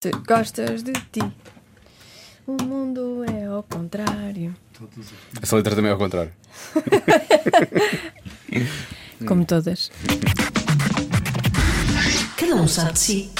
[0.00, 1.20] Se gostas de ti,
[2.46, 4.54] o mundo é ao contrário.
[5.42, 6.32] Essa letra também é ao contrário.
[9.26, 9.90] Como todas.
[12.36, 13.30] Cada um sabe de si.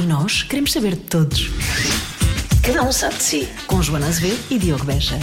[0.00, 1.48] E nós queremos saber de todos.
[2.66, 3.48] Cada um sabe de si.
[3.68, 5.16] Com Joana Azevedo e Diogo Beja.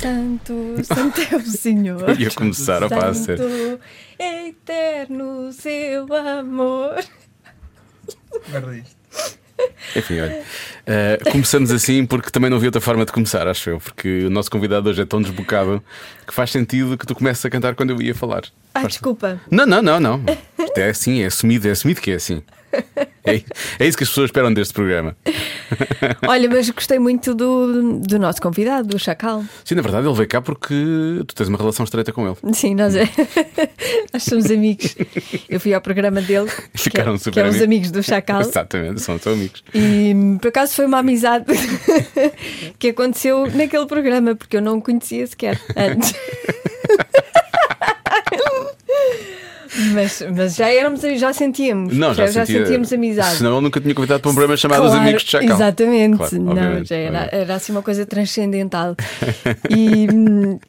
[0.00, 2.08] Santo, santo é o Senhor.
[2.08, 3.44] Eu ia começar a sério.
[3.44, 3.80] Santo,
[4.18, 7.04] eterno seu amor.
[8.48, 9.01] Guarda isto.
[9.94, 10.42] Enfim, olha.
[10.86, 13.78] eh, começamos assim porque também não havia outra forma de começar, acho eu.
[13.80, 15.82] Porque o nosso convidado hoje é tão desbocado
[16.26, 18.42] que faz sentido que tu comeces a cantar quando eu ia falar.
[18.72, 19.40] Faz- desculpa.
[19.50, 20.24] Não, não, não, não.
[20.58, 22.42] Isto é assim, é assumido, é assumido que é assim.
[23.24, 23.40] É,
[23.78, 25.16] é isso que as pessoas esperam deste programa.
[26.26, 29.44] Olha, mas gostei muito do, do nosso convidado, do Chacal.
[29.64, 30.74] Sim, na verdade, ele veio cá porque
[31.28, 32.36] tu tens uma relação estreita com ele.
[32.52, 33.04] Sim, nós, é,
[34.12, 34.96] nós somos amigos.
[35.48, 37.62] Eu fui ao programa dele, Ficaram que, é, super que é os amigos.
[37.62, 38.40] amigos do Chacal.
[38.40, 39.62] Exatamente, são teus amigos.
[39.72, 41.44] E por acaso foi uma amizade
[42.80, 46.12] que aconteceu naquele programa, porque eu não o conhecia sequer antes.
[49.92, 51.96] Mas, mas já éramos, já sentíamos.
[51.96, 53.36] Não, já, já sentia- sentíamos amizade.
[53.36, 55.56] Senão ele nunca tinha convidado para um programa chamado Os Claro, Amigos de Chacal.
[55.56, 58.96] Exatamente, Claro, não, já era, era assim uma coisa transcendental.
[59.70, 60.06] E,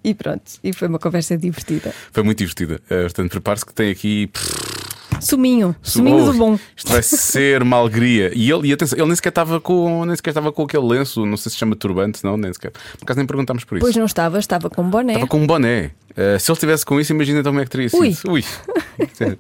[0.04, 1.94] e pronto, e foi uma conversa divertida.
[2.12, 2.80] Foi muito divertida.
[2.90, 4.30] Eh, portanto, prepare-se que tem aqui.
[5.22, 6.60] Suminho, suminho Oh, do bom.
[6.76, 8.32] Isto vai ser uma alegria.
[8.36, 11.26] E ele, e atenção, ele nem sequer estava com, nem sequer estava com aquele lenço,
[11.26, 12.72] não sei se chama turbante, não, nem sequer.
[12.72, 13.86] Por acaso nem perguntámos por isso.
[13.86, 15.14] Pois não estava, estava com boné.
[15.14, 15.92] Estava com um boné.
[16.16, 18.02] Eh, se ele estivesse com isso, imagina então como é que teria sido.
[18.02, 18.16] Ui.
[18.30, 18.44] Ui.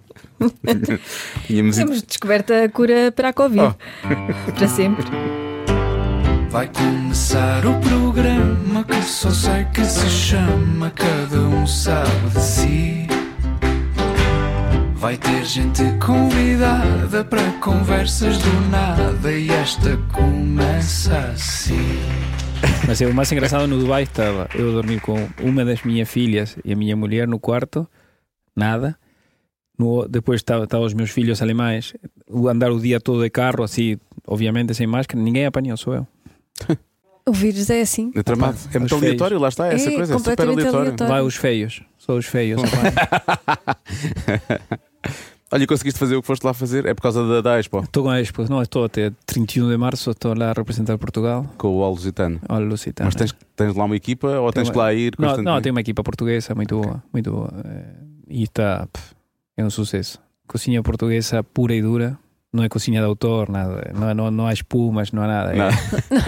[1.47, 3.61] Tínhamos ido- Temos descoberto a cura para a Covid.
[3.61, 4.51] Oh.
[4.53, 5.05] Para sempre.
[6.49, 13.07] Vai começar o programa que só sei que se chama Cada um sabe de si.
[15.03, 21.75] Vai ter gente convidada para conversas do nada e esta começa assim.
[22.87, 26.07] Mas é, o mais engraçado no Dubai estava eu a dormir com uma das minhas
[26.07, 27.85] filhas e a minha mulher no quarto,
[28.55, 28.97] nada.
[29.77, 31.93] No, depois estavam os meus filhos alemães,
[32.29, 36.07] o andar o dia todo de carro, assim, obviamente sem máscara, ninguém apanhou, sou eu.
[37.25, 38.11] O vírus é assim.
[38.15, 38.57] É tramado.
[38.73, 40.79] É muito aleatório, lá está, essa É coisa, é super aleatório.
[40.79, 41.13] aleatório.
[41.13, 42.61] Vai os feios, só os feios.
[45.53, 46.85] Olha, conseguiste fazer o que foste lá fazer?
[46.87, 49.77] É por causa da, da Expo, Estou com a Expo, não, estou até 31 de
[49.77, 51.45] março, estou lá a representar Portugal.
[51.59, 52.39] com o Olo Lusitano.
[52.49, 53.05] Olha, Lusitano.
[53.07, 55.53] Mas tens, tens lá uma equipa ou Tem tens uma- que lá ir Não, constantemente?
[55.55, 57.53] não, tem uma equipa portuguesa muito boa, muito boa.
[57.65, 57.83] eh,
[58.29, 58.87] E está,
[59.55, 60.17] é um sucesso.
[60.47, 62.17] Cozinha portuguesa pura e dura,
[62.53, 63.91] não é cozinha de autor, nada.
[63.95, 65.53] Não, não, não há espumas, não há nada.
[65.53, 65.75] É- Nada.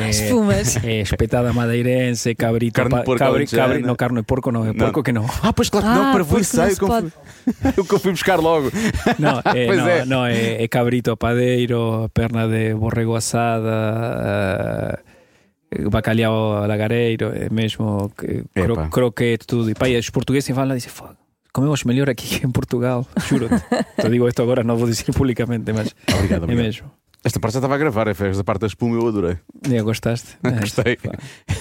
[0.02, 0.84] É, Espumas.
[0.84, 4.74] é espetada madeirense, cabrito, Carne porco cabri- cabri- não, carne de porco não, é Não.
[4.74, 5.26] porco que não.
[5.44, 7.10] Ah, pois claro que Ah, não, para não sei se o que eu pode.
[7.12, 8.72] fui- o que eu fui buscar logo.
[9.20, 10.06] Não, é, Pois não, é.
[10.06, 13.70] não, é, é cabrito padeiro, perna de borrego assada,
[15.72, 18.12] eh, bacalhau lagareiro, é mesmo
[18.54, 19.70] cro, croquete, tudo.
[19.70, 21.16] E pá, e os portugueses falam e dizem, "Fogo,
[21.56, 23.56] comemos melhor aqui que em Portugal, juro-te.
[24.02, 26.66] Te digo isto agora, não vou dizer publicamente, mas Obrigado, é obrigado.
[26.66, 26.92] mesmo.
[27.24, 29.38] Esta parte já estava a gravar, é esta parte da espuma eu adorei.
[29.72, 30.38] É, gostaste?
[30.44, 30.98] É, Gostei.
[30.98, 31.14] pá.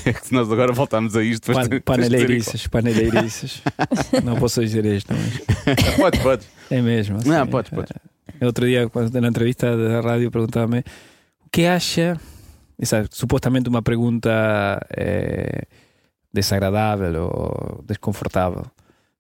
[0.04, 3.62] É que se nós agora voltámos a isto, Pan, paneleirices, paneleirices.
[4.24, 5.96] não posso dizer isto, mas igual.
[5.96, 6.46] Pode, pode.
[6.70, 7.18] é mesmo.
[7.24, 7.92] Não, assim, podes, podes.
[8.40, 12.20] eh, Outro dia, quando na entrevista da rádio, perguntava-me o que acha.
[12.80, 15.62] É supostamente uma pergunta eh,
[16.32, 18.66] desagradável ou desconfortável.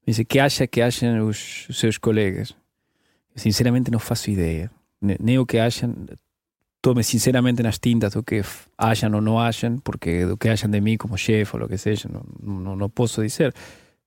[0.06, 2.54] Dice, o que acha que acham os, os seus colegas?
[3.34, 4.70] Sinceramente, não faço ideia.
[5.00, 5.94] Ne- Nem o que acham.
[6.82, 8.42] Tome sinceramente nas tintas do que
[8.76, 11.78] acham ou não acham, porque do que acham de mim como chefe ou lo que
[11.78, 12.22] seja, não,
[12.60, 13.54] não, não posso dizer.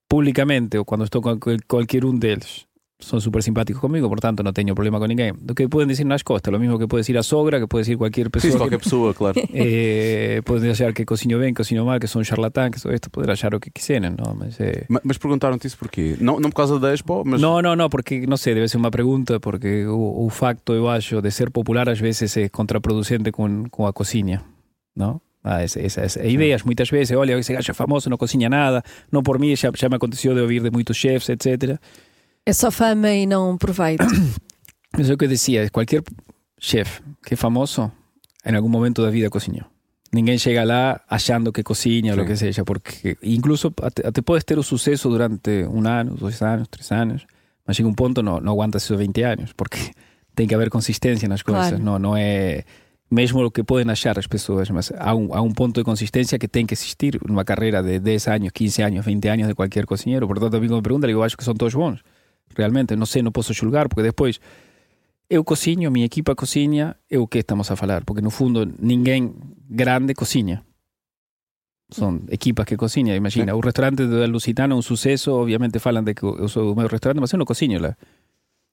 [0.07, 2.66] Publicamente, ou quando estou com qual- qualquer um deles,
[2.99, 5.33] son súper simpáticos conmigo, por tanto no tengo problema con ninguém.
[5.39, 7.81] Do que pueden decir nas costas, lo mismo que puede decir a sogra, que puede
[7.85, 8.57] decir cualquier Sim, pessoa.
[8.57, 9.39] qualquer pessoa, claro.
[9.53, 13.09] eh, pueden achar que cozinho bem, cozinho mal, que sou um charlatán, que sou esto,
[13.11, 14.33] poder achar o que quiserem, não?
[14.33, 16.17] Mas, eh, Ma- Mas perguntaram-te isso porquê?
[16.19, 17.39] Não, não por causa da Expo, mas.
[17.39, 20.89] No, no, no, porque no sé, debe ser uma pergunta, porque o, o facto, eu
[20.89, 24.41] acho, de ser popular às vezes é contraproducente com, com a cozinha,
[24.95, 25.21] não?
[25.43, 28.83] Ah, essa, essa, essa- ideias muitas vezes, olha, esse gajo é famoso, não cozinha nada,
[29.11, 31.79] não por mim, já, já me aconteceu de ouvir de muitos chefs, etc.
[32.47, 34.05] É só fama e não proveito.
[34.97, 36.01] Mas é o que eu dizia, qualquer
[36.57, 37.91] chefe que é famoso,
[38.45, 39.65] em algum momento da vida cozinhou.
[40.13, 42.23] Ninguém chega lá achando que cozinha, ou Sim.
[42.23, 46.41] o que seja, porque incluso até, até podes ter o sucesso durante um ano, dois
[46.41, 47.25] anos, três anos,
[47.65, 49.77] mas chega um ponto não, não aguanta esses 20 anos, porque
[50.33, 51.83] tem que haver consistência nas coisas, Claro.
[51.83, 52.63] não, não é
[53.11, 56.39] mesmo o que podem achar as pessoas, mas há um, há um ponto de consistência
[56.39, 59.85] que tem que existir numa carreira de 10 anos, 15 anos, 20 anos de qualquer
[59.85, 60.25] cozinheiro.
[60.25, 62.00] Portanto, a mim me perguntam, eu acho que são todos bons.
[62.55, 64.39] Realmente, não sei, não posso julgar, porque depois
[65.29, 69.33] eu cozinho, minha equipa cozinha, é o que estamos a falar, porque no fundo ninguém
[69.69, 70.63] grande cozinha.
[71.89, 73.55] São equipas que cozinham, imagina.
[73.55, 76.88] O restaurante do Lusitano é um sucesso, obviamente falam de que eu sou o meu
[76.88, 77.95] restaurante, mas eu não cozinho lá.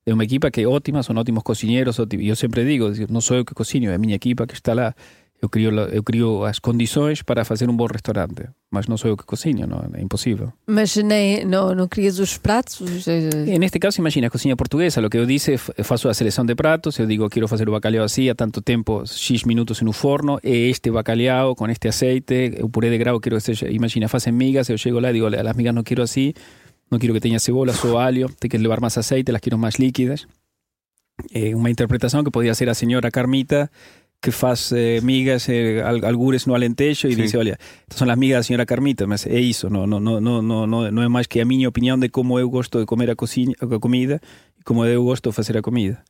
[0.07, 2.27] É uma equipa que é ótima, são ótimos cozinheiros, ótimos.
[2.27, 4.95] eu sempre digo, não sou eu que cozinho, é a minha equipa que está lá.
[5.43, 9.17] Eu crio, eu crio as condições para fazer um bom restaurante, mas não sou eu
[9.17, 10.51] que cozinho, não, é impossível.
[10.67, 12.81] Mas nem, não, não querias os pratos?
[13.09, 16.47] eh, En este caso, imagina, cozinha portuguesa, lo que eu disse, f- faço a seleção
[16.47, 19.93] de pratos, eu digo, quero fazer o bacalhau assim, há tanto tempo, X minutos no
[19.93, 23.37] forno, e este bacalhau com este aceite, o puré de grau, quero
[23.71, 26.33] imagina, fazem migas, eu chego lá e digo, "Olha, las migas não quero assim,
[26.91, 29.77] não quero que tenha cebola, só alho, tem que levar mais aceite, las quero mais
[29.77, 30.27] líquidas.
[31.33, 33.71] É uma interpretação que podia ser a senhora Carmita,
[34.21, 37.23] que faz eh, migas, eh, al- algures no Alentejo, e Sim.
[37.23, 40.21] dice, olha, estas são as migas da senhora Carmita, mas é isso, não, não, não,
[40.21, 42.87] não, não, não, não é mais que a minha opinião de como eu gosto de
[42.87, 44.21] comer a, a comida
[44.59, 46.03] e como eu gosto de fazer a comida.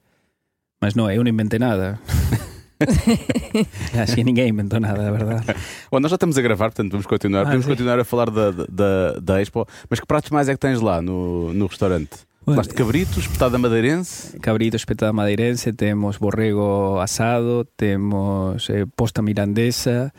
[0.81, 1.99] Mas não, eu não inventei nada.
[4.00, 5.44] Acho que ninguém inventou nada, é verdade.
[5.90, 7.42] Bom, nós já estamos a gravar, portanto vamos continuar.
[7.42, 7.70] Ah, Podemos sim.
[7.70, 9.66] continuar a falar da, da, da Expo.
[9.88, 12.10] Mas que pratos mais é que tens lá no, no restaurante?
[12.44, 14.38] Falaste de cabrito, espetada madeirense.
[14.38, 20.12] Cabrito espetada madeirense, temos borrego asado, temos eh, posta mirandesa,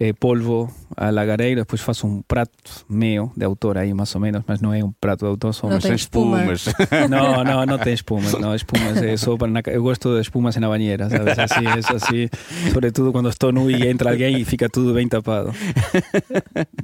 [0.00, 4.42] eh, polvo a lagareiro, depois faço um prato meu, de autor aí mais ou menos,
[4.46, 6.52] mas não é um prato de autor, só Não tem sem espuma.
[6.52, 6.74] espumas.
[7.08, 10.56] No, no, no tem espumas, no, espumas é só para na, eu gosto de espumas
[10.56, 11.38] na banheira, sabes?
[11.38, 12.28] Assim, é assim,
[12.72, 15.52] sobretudo quando estou nu e entra alguém e fica tudo bem tapado.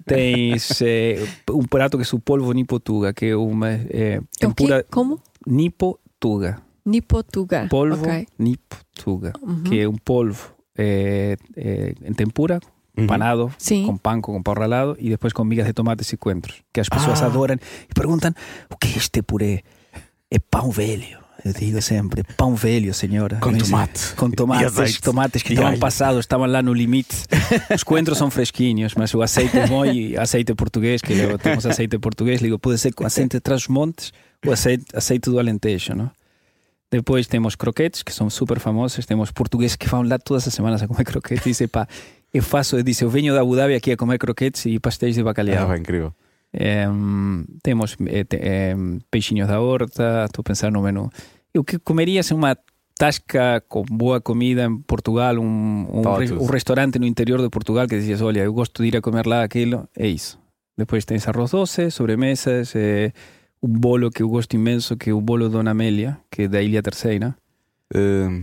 [0.06, 1.16] Tens eh,
[1.50, 4.64] um prato que é o polvo nipotuga, que é uma eh, É o quê?
[4.64, 5.20] tempura Como?
[5.46, 6.58] nipotuga.
[6.84, 7.66] Nipotuga.
[7.68, 8.26] Polvo Ok.
[8.38, 9.62] nipotuga, Uhum.
[9.64, 12.58] que é um polvo eh, eh, em tempura,
[12.96, 13.06] Uhum.
[13.06, 13.86] panado, Sim.
[13.86, 16.56] com panko, com pão ralado e depois com migas de tomates e coentros.
[16.72, 17.26] Que as pessoas Ah.
[17.26, 17.54] adoram
[17.88, 18.32] e perguntam:
[18.70, 19.62] o que é este puré?
[20.30, 21.18] É pão velho.
[21.44, 23.36] Eu digo sempre: pão velho, senhora.
[23.40, 24.14] Com tomate.
[24.14, 27.16] Com tomates, tomates que estavam passados, estavam lá no limite.
[27.74, 31.64] Os coentros são fresquinhos, mas o azeite é bom e azeite português, que eu temos
[31.64, 34.12] azeite português, digo, pode ser com azeite de Trás-os-Montes
[34.44, 36.10] ou azeite, azeite do Alentejo, não?
[36.92, 39.06] Depois temos croquetes, que são super famosos.
[39.06, 41.86] Temos portugueses que vão lá todas as semanas a comer croquetes e dizem, pá,
[42.32, 45.20] eu faço, disse, eu venho da Abu Dhabi aqui a comer croquetes e pastéis de
[45.20, 45.68] Ah, bacalhau.
[45.68, 46.12] bem, incrível.
[46.52, 51.08] Em, temos eh, te- em, peixinhos da horta, estou a pensar no menu.
[51.54, 52.56] Eu que comeria assim, uma
[52.98, 57.86] tasca com boa comida em Portugal, um, um, re- um restaurante no interior de Portugal
[57.86, 60.38] que dizias, olha, eu gosto de ir a comer lá aquilo, é isso.
[60.76, 63.12] Depois tens arroz doce, sobremesas, eh,
[63.62, 66.60] um bolo que eu gosto imenso, que é o bolo Dona Amélia, que é da
[66.62, 67.34] Ilha Terceira.
[67.94, 68.42] Uh,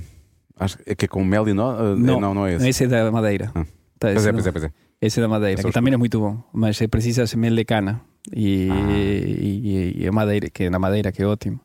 [0.60, 1.74] acho que é com mel e nó?
[1.74, 2.68] Uh, Não, não, não é esse.
[2.70, 3.52] Esse é da Madeira.
[3.56, 3.66] Ah.
[4.00, 4.72] Tá, Pois é, pois é, pois é.
[5.02, 7.66] Esse é da Madeira, é que também é muito bom, mas é precisa mel de
[7.66, 8.02] cana
[8.36, 8.92] e, Ah.
[8.92, 11.60] e, e a madeira, que é na madeira, que é ótimo.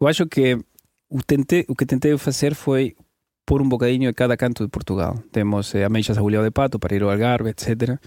[0.00, 0.56] Eu acho que
[1.10, 2.94] o, tentei, o que tentei fazer foi
[3.44, 5.18] pôr um bocadinho de cada canto de Portugal.
[5.32, 7.98] Temos eh, ameixas a bolhão de pato para ir ao Algarve, etc.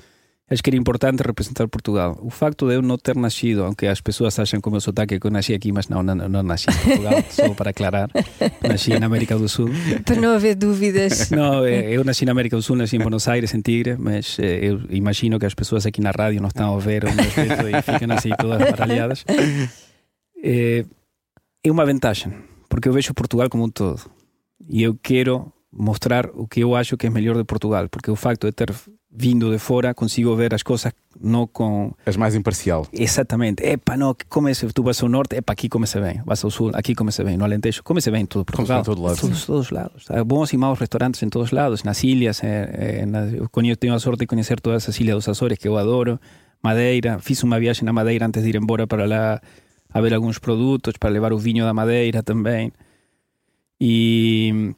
[0.51, 2.19] Acho que era importante representar Portugal.
[2.21, 5.25] O facto de eu não ter nascido, aunque as pessoas acham como o sotaque que
[5.25, 8.09] eu nasci aqui, mas não, não, não nasci em Portugal, só para aclarar.
[8.61, 9.69] Nasci na América do Sul.
[10.05, 11.29] Para não haver dúvidas.
[11.31, 14.37] Não, eh, eu nasci na América do Sul, nasci em Buenos Aires, em Tigre, mas
[14.39, 17.79] eh, eu imagino que as pessoas aqui na rádio não estão a ver o meu
[17.79, 19.23] e ficam assim todas baralhadas.
[20.43, 20.83] Eh,
[21.63, 22.33] é uma vantagem,
[22.67, 24.01] porque eu vejo Portugal como um todo.
[24.67, 28.15] E eu quero mostrar o que eu acho que é melhor de Portugal, porque o
[28.15, 28.73] facto de ter
[29.13, 32.87] vindo de fora consigo ver as coisas não com És mais imparcial.
[32.93, 36.49] exatamente, epa, não, que come-se, tu vas ao norte, epa, aqui come-se bem, vas ao
[36.49, 38.79] sul, aqui come-se bem, no Alentejo, come-se bem em todo Portugal.
[38.79, 40.05] em todo lado, Todos, todos lados.
[40.09, 43.77] Há bons e maus restaurantes em todos lados, nas ilhas, eh, eh, nas, eu conheço,
[43.77, 46.17] tenho a sorte de conhecer todas as ilhas dos Açores, que eu adoro,
[46.63, 49.41] Madeira, fiz uma viagem na Madeira antes de ir embora para lá
[49.93, 52.71] a ver alguns produtos, para levar o vinho da Madeira também.
[53.79, 54.73] E,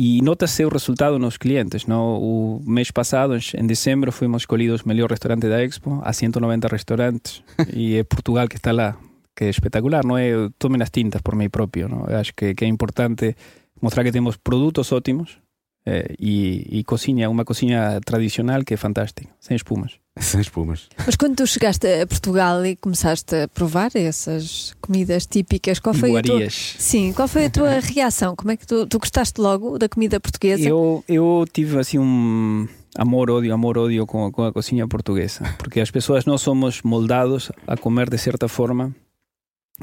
[0.00, 1.84] e nota-se o resultado nos clientes.
[1.84, 2.22] Não?
[2.22, 7.42] O mês passado, em dezembro, fomos escolhidos melhor restaurante da Expo, a 190 restaurantes,
[7.74, 8.96] e é Portugal que está lá,
[9.34, 10.04] que é espetacular.
[10.04, 10.28] Não é?
[10.28, 11.88] Eu tomem as tintas por mim próprio.
[11.88, 12.06] Não?
[12.06, 13.34] Eu acho que, que é importante
[13.82, 15.36] mostrar que temos produtos ótimos
[15.84, 19.98] eh, e, e cozinha, uma cozinha tradicional que é fantástica, sem espumas.
[20.20, 20.88] Sem espumas.
[21.06, 26.16] Mas quando tu chegaste a Portugal e começaste a provar essas comidas típicas, qual foi
[26.16, 26.48] a tua...
[26.50, 28.34] Sim, qual foi a tua reação?
[28.36, 30.68] Como é que tu, tu gostaste logo da comida portuguesa?
[30.68, 36.24] Eu, eu tive assim um amor-ódio, amor-ódio com, com a cozinha portuguesa, porque as pessoas
[36.24, 38.94] não somos moldados a comer de certa forma.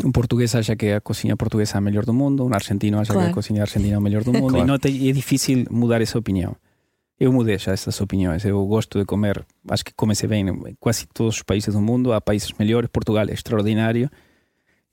[0.03, 3.13] Um português acha que a cozinha portuguesa é a melhor do mundo, um argentino acha
[3.13, 3.31] que Claro.
[3.31, 4.65] a cozinha argentina é a melhor do mundo, Claro.
[4.65, 6.53] e não tem, é difícil mudar essa opinião.
[7.19, 8.43] Eu mudei já essas opiniões.
[8.43, 12.11] Eu gosto de comer, acho que come-se bem em quase todos os países do mundo.
[12.11, 14.09] Há países melhores, Portugal é extraordinário.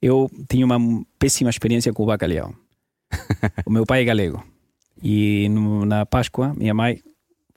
[0.00, 0.79] Eu tinha uma
[1.19, 2.55] péssima experiência com o bacalhau.
[3.67, 4.43] o meu pai é galego.
[5.02, 7.00] E no- na Páscoa, minha mãe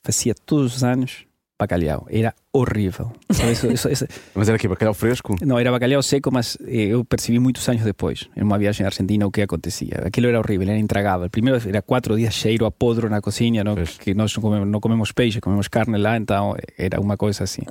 [0.03, 1.25] fazia todos os anos
[1.59, 2.05] bacalhau.
[2.09, 3.11] Era horrível.
[3.31, 5.35] Sabe, isso- isso- isso- Mas era aqui bacalhau fresco?
[5.41, 8.89] não, era bacalhau seco, mas eh, eu percebi muitos anos depois, em uma viagem à
[8.89, 10.01] Argentina, o que acontecia.
[10.05, 11.29] Aquilo era horrível, era intragável.
[11.29, 13.75] Primeiro era quatro dias cheiro a podro na cozinha, não?
[13.75, 17.61] Que nós não comemos, não comemos peixe, comemos carne lá, então era uma coisa assim.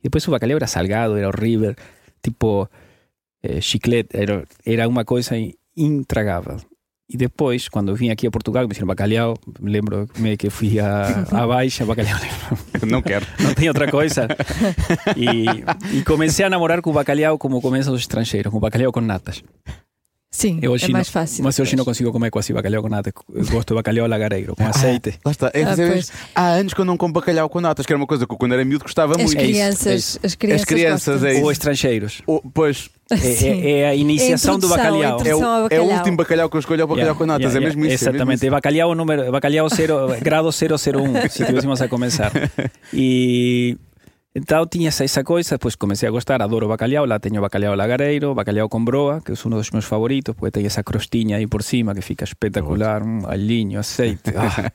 [0.00, 1.74] E depois o bacalhau era salgado, era horrível,
[2.22, 2.68] tipo
[3.42, 6.58] eh, chiclete, era, era uma coisa in- intragável.
[7.12, 10.48] E depois, quando eu vim aqui a Portugal, me disseram bacalhau, me lembro me que
[10.48, 12.18] fui a, a Baixa, bacalhau,
[12.88, 13.26] Não quero.
[13.38, 14.26] não tem outra coisa.
[15.14, 15.44] E,
[15.98, 19.00] e comecei a namorar com o bacalhau como começam os estrangeiros, com o bacalhau com
[19.02, 19.42] natas.
[20.34, 21.44] Sim, Eu hoje é mais não- fácil.
[21.44, 23.12] Mas hoje não consigo comer quase bacalhau com natas.
[23.34, 25.12] Eu gosto de bacalhau lagareiro, com azeite.
[25.22, 25.50] Lá está.
[25.52, 26.10] É Ah, pois.
[26.34, 28.38] há anos que eu não como bacalhau com natas, que era uma coisa que eu,
[28.38, 29.38] quando era miúdo gostava As muito.
[29.38, 30.18] É isso, crianças, é isso.
[30.24, 31.34] as crianças, As crianças, é.
[31.42, 32.22] Ou estrangeiros.
[32.26, 35.20] Oh, pois, É, é- é a iniciação do introdução, bacalhau.
[35.20, 35.98] a é o, é bacalhau.
[35.98, 37.42] último bacalhau que eu escolho, é o bacalhau Yeah, com natas.
[37.52, 38.04] yeah, é mesmo yeah, isso.
[38.04, 38.42] é mesmo Exatamente.
[38.46, 38.50] isso.
[38.50, 42.32] bacalhau número, bacalhau zero, grado 001, se tivéssemos a começar.
[42.94, 43.76] E
[44.34, 48.34] então tinha essa, essa coisa, depois comecei a gostar, adoro bacalhau, lá tenho bacalhau lagareiro,
[48.34, 51.62] bacalhau com broa, que é um dos meus favoritos, porque tem essa crostinha aí por
[51.62, 54.30] cima que fica espetacular, um alhinho, azeite.
[54.36, 54.72] ah.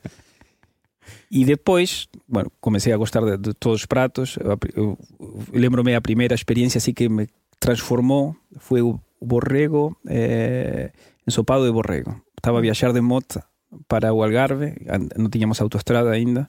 [1.30, 4.36] E depois, bueno, comecei a gostar de, de todos os pratos.
[4.40, 7.26] Eu, eu- eu lembro-me a primeira experiência assim que me
[7.60, 10.90] transformou foi o, borrego, eh,
[11.26, 12.14] ensopado de borrego.
[12.36, 13.42] Estava a viajar de moto
[13.88, 14.74] para o Algarve,
[15.16, 16.48] não tínhamos autoestrada ainda,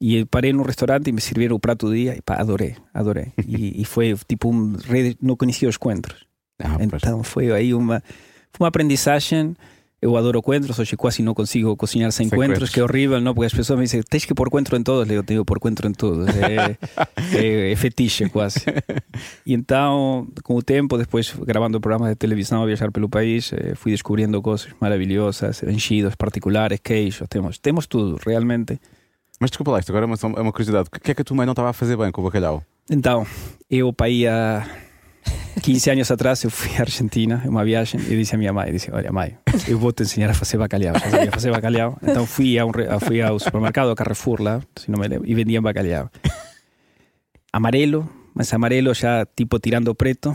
[0.00, 3.32] e parei num restaurante e me sirvieron o prato do dia e pá, adorei, adorei.
[3.46, 4.76] E, foi tipo um
[5.20, 6.26] não conhecia os coentros.
[6.60, 6.76] Ah.
[6.80, 8.02] Então foi aí uma,
[8.52, 9.56] foi uma aprendizagem.
[10.00, 12.70] Eu adoro coentros, hoje quase não consigo cozinhar sem, Sem coentros, coentros.
[12.70, 13.34] que é horrível, não?
[13.34, 15.12] Porque as pessoas me dizem, tens que pôr coentro em todos.
[15.12, 16.28] Eu tenho pôr coentro em todos.
[16.28, 16.78] É,
[17.36, 18.60] é, é fetiche quase.
[19.44, 23.74] E então, com o tempo, depois gravando programas de televisão, a viajar pelo país, eh,
[23.74, 28.78] fui descobrindo coisas maravilhosas, enchidos particulares, queijos, temos, temos tudo, realmente.
[29.40, 30.88] Mas desculpa lá, isto agora é uma, é uma curiosidade.
[30.92, 32.62] O que é que a tua mãe não estava a fazer bem com o bacalhau?
[32.90, 33.26] Então,
[33.70, 34.66] eu para há
[35.62, 38.90] 15 anos atrás eu fui à Argentina uma viagem e disse à minha mãe, disse,
[38.90, 39.36] olha mãe,
[39.68, 41.96] eu vou te ensinar a fazer bacalhau, já sabia fazer bacalhau.
[42.02, 45.34] Então fui, a um, a- fui ao supermercado, Carrefour lá, se não me lembro, e
[45.34, 46.10] vendiam bacalhau.
[47.52, 50.34] Amarelo, mas amarelo já tipo tirando preto,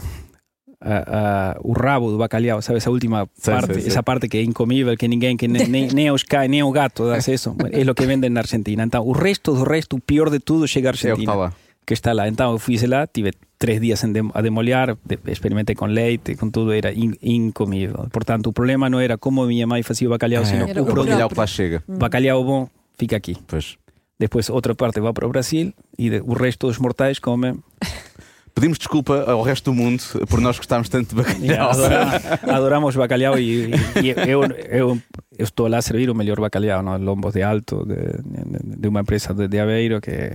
[0.84, 4.96] a, a, o rabo do bacalhau, sabe esa última parte, esa parte que é incomível,
[4.98, 7.96] que ninguém, que nem, nem, nem os cai, nem o gato das eso, é o
[7.96, 8.84] que vendem na Argentina.
[8.84, 11.54] Então, o resto do resto, o pior de tudo chega à É Argentina
[11.86, 12.28] que está lá.
[12.30, 16.34] Então eu fui lá, tive três dias em dem- a demolhar, de- experimentei com leite,
[16.36, 18.08] com tudo, era in, incomível.
[18.10, 20.86] Portanto, o problema não era como minha mãe fazia o bacalhau, sino Era o o
[20.86, 21.08] produto.
[21.08, 21.84] bacalhau que lá chega.
[21.88, 23.36] Bacalhau bom fica aqui.
[23.48, 23.76] Pois.
[24.18, 27.56] Depois outra parte vai para o Brasil e de- o resto dos mortais comem.
[28.56, 31.70] Pedimos desculpa ao resto do mundo por nós gostarmos tanto de bacalhau.
[31.72, 35.02] adora- adoramos bacalhau e, e- e eu, eu,
[35.38, 36.96] eu estou lá a servir o melhor bacalhau, no?
[36.98, 40.34] lombos de alto, de, de- uma empresa de, de Aveiro que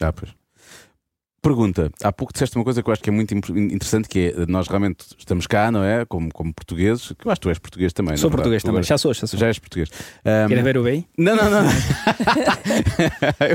[0.00, 0.32] Ah, pois.
[1.42, 4.46] Pergunta, há pouco disseste uma coisa que eu acho que é muito interessante, que é
[4.46, 6.04] nós realmente estamos cá, não é?
[6.04, 8.42] Como, como portugueses, que eu acho que tu és português também, Sou não é verdade?
[8.42, 9.38] português Tu também, já sou, já sou.
[9.40, 9.88] Já és português.
[10.22, 11.06] Ahm, Queres ver o bem?
[11.16, 11.62] Não, não, não.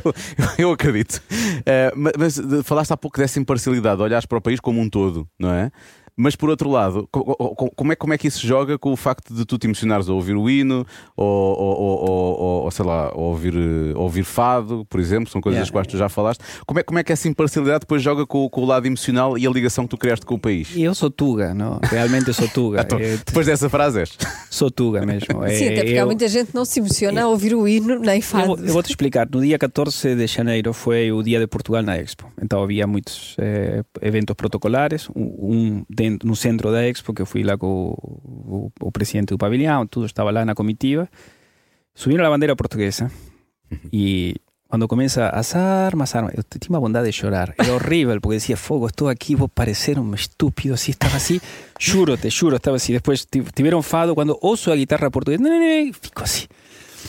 [0.03, 0.13] eu,
[0.57, 1.21] eu acredito.
[1.63, 4.89] Eh, ma- mas, de- falaste há pouco dessa imparcialidade, olhares para o país como um
[4.89, 5.71] todo, não é?
[6.17, 8.77] Mas por outro lado, co- co- co- como é, como é que isso se joga
[8.77, 12.71] com o facto de tu te emocionares a ouvir o hino, ou, ou, ou, ou-
[12.71, 15.65] sei lá, ou ouvir, eh, ouvir fado, por exemplo, são coisas Yeah.
[15.65, 16.41] das quais tu já falaste.
[16.65, 19.45] Como é, como é que essa imparcialidade depois joga com, com o lado emocional e
[19.45, 20.73] a ligação que tu criaste com o país?
[20.75, 21.79] E eu sou tuga, não?
[21.83, 22.81] Realmente sou tuga.
[22.85, 24.17] Então, depois dessa frase és.
[24.49, 25.27] Sou tuga mesmo.
[25.49, 27.99] Sim, até porque há eu- muita gente que não se emociona a ouvir o hino
[27.99, 28.47] nem Eu fado.
[28.47, 29.27] vou, eu vou te explicar.
[29.29, 32.31] No dia 14 de janeiro foi o dia de Portugal na Expo.
[32.41, 35.09] Então havia muitos eh, eventos protocolares.
[35.15, 38.91] Um, um dentro, no centro da Expo, que eu fui lá com o, o- o
[38.91, 41.07] presidente do pavilhão, tudo estava lá na comitiva.
[41.93, 43.09] Subiram a bandeira portuguesa
[43.91, 44.35] e
[44.67, 47.53] quando começa as armas, armas, eu tinha uma vontade de chorar.
[47.57, 50.73] Era horrível, porque decía, fogo, estou aqui, vou parecer um estúpido.
[50.73, 51.39] Así, estava assim,
[51.79, 52.91] juro, te juro, estava assim.
[52.93, 56.45] Depois ti- tiveram fado, quando ouço a guitarra portuguesa, não, não, não, fico assim.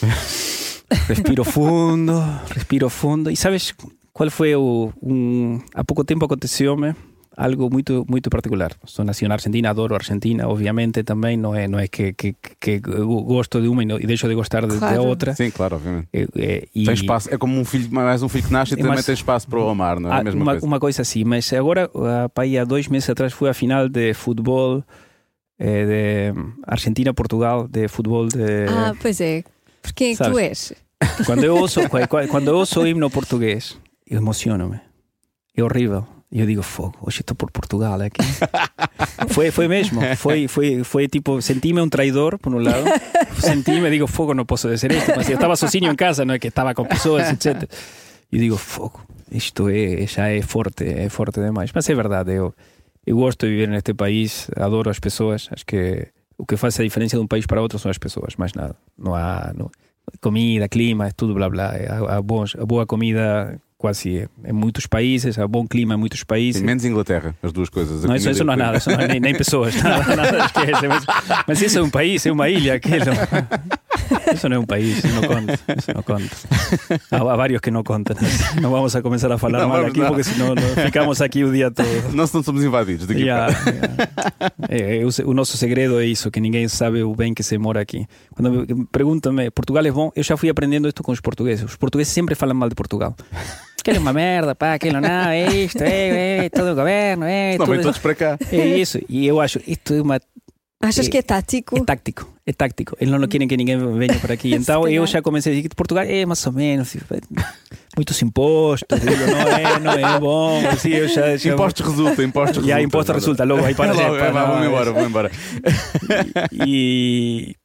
[1.08, 2.12] Respiro fundo,
[2.54, 3.30] respiro fundo.
[3.30, 3.74] E sabes
[4.12, 4.92] qual foi o.
[5.02, 6.94] Um, há pouco tempo aconteceu-me
[7.36, 8.72] algo muito muito particular.
[8.86, 11.36] Sou nascido na Argentina, adoro a Argentina, obviamente também.
[11.36, 14.34] Não é, não é que, que, que gosto de uma e, não- e deixo de
[14.34, 15.04] gostar de, de Claro.
[15.04, 15.34] outra.
[15.34, 16.08] Sim, claro, obviamente.
[16.12, 18.80] Eh, eh, e- Tem espaço, é como um filho, mais um filho que nasce e
[18.80, 20.14] É também tem espaço para o amar, não é?
[20.14, 20.66] Ah, a mesma uma, coisa.
[20.66, 21.90] uma coisa assim, mas agora,
[22.36, 24.82] aí há dois meses atrás, fui à final de futebol
[25.58, 28.66] eh, de Argentina-Portugal, de futebol de...
[28.68, 29.44] Ah, pois é.
[29.82, 30.72] Por quem é que tu és?
[31.26, 31.80] Quando eu ouço,
[32.30, 34.80] quando eu ouço o himno português, eu emociono-me.
[35.56, 36.06] É horrível.
[36.30, 38.20] E eu digo, fogo, hoje estou por Portugal aqui.
[39.30, 40.00] foi, foi mesmo.
[40.16, 42.84] Foi, foi, foi tipo, sentime un traidor, por un lado.
[43.38, 45.12] Sentime, digo, fogo, no posso dizer isto.
[45.16, 47.70] Mas eu estava sozinho em casa, não é que estava com pessoas, etc.
[48.32, 51.70] E digo, fogo, isto é, já é forte, é forte demais.
[51.72, 52.52] Mas é verdade, eu,
[53.06, 55.48] eu gosto de viver neste país, adoro as pessoas.
[55.52, 58.34] Acho que o que faz a diferença de um país para outro são as pessoas,
[58.36, 58.74] mais nada.
[58.98, 59.70] Não há não,
[60.20, 61.72] comida, clima, tudo blá blá.
[62.08, 66.62] Há, bons, há boa comida quase em muitos países, há bom clima em muitos países.
[66.62, 68.04] Menos Inglaterra, as duas coisas.
[68.04, 70.88] Não, isso, isso não é nada, não é nem, nem pessoas, nada, nada esquece.
[70.88, 71.04] Mas,
[71.46, 73.06] mas isso é um país, é uma ilha, aquilo.
[74.34, 75.58] Isso não é um país, isso não conta.
[75.94, 76.36] Não conta.
[77.10, 78.16] Há, vários que não contam.
[78.60, 80.08] Não vamos a começar a falar Não, mal aqui, não.
[80.08, 81.86] porque senão não, ficamos aqui o dia todo.
[82.10, 83.26] Se não somos invadidos daqui.
[84.68, 87.80] É, é, o, nosso segredo é isso, que ninguém sabe o bem que se mora
[87.80, 88.06] aqui.
[88.34, 90.10] Quando me perguntam-me, Portugal é bom?
[90.14, 91.64] Eu já fui aprendendo isto com os portugueses.
[91.64, 93.14] Os portugueses sempre falam mal de Portugal.
[93.80, 97.56] Aquilo é uma merda, pá, aquilo não, é isto, é, é, todo o governo, é,
[97.56, 98.38] Não tudo- todos para cá.
[98.50, 98.98] é isso.
[99.08, 100.20] E eu acho, isto é uma
[100.82, 101.76] Achas É- que é tático?
[101.76, 102.96] é táctico, é táctico.
[103.00, 104.52] Eles não querem que ninguém venha para aqui.
[104.54, 107.04] Então eu já comecei a dizer que Portugal é mais ou menos, tipo,
[107.96, 110.60] muitos impostos, digo, não é, não é bom.
[110.68, 112.76] Assim, eu já, já Impostos resulta, impostos E resulta.
[112.76, 115.08] há imposto resulta logo aí para É logo, para é, vá, não- vamos embora, vamos
[115.08, 115.30] embora.
[116.52, 117.56] e, e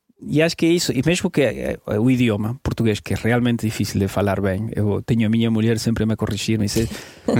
[0.43, 0.91] acho que é isso.
[0.91, 5.01] E mesmo que eh, o idioma português, que é realmente difícil de falar bem, eu
[5.01, 6.87] tenho a minha mulher sempre a me corrigir, me diz,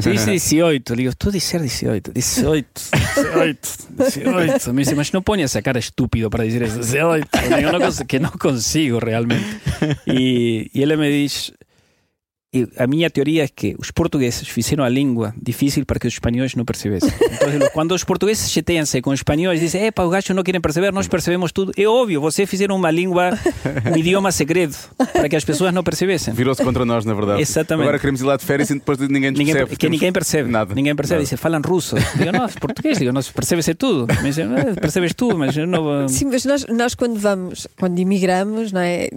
[0.02, 2.68] dice 18, eu digo, tu dizer 18, 18,
[3.16, 4.74] 18, 18.
[4.74, 7.28] Me dice, mas não ponha essa cara estúpido para dizer isso, 18.
[7.52, 9.46] Eu digo, "No cons- que não consigo realmente.
[10.08, 11.71] E, e ele me diz, e
[12.78, 16.54] a minha teoria é que os portugueses fizeram a língua difícil para que os espanhóis
[16.54, 17.10] não percebessem.
[17.10, 20.92] Então, quando os portugueses chateiam-se com os espanhóis, dizem, epa, os gajos não querem perceber,
[20.92, 21.72] nós percebemos tudo.
[21.78, 23.30] É óbvio, vocês fizeram uma língua,
[23.90, 24.76] um idioma segredo,
[25.14, 26.34] para que as pessoas não percebessem.
[26.34, 27.42] Virou-se contra nós, na verdade.
[27.42, 27.84] Exatamente.
[27.84, 29.72] Agora queremos ir lá de férias e depois ninguém nos Ninguém, percebe.
[29.72, 30.50] que Temos ninguém percebe.
[30.52, 30.76] Nada.
[30.76, 31.20] Ninguém percebe.
[31.20, 31.24] Nada.
[31.24, 31.96] Dice, falam russo.
[32.18, 32.98] Digo, não, português.
[32.98, 34.08] Digo, não, percebe-se tudo.
[34.22, 36.08] Dizem, "Ah, percebes tu, mas eu não.
[36.10, 39.10] Sim, mas nós, nós quando vamos, quando imigramos, não é?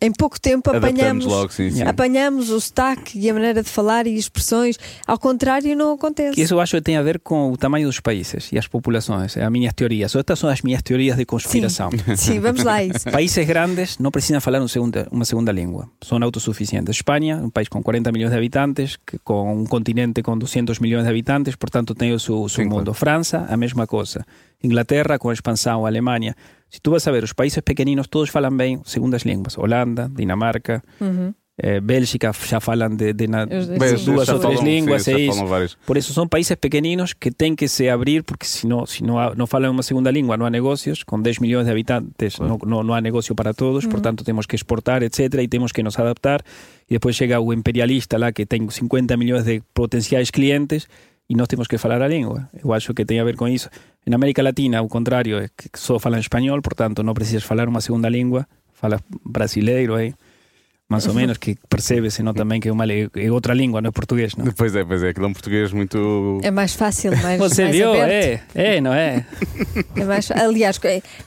[0.00, 1.82] Em pouco tempo apanhamos, logo, sim, sim.
[1.82, 4.78] apanhamos o sotaque e a maneira de falar e expressões.
[5.04, 6.40] Ao contrário, não acontece.
[6.40, 9.36] Isso eu acho que tem a ver com o tamanho dos países e as populações.
[9.36, 10.14] É as minhas teorias.
[10.14, 11.90] Estas são as minhas teorias de conspiração.
[12.16, 13.04] Sim, vamos lá a isso.
[13.10, 15.88] Países grandes não precisam falar um segunda- uma segunda língua.
[16.00, 16.94] São autossuficientes.
[16.96, 21.04] Espanha, um país com 40 milhões de habitantes, que, com um continente com 200 milhões
[21.04, 22.94] de habitantes, portanto tem o seu, o seu Sim, mundo.
[22.94, 24.24] França, a mesma coisa.
[24.62, 26.36] Inglaterra, com a expansão, Alemanha.
[26.70, 29.56] Se tu vas a ver, os países pequeninos todos falam bem segundas línguas.
[29.56, 31.32] Holanda, Dinamarca, Uhum.
[31.56, 34.64] eh, Bélgica já falam de, de na- Os- Bem, sim, duas já ou três falam-
[34.70, 35.32] línguas, sim, é já isso.
[35.32, 35.74] falam várias.
[35.86, 39.18] Por eso son países pequeninos que têm que se abrir, porque si no, si no,
[39.18, 41.02] ha- no falan uma segunda língua, no há negocios.
[41.04, 44.54] Com 10 milhões de habitantes no, no, no há negocio para todos, portanto temos que
[44.54, 45.18] exportar, etc.
[45.42, 46.44] E temos que nos adaptar.
[46.88, 50.86] E depois chega o imperialista lá que tem 50 milhões de potenciais clientes
[51.28, 52.48] e nós temos que falar a língua.
[52.64, 53.68] Eu acho que tem a ver com isso.
[54.06, 57.80] En América Latina, o contrário, é que só falam espanhol, portanto não precisas falar uma
[57.80, 58.46] segunda língua.
[58.72, 60.14] Fala brasileiro aí,
[60.88, 63.90] mais ou menos, que percebe-se não, também que é, uma, é outra língua, não é
[63.90, 64.34] português.
[64.34, 64.46] Não?
[64.52, 66.40] Pois é, pois é, aquilo é um português muito.
[66.42, 67.90] É mais fácil, mais, Você mais viu?
[67.92, 68.10] aberto.
[68.54, 69.26] É, é, não é?
[69.94, 70.78] É mais, aliás,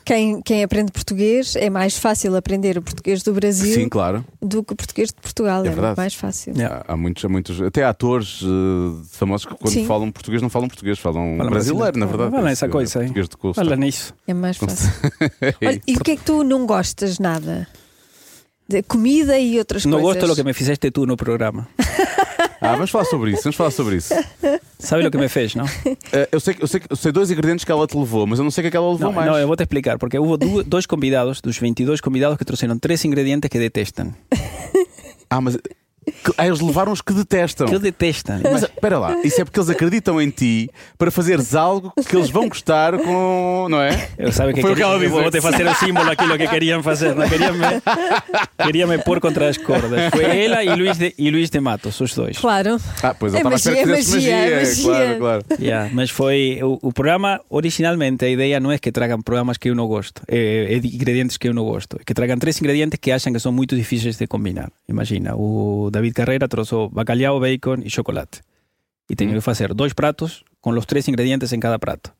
[0.03, 4.25] quem, quem aprende português é mais fácil aprender o português do Brasil Sim, claro.
[4.41, 5.63] do que o português de Portugal.
[5.63, 6.53] É É, mais fácil.
[6.55, 6.83] Yeah.
[6.87, 9.85] Há, muitos, há muitos, até atores eh, famosos que quando Sim.
[9.85, 12.17] falam português não falam português, falam Falam brasileiro, na brasileiro.
[12.17, 12.31] verdade.
[12.35, 13.05] Falam essa É coisa, hein?
[13.05, 13.61] Português de curso.
[13.63, 14.13] Fala nisso.
[14.27, 14.89] É mais fácil.
[15.63, 17.67] Olha, e o que é que tu não gostas nada?
[18.71, 20.15] De comida e outras Não coisas.
[20.21, 21.67] gosto do que me fizeste tu no programa.
[22.63, 24.13] Ah, vamos falar sobre isso, vamos falar sobre isso.
[24.77, 25.65] Sabe o que me fez, não?
[26.13, 28.27] Eh, eu, sei, que- eu, sei, que- eu sei dois ingredientes que ela te levou,
[28.27, 29.27] mas eu não sei o que é que ela levou Não, mais.
[29.31, 33.03] não, eu vou te explicar, porque houve dois convidados, dos 22 convidados, que trouxeram três
[33.03, 34.13] ingredientes que detestam.
[35.27, 35.57] Ah, mas
[36.05, 37.67] que- ah, eles levaram os que detestam.
[37.67, 38.39] Que detestam.
[38.43, 42.29] Mas espera lá, isso é porque eles acreditam em ti para fazeres algo que eles
[42.29, 43.67] vão gostar com.
[43.69, 44.09] Não é?
[44.17, 45.11] Eu sabe que Foi o que queria, ela disse.
[45.11, 47.15] vou te fazer o símbolo aquilo que queriam fazer.
[47.15, 47.65] Não queriam me,
[48.63, 50.09] queria me pôr contra as cordas.
[50.11, 52.37] Foi ela e Luís de, e Luís de Matos, os dois.
[52.37, 52.77] Claro.
[53.03, 54.57] Ah, pois eu É estava a esperar que magia, fizesse magia, magia.
[54.57, 54.83] magia.
[54.83, 55.45] Claro, claro.
[55.61, 59.69] Yeah, mas foi o, o programa originalmente a ideia não é que tragam programas que
[59.69, 62.59] eu não gosto, é, é de ingredientes que eu não gosto, é que tragam três
[62.59, 64.69] ingredientes que acham que são muito difíceis de combinar.
[64.89, 68.41] Imagina, o David Carreira trouxe bacalhau, bacon e chocolate.
[69.09, 72.13] E tenho que fazer dois pratos com os três ingredientes em cada prato.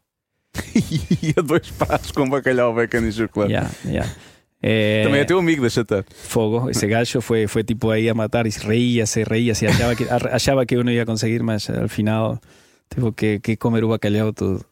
[1.23, 3.53] E dois pratos com bacalhau, bacon e chocolate.
[3.53, 4.11] Yeah, yeah.
[4.63, 6.05] Eh, Também é teu amigo, deixa estar.
[6.13, 9.95] Fogo, ese gacho fue, fue tipo ahí a matar y reía, se reía, se achaba
[9.95, 12.39] que, achaba que uno iba a conseguir, mas al final
[12.87, 14.63] teve que, que comer o bacalhau todo.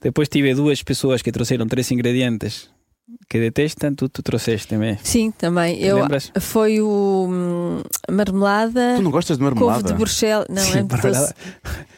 [0.00, 2.70] Depois tive duas pessoas que trouxeram três ingredientes
[3.28, 4.98] que detestam, tu, tu trouxeste-me.
[5.02, 5.78] Sim, também.
[5.82, 6.30] Eu, Lembras?
[6.40, 8.94] foi o hum, marmelada.
[8.96, 9.88] Tu não gostas de Couve marmelada?
[9.88, 11.34] de Bruxelas, não Sim, é marmelada.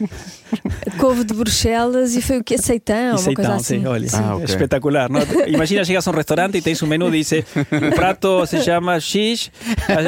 [0.99, 2.55] Couve de Bruxelas e foi o que?
[2.55, 3.81] Aceitão, uma coisa Aceitão, assim.
[3.81, 4.45] sí, olha, Ah, ok.
[4.45, 5.11] espetacular.
[5.11, 5.19] ¿no?
[5.47, 9.51] Imagina, llegas a un restaurante y tens un menú, dice, o prato se llama X,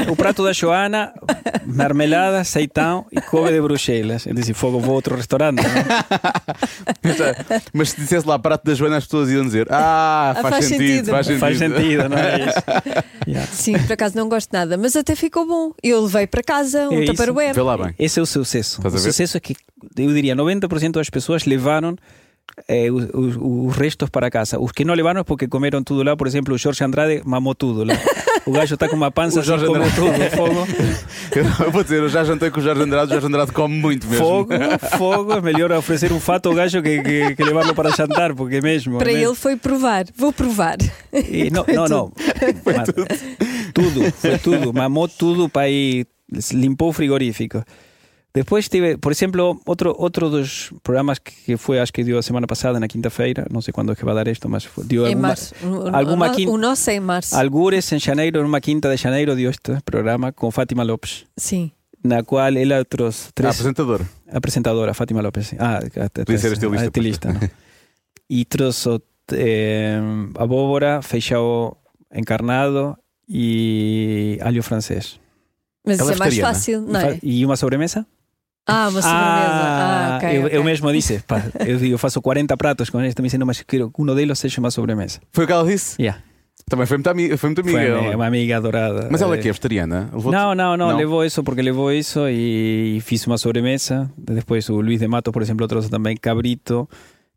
[0.08, 1.12] o prato da Joana,
[1.76, 4.26] marmelada, aceitão e couve de Bruxelas.
[4.26, 5.62] Ele disse, fogo, vou a outro restaurante.
[5.62, 5.64] não?
[7.72, 10.64] Mas se dissesse lá prato da Joana, as pessoas iam dizer: Ah, Ah, faz, faz
[10.66, 11.10] sentido, sentido.
[11.10, 11.40] faz sentido.
[11.40, 13.06] Faz sentido, não é isso?
[13.26, 13.50] Yeah.
[13.50, 15.72] Sim, por acaso não gosto nada, mas até ficou bom.
[15.82, 17.06] Eu levei para casa um É.
[17.06, 17.52] Tupperware.
[17.98, 18.80] Esse é o sucesso.
[18.86, 19.56] O sucesso é que,
[19.98, 21.96] eu diria, 90% das pessoas levaram
[22.68, 24.58] eh, os, os- os restos para casa.
[24.58, 26.16] Os que não levaram é porque comeram tudo lá.
[26.16, 27.94] Por exemplo, o Jorge Andrade mamou tudo lá.
[28.46, 29.96] O gajo está com uma pança O assim, Jorge comeu Andrade.
[29.96, 30.36] tudo.
[30.36, 30.66] Fogo.
[31.64, 34.06] Eu vou dizer, eu já jantei com o Jorge Andrade, o Jorge Andrade come muito
[34.06, 34.24] mesmo.
[34.24, 34.50] Fogo,
[34.96, 38.60] fogo, é melhor oferecer um fato ao gajo que, que, que levá-lo para jantar, porque
[38.60, 38.98] mesmo.
[38.98, 39.22] Para né?
[39.22, 40.04] ele foi provar.
[40.16, 40.76] Vou provar.
[41.12, 42.12] E não, não, não.
[42.64, 42.88] Mas-
[43.74, 44.72] tudo, foi tudo.
[44.72, 46.06] Mamou tudo para ir.
[46.52, 47.62] Limpou o frigorífico.
[48.40, 52.22] Depois tive, por exemplo, outro, outro dos programas que, que foi, acho que deu a
[52.22, 55.14] semana passada, na quinta-feira, não sei quando é que vai dar isto, mas deu em
[55.14, 55.54] alguma, março.
[56.00, 57.34] Alguma o, quin- o nosso é em março.
[57.34, 61.70] algures em janeiro, numa quinta de janeiro, deu este programa com Fátima Lopes, Sim.
[62.04, 63.54] na qual ela trouxe Ah, três.
[63.54, 64.00] apresentador.
[64.30, 65.54] apresentadora, Fátima Lopes.
[65.58, 65.80] Ah,
[66.12, 67.40] Podia ser estilista, a estilista ¿no?
[68.28, 69.00] E trouxe
[69.32, 69.98] eh,
[70.36, 71.74] abóbora, feijoada
[72.14, 72.96] encarnado
[73.28, 75.18] e alho francês.
[75.86, 77.18] Mas Ela é mais fácil, não é?
[77.22, 78.04] E uma sobremesa?
[78.66, 79.10] Ah, uma sobremesa.
[79.10, 80.36] Ah, ok.
[80.38, 80.58] eu, ok.
[80.58, 83.90] eu mesmo disse, pá, eu, eu faço 40 pratos com esto, me dizendo, mas quero
[83.90, 85.20] que um deles seja uma sobremesa.
[85.32, 86.00] Foi o que ela disse?
[86.02, 86.20] Yeah.
[86.68, 87.36] Também foi muito amiga.
[87.38, 88.16] Foi muito amiga Foi ela.
[88.16, 89.08] uma amiga adorada.
[89.08, 90.10] Mas ela Eh, que é vegetariana?
[90.12, 90.96] Levou-te- Não, não, não, Não?
[90.96, 94.10] levou isso porque levou isso e fiz uma sobremesa.
[94.18, 96.88] Depois o Luís de Matos, por exemplo, trouxe também cabrito,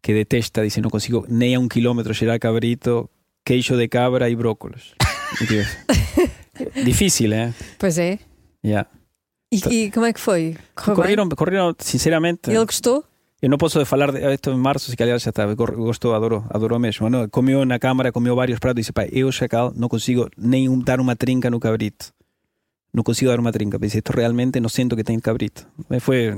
[0.02, 3.08] que detesta, dice, não consigo nem a um quilômetro cheirar cabrito,
[3.46, 4.96] queijo de cabra e brócolis.
[5.48, 5.64] Digo,
[6.84, 7.54] Difícil, ¿eh?
[7.78, 8.18] Pois é.
[8.66, 8.90] Yeah.
[9.52, 10.56] E, e como é que foi?
[10.76, 11.04] Correu bem?
[11.04, 12.50] Correram, correram, sinceramente.
[12.52, 13.04] Ele gostou?
[13.42, 15.52] Eu não posso falar de isto em março, se calhar já está.
[15.56, 17.10] Gor- Gostou, adorou, adorou mesmo.
[17.10, 17.28] Não?
[17.30, 21.00] Comeu na câmara, comeu vários pratos e disse: pai, eu, chacal, não consigo nem dar
[21.00, 22.12] uma trinca no cabrito.
[22.94, 23.80] Não consigo dar uma trinca.
[23.80, 25.66] Disse: isto realmente não sinto que tem cabrito.
[26.02, 26.38] Foi.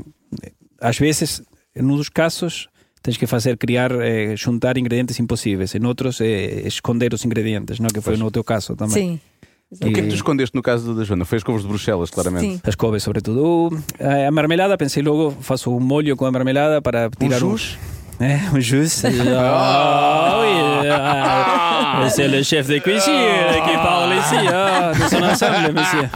[0.80, 1.42] Às vezes,
[1.76, 2.70] em dos casos,
[3.02, 5.74] tens que fazer, criar, eh, juntar ingredientes impossíveis.
[5.76, 7.88] Em outros, eh, esconder os ingredientes, não?
[7.88, 8.20] que foi Pois.
[8.20, 8.94] no teu caso também.
[8.94, 9.20] Sim.
[9.74, 11.24] O que é que tu escondeste no caso da Joana?
[11.24, 12.56] Foi as couves de Bruxelas, claramente.
[12.56, 12.62] Sim.
[12.66, 13.42] As couves, sobretudo.
[13.42, 13.70] O-
[14.28, 17.78] a marmelada, pensei logo, faço um molho com a marmelada para tirar Um o- jus?
[18.20, 19.02] É, um jus.
[19.06, 20.90] Ah, oui.
[20.92, 23.14] Ah, C'est le chef de cuisine
[23.66, 26.10] qui parle ici, ah, son ensemble, monsieur.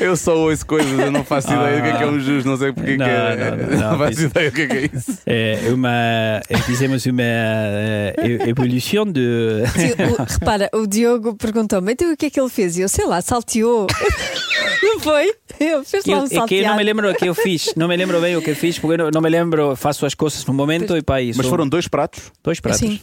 [0.00, 2.44] Eu só ouço coisas, eu não faço ideia do que é que é um jus,
[2.44, 3.50] não sei porque Não, que é.
[3.50, 5.18] não, não, não, faço isso- ideia do que é que é isso.
[5.26, 9.62] É uma, é, fizemos uma e- evolução de.
[9.74, 12.76] Sim, o- repara, o Diogo perguntou-me então o que é que ele fez?
[12.78, 13.86] E eu sei lá, salteou.
[14.82, 15.32] não foi?
[15.58, 17.86] Eu lá eu, um é que eu não me lembro o que eu fiz, não
[17.86, 20.44] me lembro bem o que fiz, porque eu não, não me lembro, faço as coisas
[20.46, 21.36] no momento e para isso.
[21.38, 22.32] Mas foram dois pratos?
[22.42, 22.80] dois pratos.
[22.80, 23.00] Sim.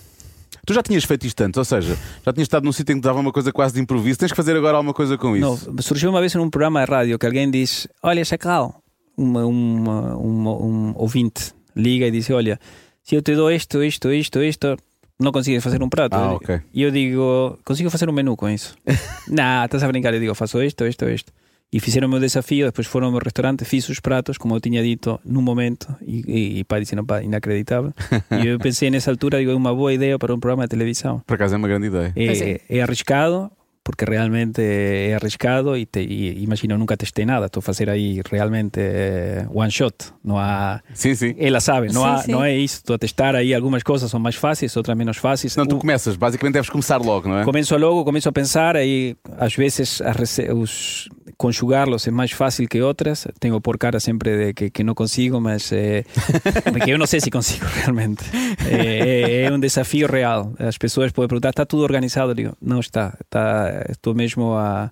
[0.68, 3.02] Tu já tinhas feito isto antes, ou seja, já tinhas estado num sítio em que
[3.02, 4.20] dava uma coisa quase de improviso.
[4.20, 5.74] Tens que fazer agora alguma coisa com Não, isso.
[5.80, 8.84] surgiu uma vez num programa de rádio que alguém diz: Olha, Chacal,
[9.16, 12.60] uma, uma, uma, um ouvinte liga e diz: Olha,
[13.02, 14.78] se eu te dou isto, isto, isto, isto,
[15.18, 16.16] não consegues fazer um prato.
[16.16, 16.60] Ah, ok.
[16.74, 18.76] E eu digo: Consigo fazer um menu com isso?
[19.32, 20.14] não, estás a brincar.
[20.14, 21.32] Eu digo: Faço isto, isto, isto.
[21.72, 24.62] E fizeram o meu desafio, depois foram ao meu restaurante, fiz os pratos, como eu
[24.62, 27.94] tinha dito, num momento, e, e, e pá, dizendo, pá, inacreditável.
[28.42, 31.22] e eu pensei nessa altura, digo, é uma boa ideia para um programa de televisão.
[31.28, 32.14] Por acaso é uma grande ideia.
[32.16, 33.52] Pois É, é arriscado,
[33.88, 37.90] porque realmente é arriscado e, te, e imagina, eu nunca testei nada, estou a fazer
[37.90, 40.82] aí realmente eh, one shot, não há...
[40.94, 41.34] Sim, sim.
[41.40, 42.32] Ela sabe, não, Sim, há, sim.
[42.34, 45.56] não é isso, estou a testar aí, algumas coisas são mais fáceis, outras menos fáceis.
[45.56, 47.46] Não, tu O- começas, basicamente deves começar logo, não é?
[47.46, 52.82] Começo logo, começo a pensar, aí às vezes rece- os conjugá-los é mais fácil que
[52.82, 53.26] outras.
[53.40, 56.04] Tenho por cara sempre de que, que não consigo, mas é,
[56.74, 58.24] porque eu não sei se consigo realmente.
[58.70, 60.52] É, é- é um desafio real.
[60.60, 62.32] As pessoas podem perguntar: está tudo organizado?
[62.32, 63.14] Eu digo: não está.
[63.24, 64.92] está estou mesmo a,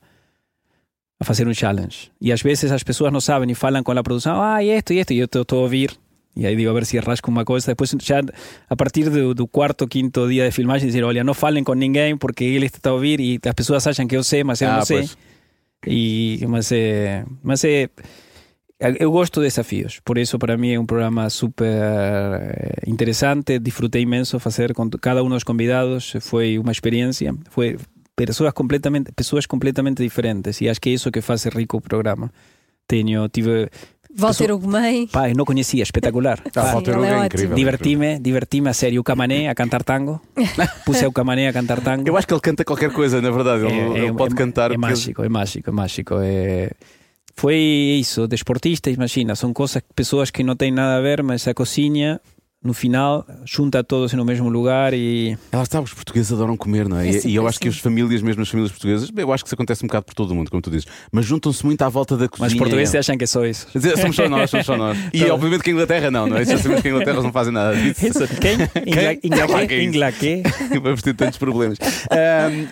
[1.19, 2.11] a fazer um challenge.
[2.21, 4.93] E às vezes as pessoas não sabem e falam com a produção: ah, e isto,
[4.93, 5.91] e isto, e eu estou a ouvir.
[6.37, 7.67] E aí digo a ver se rasco uma coisa.
[7.67, 8.19] Depois, já
[8.69, 12.17] a partir do, do quarto, quinto dia de filmagem, dizer: olha, não falem com ninguém
[12.17, 14.77] porque ele está a ouvir e as pessoas acham que eu sei, mas eu Ah,
[14.77, 14.97] não sei.
[14.97, 15.17] pois.
[15.87, 17.89] E, mas é, mas é,
[18.99, 24.01] eu gosto de desafios, por isso para mim é um programa super eh, interessante, disfrutei
[24.01, 27.77] imenso fazer com cada um dos convidados, foi uma experiência, foi
[28.15, 32.31] pessoas completamente, pessoas completamente diferentes e acho que é isso que faz rico o programa.
[32.87, 33.69] Tenho, tive,
[34.17, 35.07] Walter Ugumem.
[35.07, 36.39] Pá, eu não conhecia, espetacular.
[36.55, 37.55] Ah, Walter Hugo é é incrível.
[37.55, 39.01] Diverti-me, diverti-me a sério.
[39.01, 40.21] O Camané a cantar tango.
[40.85, 42.07] Puse o Camané a cantar tango.
[42.07, 43.65] Eu acho que ele canta qualquer coisa, na verdade.
[43.65, 44.71] Ele, ele pode cantar.
[44.71, 46.15] É porque- mágico, é mágico, é mágico.
[46.21, 46.71] É...
[47.35, 47.55] Foi
[47.99, 52.21] isso, desportista, imagina, são coisas, pessoas que não têm nada a ver, mas a cozinha,
[52.65, 56.97] no final, junta todos no mesmo lugar e Ela está, os portugueses adoram comer, não
[56.99, 57.05] é?
[57.05, 57.77] É E- sempre e eu acho que assim.
[57.77, 60.15] as famílias, mesmo as famílias portuguesas, bem, eu acho que isso acontece um bocado por
[60.15, 62.45] todo o mundo, como tu dizes, mas juntam-se muito à volta da cozinha.
[62.45, 63.67] mas os portugueses acham que sou isso.
[63.67, 64.97] Quer dizer, Somos só nós, somos só nós.
[65.13, 66.43] E Então- obviamente que a Inglaterra não, não é?
[66.45, 68.05] Já sabemos que a Inglaterra não fazem nada disso.
[68.07, 68.53] Isso, quem?
[68.85, 69.67] Ingla, ingla, Quem?
[69.67, 69.83] quê?
[69.83, 70.43] ingla quê?
[70.81, 71.77] Vamos ter tantos problemas.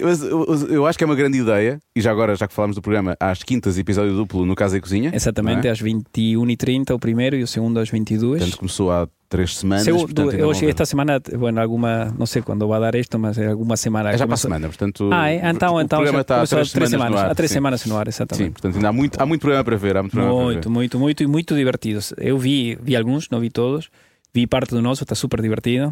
[0.01, 2.81] Mas eu, acho que é uma grande ideia, e já agora, já que falámos do
[2.81, 5.11] programa, às quintas, episódio duplo no Casa e Cozinha.
[5.13, 5.71] Exatamente, é?
[5.71, 9.87] às 21h30 o primeiro e o segundo às 22 Portanto, começou há três semanas.
[9.87, 13.47] Portanto, eu cheguei esta semana, bueno, alguma, não sei quando vai dar isto, mas é
[13.47, 14.09] alguma semana.
[14.09, 15.09] É já para a começou- semana, portanto.
[15.11, 15.41] Ah, é?
[15.49, 17.31] então, o então programa já está há começou três há três semanas, ar.
[17.31, 17.53] há três sim.
[17.55, 18.51] semanas no ar, Sim, exatamente.
[18.51, 19.97] portanto, ainda há muito, há muito programa para ver.
[19.97, 20.53] Há muito programa para ver.
[20.53, 22.13] Muito, muito, muito e muito divertidos.
[22.17, 23.89] Eu vi, vi alguns, não vi todos.
[24.33, 25.91] Vi parte do nosso, está super divertido.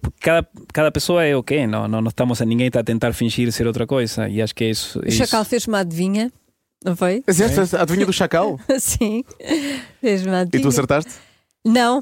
[0.00, 2.80] Porque cada, cada pessoa é o que é, não, não, não estamos a ninguém está
[2.80, 4.28] a tentar fingir ser outra coisa.
[4.28, 4.98] E acho que é isso.
[5.00, 6.32] O isso- Chacal fez uma adivinha,
[6.82, 7.22] não foi?
[7.26, 8.58] Esta, a adivinha do chacal?
[8.80, 9.22] Sim,
[10.00, 10.62] fez uma E adivinha.
[10.62, 11.12] tu acertaste?
[11.64, 12.00] Não,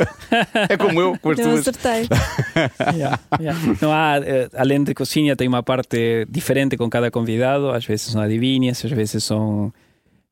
[0.71, 1.61] É como eu, com as não tuas.
[1.69, 2.09] acertei.
[2.97, 3.61] Yeah, yeah.
[3.83, 7.71] Não há, eh, além de cozinha, tem uma parte diferente com cada convidado.
[7.71, 9.73] Às vezes são adivinhas, às vezes são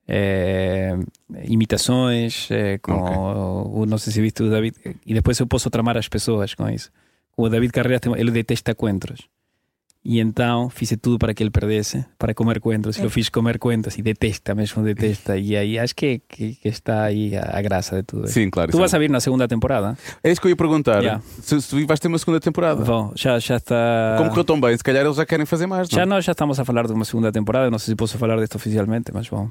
[0.07, 0.97] eh,
[1.45, 2.49] imitações.
[2.51, 4.77] eh, com, o- não sei se viste o David.
[5.07, 6.91] E depois eu posso tramar as pessoas com isso.
[7.37, 9.21] O David Carreras, tem- ele detesta coentros.
[10.11, 12.97] E então fiz tudo para que ele perdesse, para comer coentros.
[12.97, 15.37] E eu fiz comer coentros e detesta mesmo, detesta.
[15.37, 18.27] E aí acho que, que, que está aí a, a graça de tudo.
[18.27, 18.73] Sim, claro.
[18.73, 19.99] Tu vas é- a vir na segunda temporada?
[20.25, 21.03] É isso que eu ia perguntar.
[21.03, 21.23] Yeah.
[21.43, 22.83] Se, se tu vais ter uma segunda temporada.
[22.83, 24.15] Bom, já, já está.
[24.17, 25.87] Como correu tão bem, se calhar eles já querem fazer mais.
[25.89, 26.17] Já Não?
[26.17, 28.55] nós já estamos a falar de uma segunda temporada, não sei se posso falar disto
[28.55, 29.51] oficialmente, mas bom.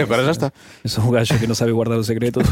[0.00, 0.52] Agora já está.
[0.84, 2.38] Eu sou um gajo que não sabe guardar o segredo.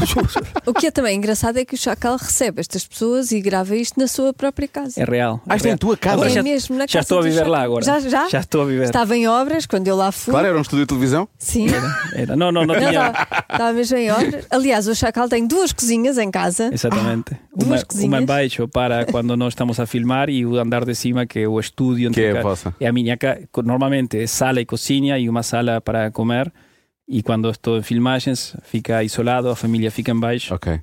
[0.65, 3.97] O que é também engraçado é que o Chacal recebe estas pessoas e grava isto
[3.97, 4.99] na sua própria casa.
[5.01, 5.39] É real.
[5.47, 6.15] Ah, isto é em tua casa.
[6.15, 7.85] Agora é já- mesmo na já casa estou a do viver lá agora.
[7.85, 8.29] Já, já?
[8.29, 8.83] Já estou a viver.
[8.85, 10.31] Estava em obras quando eu lá fui.
[10.31, 11.27] Claro, era um estúdio de televisão.
[11.37, 11.67] Sim.
[12.13, 13.07] Era- Não, não, não Não, tinha.
[13.07, 14.47] estava, estava mesmo em obras.
[14.49, 16.69] Aliás, o Chacal tem duas cozinhas em casa.
[16.73, 17.31] Exatamente.
[17.55, 18.07] duas Uma, cozinhas.
[18.13, 21.47] uma embaixo para quando nós estamos a filmar e o andar de cima que é
[21.47, 22.11] o estúdio.
[22.11, 22.73] Que é a vossa.
[22.79, 26.51] É a minha ca- Normalmente é sala e cozinha e uma sala para comer.
[27.07, 30.53] E quando estou em filmagens fica isolado, a família fica em baixo.
[30.53, 30.79] Ok.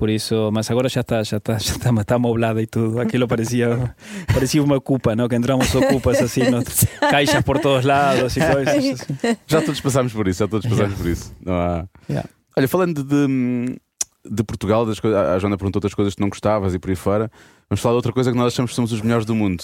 [0.00, 2.98] Por isso, mas agora já está, já está, já está, está amoblada e tudo.
[3.00, 3.94] Aquilo parecia,
[4.32, 5.28] parecia uma cupa, ¿no?
[5.28, 6.62] Que entramos ocupas assim, ¿no?
[7.10, 8.76] caixas por todos lados e coisas.
[8.76, 9.36] assim.
[9.46, 11.34] Já todos passámos por isso, já todos passámos por isso.
[11.44, 11.86] Não há...
[12.08, 12.26] Yeah.
[12.56, 13.78] Olha, falando de,
[14.24, 16.96] de Portugal, das coisas, a Joana perguntou outras coisas que não gostavas e por aí
[16.96, 17.30] fora.
[17.68, 19.62] Vamos falar de outra coisa que nós achamos que somos os melhores do mundo.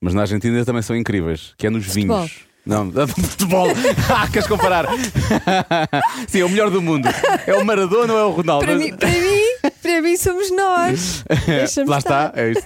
[0.00, 2.18] Mas na Argentina também são incríveis, que é nos Futebol.
[2.18, 2.51] vinhos.
[2.64, 3.66] Não, futebol.
[4.14, 4.86] ah, queres comparar?
[6.28, 7.08] Sim, é o melhor do mundo.
[7.46, 8.64] É o Maradona ou é o Ronaldo?
[8.64, 11.24] Para mim, para mim, para mim somos nós.
[11.46, 12.38] Deixa-me Lá está, estar.
[12.40, 12.62] é isso.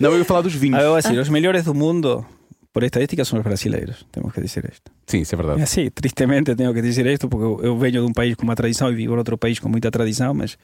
[0.00, 0.78] Não, eu ia falar dos vinhos.
[0.78, 2.26] Ah, eu dizer, os melhores do mundo,
[2.72, 4.04] por estadística, são os brasileiros.
[4.10, 4.90] Temos que dizer isto.
[5.06, 5.62] Sim, isso é É verdade.
[5.62, 8.56] assim, tristemente tenho que dizer isto, porque eu- eu venho de um país com uma
[8.56, 10.56] tradição e vivo em outro país com muita tradição, mas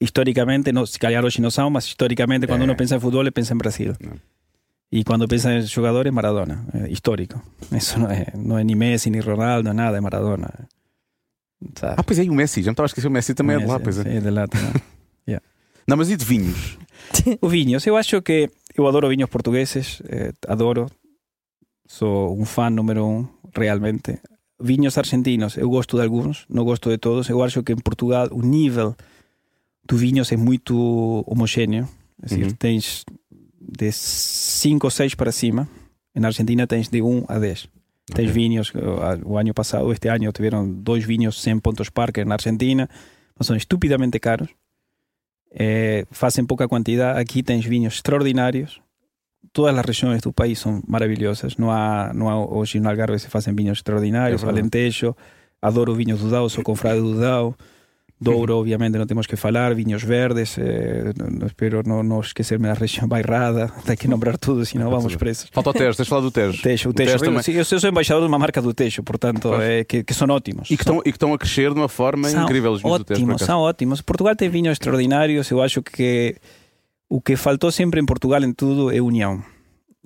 [0.00, 2.64] historicamente, não, se calhar hoje não são, mas historicamente, quando É.
[2.64, 3.92] uno pensa em futebol, ele pensa em Brasil.
[4.00, 4.12] Não.
[4.92, 7.40] E quando pensa em jogadores, Maradona, é histórico.
[7.72, 10.68] Isso não é, não é ni Messi, ni Ronaldo, nada, é Maradona.
[11.74, 11.94] Sabe?
[11.96, 12.62] Ah, pois é, e o Messi.
[12.62, 14.02] Já me estava a esquecer, o Messi também é de lá, Messi, pois é.
[14.12, 14.82] sim, de lá também.
[15.84, 16.78] Não, mas e de vinhos?
[17.40, 20.86] O vinhos, eu acho que eu adoro vinhos portugueses, eh, adoro,
[21.88, 24.20] sou um fã número um, realmente.
[24.60, 27.28] Vinhos argentinos, eu gosto de alguns, não gosto de todos.
[27.28, 28.94] Eu acho que em Portugal o nível
[29.84, 31.88] do vinhos é muito homogéneo.
[32.22, 32.50] É decir, Uhum.
[32.52, 33.04] tens
[33.68, 35.68] de 5 ou 6 para cima.
[36.14, 37.68] Na Argentina tens de 1 a 10.
[38.14, 42.34] Tens vinhos, eh, o ano passado, este ano, tiveram dois vinhos 100 pontos parque na
[42.34, 42.88] Argentina,
[43.38, 44.48] mas são estupidamente caros.
[45.54, 47.18] Eh, fazem pouca quantidade.
[47.18, 48.80] Aqui tens vinhos extraordinários.
[49.52, 51.56] Todas as regiões do país são maravilhosas.
[51.56, 54.42] Não há, não há hoje no Algarve se fazem vinhos extraordinários.
[54.42, 54.46] É.
[54.46, 55.14] Alentejo,
[55.60, 57.54] adoro vinhos do Dão, sou confrade do Dão.
[58.22, 59.74] Douro, obviamente, não temos que falar.
[59.74, 63.68] Vinhos verdes, eh, não- espero não, não esquecerme da região bairrada.
[63.84, 65.48] Tem que nombrar tudo, senão vamos presos.
[65.52, 66.62] Falta o Tejo, tens falar do Tejo.
[66.62, 67.12] Tejo, o Tejo.
[67.12, 67.42] Tejo também.
[67.42, 70.70] Sim, eu sou embaixador de uma marca do Tejo, portanto, é, que, que são ótimos.
[70.70, 73.20] E que, estão, a crescer de uma forma São incrível os vinhos do Tejo.
[73.22, 74.00] ótimos, são ótimos.
[74.00, 75.50] Portugal tem vinhos extraordinários.
[75.50, 76.36] Eu acho que
[77.08, 79.42] o que faltou sempre em Portugal em tudo é união.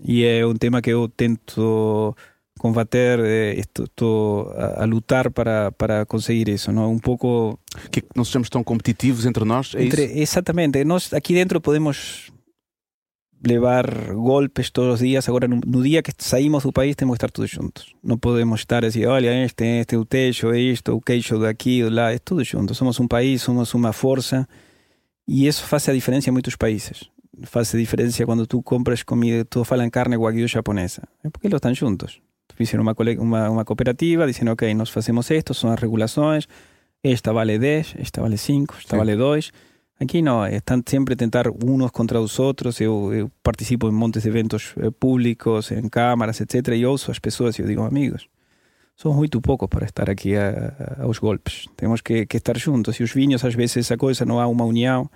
[0.05, 2.15] E é um tema que eu tento
[2.59, 6.73] combater, eh, estou a, a lutar para, para conseguir isso.
[6.73, 6.93] Não?
[6.93, 7.59] Um pouco
[7.91, 10.19] Que, não sejamos tão competitivos entre nós, é Entre- isso?
[10.19, 10.83] Exatamente.
[10.85, 12.31] Nós aqui dentro podemos
[13.47, 15.29] levar golpes todos os dias.
[15.29, 17.95] Agora, no, no dia que saímos do país, temos que estar todos juntos.
[18.03, 22.13] Não podemos estar assim, olha, este, este, o techo, isto, o queixo daqui, do lá.
[22.13, 22.75] É tudo junto.
[22.75, 24.49] Somos um país, somos uma força.
[25.29, 27.05] E isso faz a diferença em muitos países.
[27.43, 31.03] Faz a diferença quando tu compras comida, tu falam carne wagyu japonesa.
[31.23, 32.21] É porque eles estão juntos.
[32.55, 36.47] Fizeram uma, cole- uma, uma cooperativa, dizendo, ok, nós fazemos isto, são as regulações,
[37.03, 38.97] esta vale 10, esta vale 5, esta Sim.
[38.97, 39.51] vale 2.
[40.01, 42.81] Aqui não, estão sempre a tentar uns contra os outros.
[42.81, 46.69] Eu, eu participo em montes de eventos eh, públicos, em câmaras, etc.
[46.75, 48.29] E ouço as pessoas e eu digo, amigos,
[48.95, 51.67] somos muito poucos para estar aqui a, a- aos golpes.
[51.77, 53.01] Temos que, que estar juntos.
[53.01, 55.09] E os vinhos, às vezes, essa coisa, não há uma união.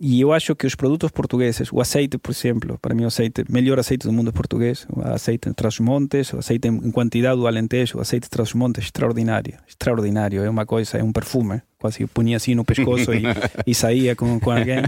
[0.00, 3.44] E eu acho que os produtos portugueses, o azeite, por exemplo, para mim o azeite,
[3.50, 8.00] melhor azeite do mundo português, o azeite Trás-os-Montes, o azeite em quantidade do Alentejo, o
[8.00, 12.64] azeite Trás-os-Montes, extraordinário, extraordinário, é uma coisa, é um perfume, quase que punha assim no
[12.64, 13.22] pescoço e,
[13.66, 14.84] e saía com, com alguém.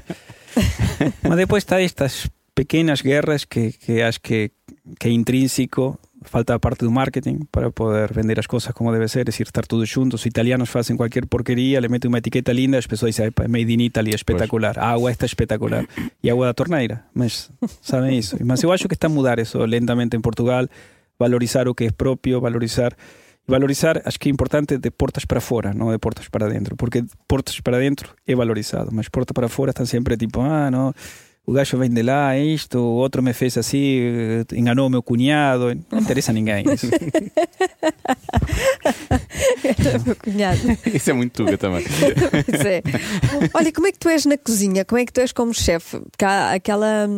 [1.22, 4.52] Mas depois está estas pequenas guerras que, que acho que,
[4.98, 9.20] que é intrínseco, falta parte do marketing para poder vender as coisas como deve ser,
[9.20, 10.20] é decir, estar todos juntos.
[10.20, 13.48] Os italianos fazem qualquer porqueria, le metem uma etiqueta linda, as pessoas dizem, "Epa, é
[13.48, 15.86] made in Italy, é espetacular, a água está espetacular.
[16.22, 18.36] E água da torneira, mas sabem isso.
[18.44, 20.66] Mas eu acho que está a mudar isso lentamente em Portugal,
[21.18, 22.94] valorizar o que é próprio, valorizar
[23.50, 27.04] valorizar, acho que é importante de portas para fora, não de portas para dentro, porque
[27.26, 30.94] portas para dentro é valorizado, mas portas para fora estão sempre tipo, ah, não,
[31.50, 33.98] o gajo vem de lá, é isto, o outro me fez assim,
[34.52, 36.64] enganou o meu cunhado, não interessa a ninguém.
[36.72, 36.86] isso.
[39.64, 40.60] Era o meu cunhado.
[40.94, 41.84] Isso é muito tuga também.
[42.46, 42.82] Pois é.
[43.52, 44.84] Olha, como é que tu és na cozinha?
[44.84, 45.98] Como é que tu és como chefe?
[45.98, 47.08] Porque há aquela.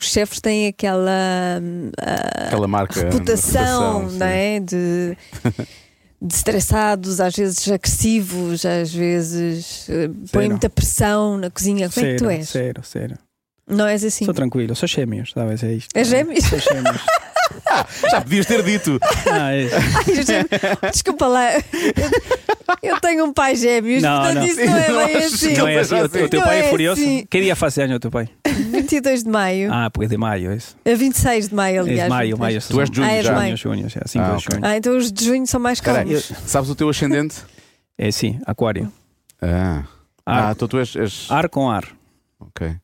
[0.00, 1.60] Os chefes têm aquela
[2.00, 3.00] ah, Aquela marca.
[3.00, 4.18] reputação, sim.
[4.18, 4.60] não é?
[4.60, 5.16] De,
[6.22, 11.90] de estressados, às vezes agressivos, às vezes eh, põem muita pressão na cozinha.
[11.90, 12.48] Como é que tu és?
[12.48, 13.18] Zero, zero.
[13.68, 14.24] Não és assim?
[14.24, 15.62] Sou tranquilo, sou gêmeos, sabes?
[15.62, 15.90] É isto.
[15.96, 16.44] É gêmeos?
[16.44, 17.00] Sou gêmeos.
[18.10, 18.98] Já podias ter dito.
[19.30, 19.68] Ah, é.
[20.84, 21.48] Ai, Desculpa lá.
[22.82, 24.46] Eu tenho um pai gêmeos, Não, portanto não.
[24.46, 25.52] isso não é Não bem assim.
[25.54, 27.00] Não é assim, o teu, o teu Não pai é é furioso?
[27.00, 27.26] assim.
[27.30, 28.28] Que dia faz año o teu pai?
[28.46, 29.70] 22 de maio.
[29.72, 30.76] Ah, pues de maio, isso.
[30.84, 32.02] A 26 de maio, É aliás.
[32.04, 32.38] de maio, 23.
[32.40, 32.60] maio.
[32.68, 33.32] Tu és de junho Ah, és já.
[33.34, 33.56] maio.
[33.56, 34.46] Junho, junho, já, 5 Ah, de ok.
[34.52, 34.66] junho.
[34.66, 36.32] Ah, então os de junho são mais calmos.
[36.46, 37.36] sabes o teu ascendente?
[37.96, 38.92] É sim, aquário.
[39.40, 39.82] Ah.
[40.24, 40.94] Ah, então tu és.
[40.96, 41.26] és...
[41.30, 41.84] ar com ar.
[42.40, 42.76] Ok.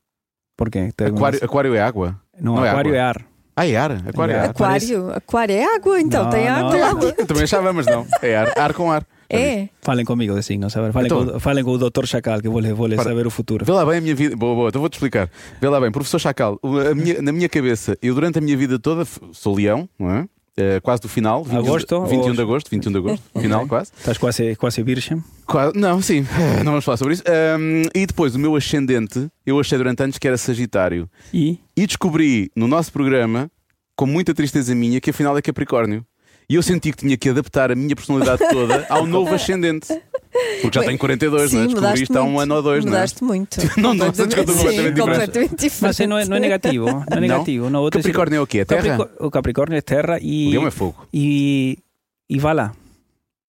[0.56, 0.90] Por quê?
[0.96, 2.20] Tem Aquário, aquário é água?
[2.40, 2.98] Não, não é aquário água.
[2.98, 3.24] é ar.
[3.56, 3.92] Ah, é ar.
[4.08, 4.50] Aquário é É ar.
[4.50, 6.76] Aquário, aquário é água, então Não, tem não, água.
[6.78, 6.86] não.
[6.86, 7.14] água.
[7.16, 8.06] Eu também achava, mas não.
[8.22, 8.52] É ar.
[8.58, 9.06] Ar com ar.
[9.30, 9.68] É.
[9.80, 10.92] Falem comigo de signos, a ver.
[10.92, 12.04] Falem, Então- com, falem com o Dr.
[12.06, 13.04] Chacal, que vou vou lhe Para.
[13.08, 13.64] saber o futuro.
[13.64, 14.36] Vê lá bem a minha vida.
[14.36, 15.28] Boa, boa, então vou-te explicar.
[15.60, 16.60] Vê lá bem, professor Chacal,
[16.94, 20.26] minha- na minha cabeça, eu durante a minha vida toda sou leão, não é?
[20.56, 23.66] Eh, quase do final, 21, Agosto de, 21 ou- de agosto, 21 de agosto, final
[23.68, 23.90] quase.
[23.98, 25.22] Estás quase, quase virgem.
[25.46, 26.24] Quase- Não, sim,
[26.64, 27.24] não vamos falar sobre isso.
[27.26, 31.10] Ahm, e depois, o meu ascendente, eu achei durante anos que era Sagitário.
[31.32, 33.50] E E descobri no nosso programa,
[33.96, 36.06] com muita tristeza minha, que afinal é Capricórnio.
[36.48, 39.88] E eu senti que tinha que adaptar a minha personalidade toda ao novo ascendente.
[40.60, 41.66] Porque já Bem, tenho 42, Sim, não é?
[41.68, 42.96] Descobri isto há um ano ou dois, não é?
[42.96, 43.56] Mudaste muito.
[43.80, 45.76] Não, não, desculpas completamente completamente diferente.
[45.82, 46.86] Mas não é, não é negativo.
[46.86, 47.70] Não é negativo.
[47.70, 48.58] Não, outra- Capricórnio é o quê?
[48.58, 49.08] É terra?
[49.20, 51.06] O Capricórnio é terra O e, leão é fogo.
[51.12, 51.78] e,
[52.28, 52.72] e vai lá.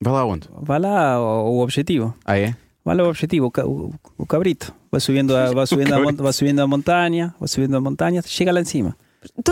[0.01, 0.47] Vai lá onde?
[0.61, 2.13] Vai lá o, o objetivo.
[2.23, 2.55] Ah, é?
[2.83, 4.71] Vai lá o objetivo, o, ca- o, o cabrito.
[4.91, 8.21] Vai subindo, a, vai, subindo a, mon- vai subindo a montanha, vai subindo a montanha,
[8.23, 8.95] chega lá em cima.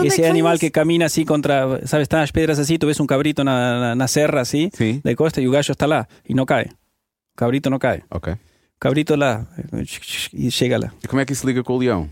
[0.02, 3.44] Vem animal que camina así contra, sabes, están las pedras así, tú ves un cabrito
[3.44, 6.70] na, na, na serra así, de costa y o gallo está lá y no cae.
[7.34, 8.04] O cabrito no cae.
[8.10, 8.32] Ok.
[8.32, 9.46] O cabrito lá
[10.32, 10.92] e chega lá.
[11.02, 12.08] E como é que isso liga com o leão?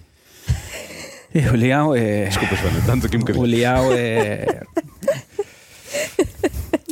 [1.52, 2.26] O leão é...
[2.26, 4.64] Desculpa, Joana, aqui um O leão é...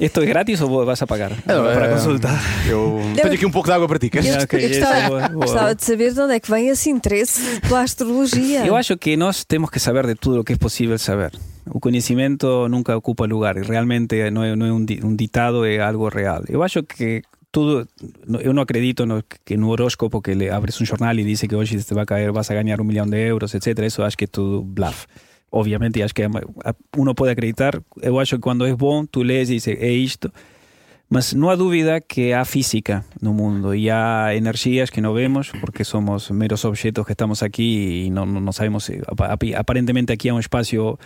[0.00, 1.30] Esto é grátis ou vas a pagar?
[1.44, 2.40] para eh, consultar.
[2.66, 4.28] Eu tenho aqui um pouco de água para ti, queres?
[4.34, 5.44] Eu, Ok, eu gostava, é boa, boa.
[5.46, 8.64] gostava de saber de onde é que vem esse interesse pela astrologia.
[8.66, 11.32] Eu acho que nós temos que saber de tudo o que é possível saber.
[11.70, 15.64] O conhecimento nunca ocupa lugar e realmente não é, não é um, di- um ditado,
[15.66, 16.42] é algo real.
[16.48, 17.86] Eu acho que tudo,
[18.40, 21.54] eu não acredito no, que no horóscopo que le abres um jornal e diz que
[21.54, 23.78] hoje te vai cair, vas a ganhar um milhão de euros, etc.
[23.84, 25.06] Isso acho que é tudo bluff.
[25.52, 27.80] Obviamente, acho que a- uno pode acreditar.
[28.00, 30.32] Eu acho que quando é bom, tu lês e dices, é isto.
[31.12, 35.50] Mas não há dúvida que há física no mundo e há energias que não vemos
[35.60, 38.88] porque somos meros objetos que estamos aqui e não, não, sabemos.
[39.08, 40.96] ap- Aparentemente aqui há um espaço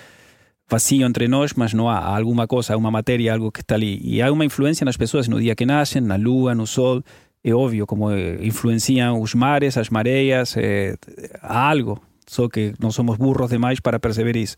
[0.68, 3.98] vacío entre nós, mas não há alguma coisa, uma matéria, algo que está ali.
[4.04, 7.02] E há uma influência nas pessoas no dia que nascem, na lua, no sol.
[7.42, 10.96] É óbvio como eh, influenciam os mares, as mareias, eh,
[11.40, 11.98] há algo.
[12.26, 14.56] Só que não somos burros demais para perceber isso.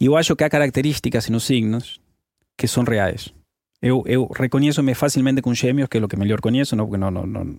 [0.00, 2.00] E eu acho que há características nos signos
[2.56, 3.32] que são reais.
[3.80, 7.26] Eu, eu reconheço-me facilmente com gêmeos, que é o que melhor conheço, não, não, não,
[7.26, 7.56] não.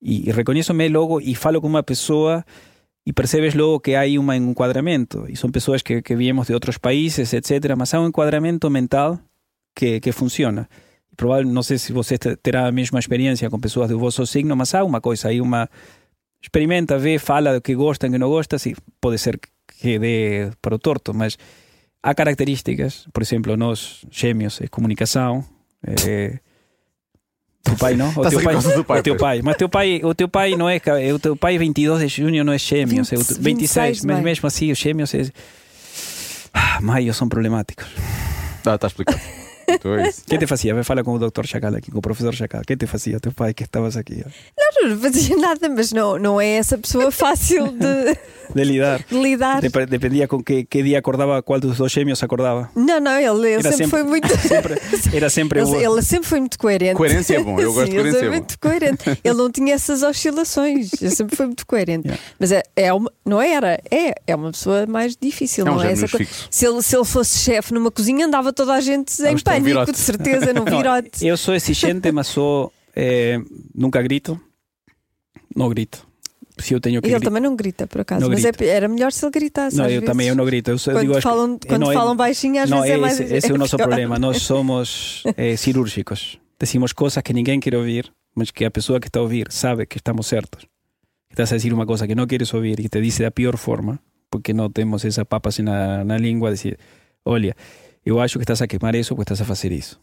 [0.00, 2.44] E, e reconheço-me logo e falo com uma pessoa
[3.04, 6.78] y percebes luego que hay un encuadramiento y son personas que, que viemos de otros
[6.78, 9.20] países, etcétera, mas hay un encuadramiento mental
[9.74, 10.68] que, que funciona.
[11.16, 14.54] Provável, não sei se você te- terá a mesma experiência com pessoas do vosso signo,
[14.56, 15.70] mas há uma coisa aí, uma
[16.46, 19.38] experimenta, vê, fala do que gosta, que não gosta, sim, pode ser
[19.80, 21.36] que dê para o torto, mas
[22.02, 25.44] há características, por exemplo, nós gêmeos é comunicação,
[25.82, 26.38] é,
[27.64, 28.10] teu pai não?
[28.10, 30.68] O teu pai, do pai, o teu pai, mas teu pai, o teu pai não
[30.68, 33.42] é, é o teu pai 22 de junho não é gêmeos, é o teu- 20,
[33.42, 34.24] 26, 26 de mas maio.
[34.24, 35.24] mesmo assim os gêmeos é
[36.54, 37.86] ah, maio são problemáticos.
[38.62, 39.20] Tá, está explicado.
[39.68, 40.22] Então é isso.
[40.28, 40.74] Quem te fazia?
[40.74, 41.44] Vai falar com o Dr.
[41.44, 42.62] Chacal aqui, com o professor Chacal.
[42.66, 43.18] Quem te fazia?
[43.20, 44.24] Teu pai que estavas aqui.
[44.24, 44.30] ó.
[44.82, 48.16] Não, não fazia nada, mas não, não é essa pessoa fácil de,
[48.54, 49.04] De lidar.
[49.10, 49.60] de lidar.
[49.60, 52.70] Dep- dependia com que, que dia acordava, qual dos dois gêmeos acordava.
[52.76, 54.28] Não, não, ele, sempre, sempre- foi muito.
[54.38, 54.74] Sempre,
[55.12, 56.94] era sempre Ele, ele sempre foi muito coerente.
[56.94, 59.20] Coerência é bom, eu gosto de Sim, ele coerência, é é muito coerente.
[59.24, 60.90] Ele não tinha essas oscilações.
[61.00, 62.06] Ele sempre foi muito coerente.
[62.06, 62.22] Yeah.
[62.38, 65.82] Mas é, é uma, não era, é, é uma pessoa mais difícil, É um não
[65.82, 66.18] é essa coisa.
[66.18, 66.48] fixo.
[66.50, 69.64] Se ele, se ele fosse chefe numa cozinha, andava toda a gente em um pânico,
[69.64, 69.92] virote.
[69.92, 71.26] de certeza, Não, virote.
[71.26, 72.72] eu sou exigente, mas sou.
[72.94, 73.38] eh,
[73.74, 74.40] nunca grito.
[75.54, 76.06] Não grito.
[76.58, 77.28] Se eu tenho que ele gritar.
[77.28, 78.22] também não grita, por acaso.
[78.22, 79.76] Não mas é- era melhor se ele gritasse.
[79.76, 80.04] Não, eu vezes.
[80.06, 80.70] também eu não grito.
[80.70, 83.20] Eu, Quando, digo, falam, eh, quando não é- falam baixinho, às não, vezes é mais.
[83.20, 83.86] esse, esse é o nosso pior.
[83.88, 84.18] problema.
[84.18, 86.38] Nós somos eh, cirúrgicos.
[86.58, 89.84] Decimos coisas que ninguém quer ouvir, mas que a pessoa que está a ouvir sabe
[89.84, 90.66] que estamos certos.
[91.30, 93.98] Estás a decir uma coisa que não queres ouvir e te diz da pior forma,
[94.30, 96.78] porque não temos essa papas na, na língua, dizer,
[97.26, 97.54] olha,
[98.06, 100.00] eu acho que estás a queimar isso porque estás a fazer isso.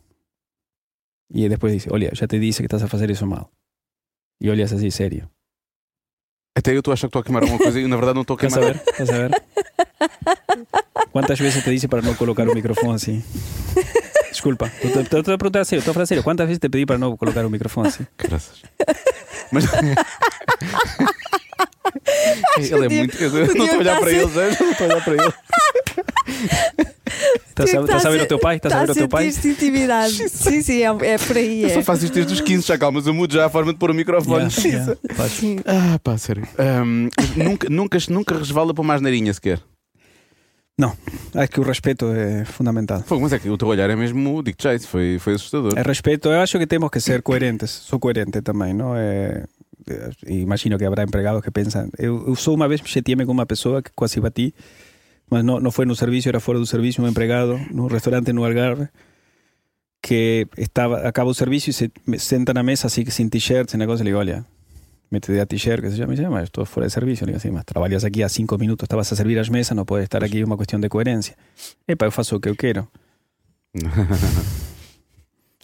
[1.34, 3.50] E depois diz, olha, já te disse que estás a fazer isso mal.
[4.42, 5.30] E olhas assim, sério.
[6.56, 8.22] Até eu estou a achar que estou a queimar alguma coisa e na verdade não
[8.22, 8.74] estou a Estás a queimar.
[8.76, 8.92] ver?
[8.92, 9.44] Estás a ver?
[11.12, 13.24] Quantas vezes te disse para não colocar o microfone assim?
[14.32, 16.24] Desculpa, estou a perguntar sério, estou a falar sério.
[16.24, 18.06] Quantas vezes te pedi para não colocar o microfone assim?
[18.18, 18.62] Graças.
[22.58, 23.18] Ele é muito.
[23.24, 25.04] Eu o não estou a olhar está para a ele, já não estou a olhar
[25.04, 25.34] para ele.
[27.50, 28.56] Estás a, Está estás a ver ser- o teu pai?
[28.56, 29.28] Estás a ver o teu pai?
[29.28, 30.30] intimidade.
[30.30, 31.62] sim, sim, é, é por aí.
[31.64, 31.74] Eu É.
[31.74, 33.78] só faço isto desde os 15, já calma, mas eu mudo já a forma de
[33.80, 34.48] pôr o microfone.
[34.64, 34.96] Yeah,
[35.44, 35.62] yeah.
[35.66, 36.48] Ah, pá, sério.
[36.58, 39.62] Ahm, nunca, nunca, nunca resvala para uma asneirinha sequer.
[41.36, 43.04] Acho que o respeito é fundamental.
[43.06, 45.74] Fogo, mas é que o teu olhar é mesmo, digo já, isso foi, foi assustador.
[45.78, 47.70] É respeito, eu acho que temos que ser coerentes.
[47.70, 49.46] Sou coerente também, não é?
[49.90, 51.90] É, Imagino que habrá empregados que pensam.
[51.98, 54.54] Eu, eu sou uma vez chateei-me com uma pessoa que quase bati,
[55.30, 58.46] mas não, não foi no serviço, era fora do serviço, um empregado num restaurante no
[58.46, 58.88] Algarve
[60.04, 63.80] que estava, acaba o serviço e se me senta na mesa assim sem t-shirt, sem
[63.80, 64.46] negócio, e le digo, olha,
[65.10, 67.24] mete a t-shirt, que se llama, me dice, mas estou fora de serviço.
[67.24, 70.22] Eu digo assim, mas trabalhas cinco minutos, estavas a servir as mesas, não pode estar
[70.22, 71.36] aqui, é uma questão de coerência.
[71.88, 72.86] Epa, eu faço o que eu quero.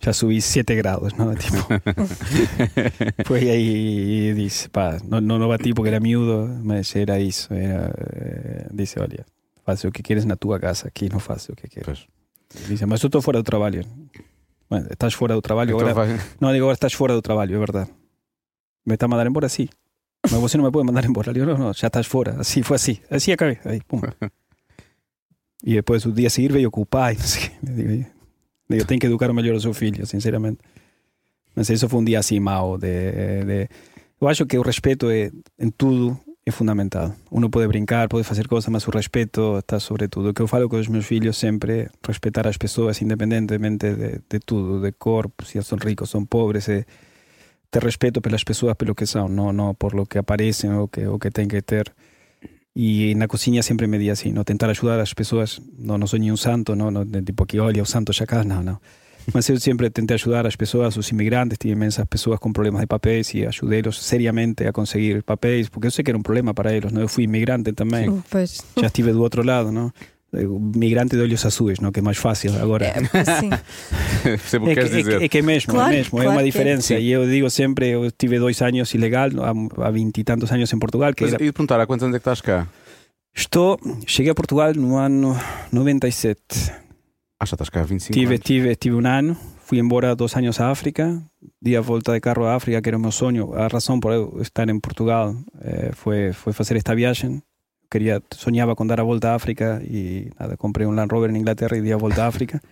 [0.02, 1.36] Já subi 7 graus, não?
[1.36, 1.58] Tipo,
[3.26, 7.54] foi aí e disse, pá, não, não, não bati porque era miúdo, mas era isso.
[7.54, 9.26] Era, eh, disse, olha,
[9.66, 11.86] faz o que queres na tua casa, aqui não faço o que queres.
[11.86, 12.68] Pois.
[12.68, 13.86] Disse, mas eu estou fora do trabalho.
[14.70, 16.08] Bueno, estás fora do trabalho agora.
[16.40, 17.90] Não, digo, agora estás fora do trabalho, é verdade.
[18.86, 19.68] Me está a mandar embora, sim.
[20.24, 21.32] Mas você não me pode mandar embora.
[21.38, 22.40] Eu não, não, já estás fora.
[22.40, 22.98] Assim, foi assim.
[23.10, 23.58] Assim acabei.
[23.66, 24.02] Aí, pum.
[25.64, 27.50] E depois o dia seguinte veio com o pai, não sei
[28.06, 28.19] o.
[28.70, 30.60] Eu tem que educar melhor o seu filho, sinceramente.
[31.56, 32.78] Mas isso foi um dia assim mau.
[32.78, 33.70] De, de...
[34.22, 37.14] Eu acho que o respeito é, em tudo é fundamental.
[37.32, 40.30] Uno pode brincar, pode fazer coisas, mas o respeito está sobre tudo.
[40.30, 44.22] O que eu falo com os meus filhos sempre é respeitar as pessoas, independentemente de,
[44.30, 46.70] de tudo, de corpo, se são ricos, são pobres.
[46.70, 46.86] É,
[47.72, 51.06] ter respeito pelas pessoas pelo que são, não, não por lo que aparecem ou que,
[51.08, 51.92] o que têm que ter.
[52.82, 56.18] E na cozinha sempre me di assim, não tentar ajudar as pessoas, não, não sou
[56.18, 58.80] nenhum santo, não, não tipo que olha o santo chacal, não, não.
[59.34, 62.88] Mas eu sempre tentei ajudar as pessoas, os imigrantes, tinha imensas pessoas com problemas de
[62.88, 66.74] papéis e ajudei-los seriamente a conseguir papéis, porque eu sei que era um problema para
[66.74, 67.02] eles, não?
[67.02, 68.62] Eu fui imigrante também, Pois.
[68.80, 69.92] já estive do outro lado, não?
[70.32, 71.92] Migrante de olhos azuis, não?
[71.92, 72.86] Que é mais fácil agora.
[72.86, 72.94] É,
[73.40, 73.50] sim.
[74.22, 76.42] Que É queres que, é, é que é mesmo, Claro, é mesmo, é claro uma
[76.42, 76.44] é.
[76.46, 76.82] diferença.
[76.96, 76.98] Sim.
[77.00, 80.72] E eu digo sempre, eu tive dois anos ilegal, há- há vinte e tantos anos
[80.72, 82.68] em Portugal, que Mas, era- e perguntar, há quantos anos é que estás cá?
[83.36, 85.36] Estou, cheguei a Portugal no ano
[85.72, 86.40] 97.
[87.42, 88.46] Ah, já estás cá há 25 Tive, anos.
[88.46, 91.22] tive, tive um ano, fui embora dois anos à África,
[91.62, 93.54] di a volta de carro à África, que era o meu sonho.
[93.54, 97.42] A razão por eu estar em Portugal eh, foi, foi fazer esta viagem.
[97.92, 101.38] Queria, sonhava com dar a volta à África e nada, comprei um Land Rover em
[101.38, 102.62] Inglaterra e di a volta à África.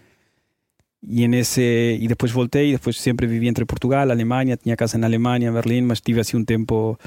[1.09, 1.61] E, en ese,
[2.01, 5.83] e depois voltei, depois sempre vivi entre Portugal, Alemanha, tinha casa na Alemanha, em Berlim,
[5.83, 6.97] mas tive assim um tempo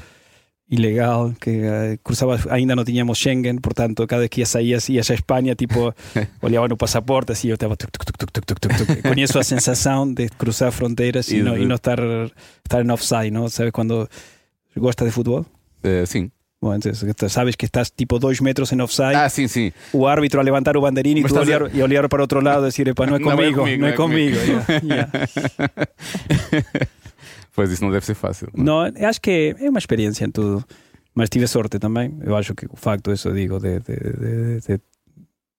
[0.69, 4.93] ilegal, que eh, cruzaba, ainda não tínhamos Schengen, portanto, cada vez que ia sair assim,
[4.93, 5.93] ia a Espanha, tipo,
[6.41, 9.01] olhava no passaporte, assim, eu estava tuc, tuc, tuc, tuc, tuc, tuc, tuc, tuc.
[9.03, 11.99] Conheço a sensação de cruzar fronteiras e, E não, de- e não estar,
[12.63, 13.49] estar em offside, não?
[13.49, 14.09] Sabe quando
[14.77, 15.45] gosta de futebol?
[15.83, 16.31] Eh, sim.
[16.61, 19.71] Bom, entonces, sabes que estás tipo dois metros en offside, Ah, sim, sim.
[19.93, 22.65] o árbitro a levantar o banderín y tú olhar, y olhar para otro lado y
[22.65, 24.37] decir, "Epa, no es conmigo, no não es é comigo."
[24.67, 25.05] conmigo.
[27.55, 28.47] Pois isso não deve ser fácil.
[28.53, 30.63] No, acho que é uma experiência em tudo.
[31.13, 32.17] Mas tive sorte também.
[32.21, 33.95] Eu acho que o facto, isso eu digo, de, de,
[34.61, 34.77] de,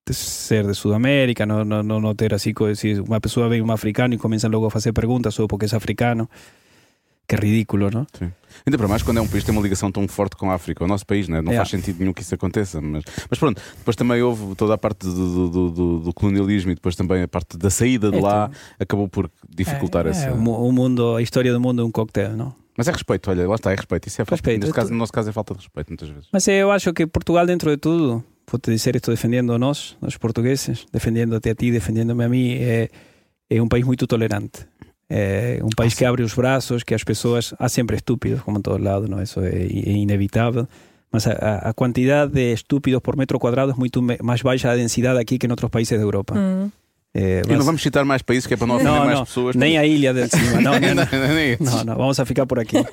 [0.07, 2.55] de- ser de Sudamérica, não, não, não, não ter assim.
[2.75, 5.77] Se uma pessoa vem um africano e começa logo a fazer perguntas só porque é
[5.77, 6.29] africano,
[7.39, 8.07] que é ridículo, não?
[8.67, 10.55] Ainda para mais quando é um país que tem uma ligação tão forte com a
[10.55, 11.41] África, o nosso país, né?
[11.41, 11.57] não É.
[11.57, 12.81] faz sentido nenhum que isso aconteça.
[12.81, 16.75] Mas, mas pronto, depois também houve toda a parte do, do, do- do- colonialismo e
[16.75, 20.27] depois também a parte da saída de É, lá acabou por dificultar É, essa.
[20.27, 22.55] é, o, mu- o mundo, a história do mundo é um coquetel, não?
[22.77, 24.09] Mas é respeito, olha, lá está, é respeito.
[24.09, 26.09] Isso é falta, Respeito, neste é caso, no nosso caso é falta de respeito, muitas
[26.09, 26.29] vezes.
[26.33, 30.87] Mas eu acho que Portugal, dentro de tudo, vou-te dizer, estou defendendo nós, os portugueses,
[30.93, 32.89] defendendo-te a ti, defendendo-me a mim, é,
[33.51, 34.67] é um país muito tolerante.
[35.15, 37.53] É um país que abre os braços, que as pessoas.
[37.59, 39.23] Há sempre estúpidos, como em todo lado, não?
[39.23, 40.67] isso é, é inevitável.
[41.13, 41.33] Mas a,
[41.69, 45.47] a- quantidade de estúpidos por metro quadrado é muito mais baixa a densidade aqui que
[45.47, 46.35] em outros países da Europa.
[46.35, 46.71] Hum.
[47.15, 49.19] É, E não mas- vamos citar mais países que é para não ofender não, mais
[49.19, 49.55] não, pessoas.
[49.55, 50.63] nem a ilha de cima.
[50.63, 51.35] Não, não, não.
[51.35, 51.63] Nem isso.
[51.63, 52.79] Não, não, vamos a ficar por aqui.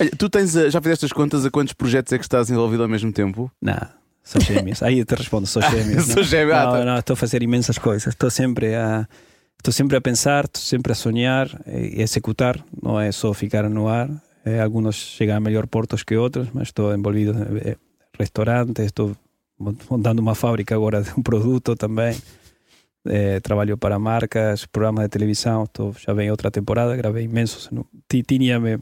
[0.00, 2.82] Olha, tu tens, a- já fizeste as contas a quantos projetos é que estás envolvido
[2.82, 3.50] ao mesmo tempo?
[3.60, 3.78] Não,
[4.24, 4.82] sou gêmeos.
[4.82, 6.06] Aí eu te respondo, sou gêmeos.
[6.06, 6.22] Sou não?
[6.24, 6.84] gêmeo, ah, Não, tá.
[6.84, 8.08] não, estou a fazer imensas coisas.
[8.08, 9.06] Estou sempre a,
[9.60, 12.62] estou sempre a pensar, estou sempre a sonhar e executar.
[12.82, 14.08] Não é só ficar no ar.
[14.44, 17.76] Eh, algunos chegam a melhor portos que outros, mas estou envolvido em eh,
[18.18, 19.14] restaurantes, estou
[19.88, 22.16] montando uma fábrica agora de um produto também.
[23.06, 25.64] Eh, trabalho para marcas, programas de televisão.
[25.64, 27.68] Estou, já vem outra temporada, gravei imensos.
[27.70, 28.78] Não- ti- Tinha-me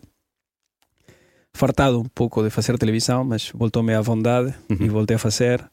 [1.52, 4.88] fartado um pouco de fazer televisão, mas voltou-me à vontade e Uhum.
[4.90, 5.64] voltei a fazer.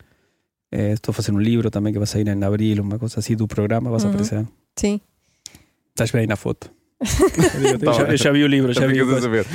[0.71, 3.47] Eh, estou fazer um livro também que vai sair em abril, uma coisa assim do
[3.47, 4.13] programa, vas a Uhum.
[4.13, 4.47] aparecer.
[4.75, 4.99] Sim.
[5.89, 6.71] Estás bem na foto.
[7.81, 9.45] Eu, já, eu já vi o livro, já vi o saber.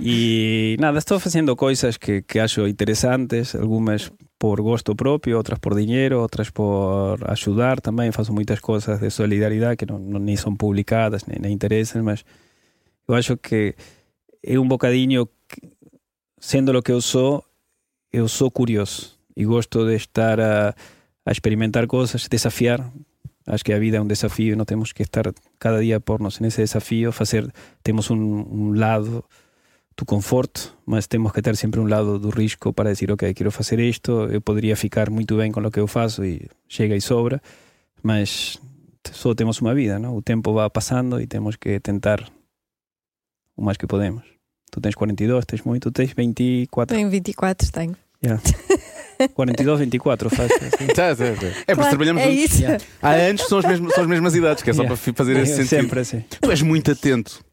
[0.00, 5.74] E nada, estou fazendo coisas que, que acho interessantes, algumas por gosto próprio, outras por
[5.74, 8.12] dinheiro, outras por ajudar também.
[8.12, 12.24] Faço muitas coisas de solidariedade que não, não- nem são publicadas, nem, nem interessam, mas
[13.08, 13.74] eu acho que
[14.42, 15.68] é um bocadinho, que,
[16.38, 17.44] sendo o que eu sou,
[18.12, 20.74] eu sou curioso e gosto de estar a,
[21.26, 22.88] a experimentar coisas, desafiar.
[23.50, 25.24] Acho que a vida é um desafio e não temos que estar
[25.58, 29.24] cada dia a pôr-nos nesse desafio, fazer, temos um, um lado
[29.96, 33.50] do conforto, mas temos que ter sempre um lado do risco para dizer, ok, quero
[33.50, 37.00] fazer isto, eu poderia ficar muito bem com o que eu faço e chega e
[37.00, 37.42] sobra,
[38.00, 38.56] mas
[39.10, 40.16] só temos uma vida, não?
[40.16, 42.24] o tempo vai passando e temos que tentar
[43.56, 44.22] o mais que podemos.
[44.70, 47.96] Tu tens 42, tens muito, tens 24, Tenho 24, tenho.
[49.28, 50.86] 42, 24, faz assim.
[50.88, 51.22] Tá, tá, tá.
[51.24, 52.44] É porque Claro, trabalhamos é juntos.
[52.44, 52.62] isso.
[52.62, 52.84] Yeah.
[53.02, 54.96] Há anos que são as mesmas, são as mesmas idades, que é só Yeah.
[55.02, 55.68] para fazer esse É sentido.
[55.68, 56.24] sempre assim.
[56.40, 57.44] Tu és muito atento.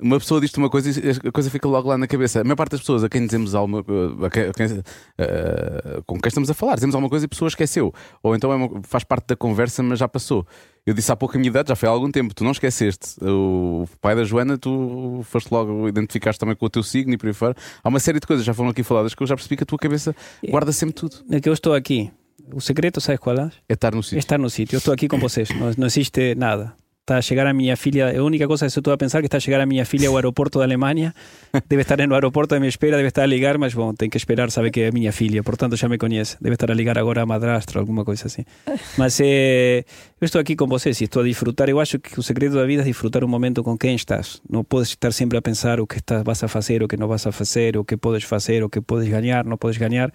[0.00, 2.40] Uma pessoa diz-te uma coisa e a coisa fica logo lá na cabeça.
[2.40, 3.78] A maior parte das pessoas a quem dizemos alguma
[4.26, 4.82] a quem- a quem-
[5.18, 7.94] eh, com quem estamos a falar, dizemos alguma coisa e a pessoa esqueceu.
[8.22, 10.44] Ou então é uma- faz parte da conversa, mas já passou.
[10.84, 12.34] Eu disse há pouco a minha idade, já foi há algum tempo.
[12.34, 13.16] Tu não esqueceste.
[13.24, 17.28] O pai da Joana, tu foste logo, identificaste também com o teu signo e por
[17.28, 17.54] aí fora.
[17.82, 19.66] Há uma série de coisas já foram aqui faladas que eu já percebi que a
[19.66, 20.14] tua cabeça
[20.50, 21.18] guarda sempre tudo.
[21.30, 22.10] É que eu estou aqui.
[22.52, 23.50] O segredo, sabes qual é?
[23.68, 24.18] É estar no É sítio.
[24.18, 24.74] estar no sítio.
[24.74, 25.48] Eu estou aqui com vocês.
[25.50, 26.74] Não, não existe nada.
[27.04, 28.18] Está a chegar a minha filha.
[28.18, 30.08] A única coisa que eu estou a pensar que está a chegar a minha filha
[30.08, 31.14] ao aeroporto da Alemanha.
[31.68, 34.16] Deve estar no aeroporto à minha espera, deve estar a ligar, mas bom, tem que
[34.16, 36.38] esperar, sabe que é a minha filha, portanto já me conhece.
[36.40, 38.42] Deve estar a ligar agora a madrastra, alguma coisa assim.
[38.96, 39.84] Mas eh,
[40.18, 41.68] eu estou aqui com vocês e estou a disfrutar.
[41.68, 44.40] Eu acho que o segredo da vida é disfrutar um momento com quem estás.
[44.48, 47.06] Não podes estar sempre a pensar o que estás, vas a fazer, o que não
[47.06, 50.10] vas a fazer, o que podes fazer, o que podes ganhar, não podes ganhar.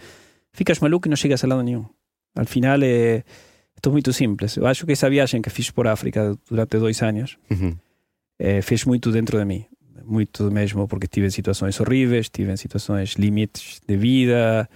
[0.52, 1.86] Ficas maluco e não chegas a lado nenhum.
[2.36, 3.24] Al final é,
[3.80, 4.58] isto é muito simples.
[4.58, 7.74] Eu acho que essa viagem que fiz por África durante dois anos Uhum.
[8.40, 9.66] eh, fez muito dentro de mim.
[10.06, 14.68] Muito mesmo, porque estive em situações horríveis, estive em situações limites de vida,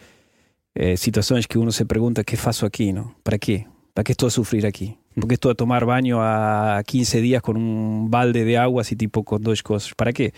[0.76, 2.94] eh, situações que uno se pergunta: que faço aqui?
[2.94, 3.12] Não?
[3.24, 3.66] Para quê?
[3.94, 4.96] Para que estou a sofrer aqui?
[5.16, 8.96] Por que estou a tomar banho há 15 dias com um balde de água, assim,
[8.96, 9.92] tipo, com duas coisas?
[9.94, 10.32] Para quê?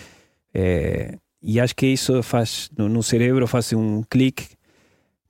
[0.54, 4.48] Eh, e acho que isso faz, no, no cérebro, faz um clique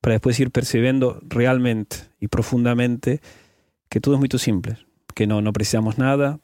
[0.05, 3.19] para depois ir percebendo realmente e profundamente
[3.89, 4.77] que tudo é muito simples,
[5.15, 6.39] que não, não precisamos nada,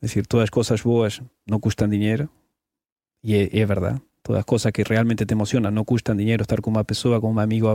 [0.00, 2.24] es decir, todas as coisas boas não custam dinheiro,
[3.22, 4.00] e é, é verdade.
[4.22, 6.42] Todas as coisas que realmente te emocionam não custam dinheiro.
[6.42, 7.68] Estar com uma pessoa, com um amigo,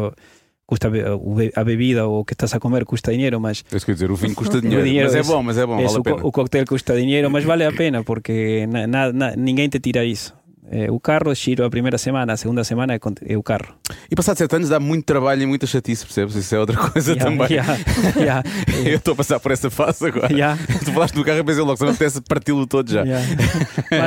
[0.65, 3.85] custa o a bebida ou o que estás a comer custa dinheiro, mas É isso
[3.85, 4.83] que dizer, o vinho custa dinheiro.
[4.83, 6.27] dinheiro mas é é- bom, mas é bom, Eso, vale a o, pena.
[6.27, 10.33] o cóctel custa dinheiro, mas vale a pena porque na, na, ninguém te tira isso.
[10.69, 13.75] Eh, o carro, giro a primeira semana, a segunda semana é, con- é o carro.
[14.09, 16.35] E passado sete anos dá muito trabalho e muita chatice, percebes?
[16.35, 17.47] Isso é outra coisa Yeah, também.
[17.57, 17.77] yeah,
[18.17, 18.43] yeah.
[18.85, 20.31] Eu estou a passar por essa fase agora.
[20.31, 20.57] Yeah.
[20.83, 23.03] Tu falaste no carro e pensei logo, se não apetece parti-lo todo já.
[23.03, 23.25] Yeah.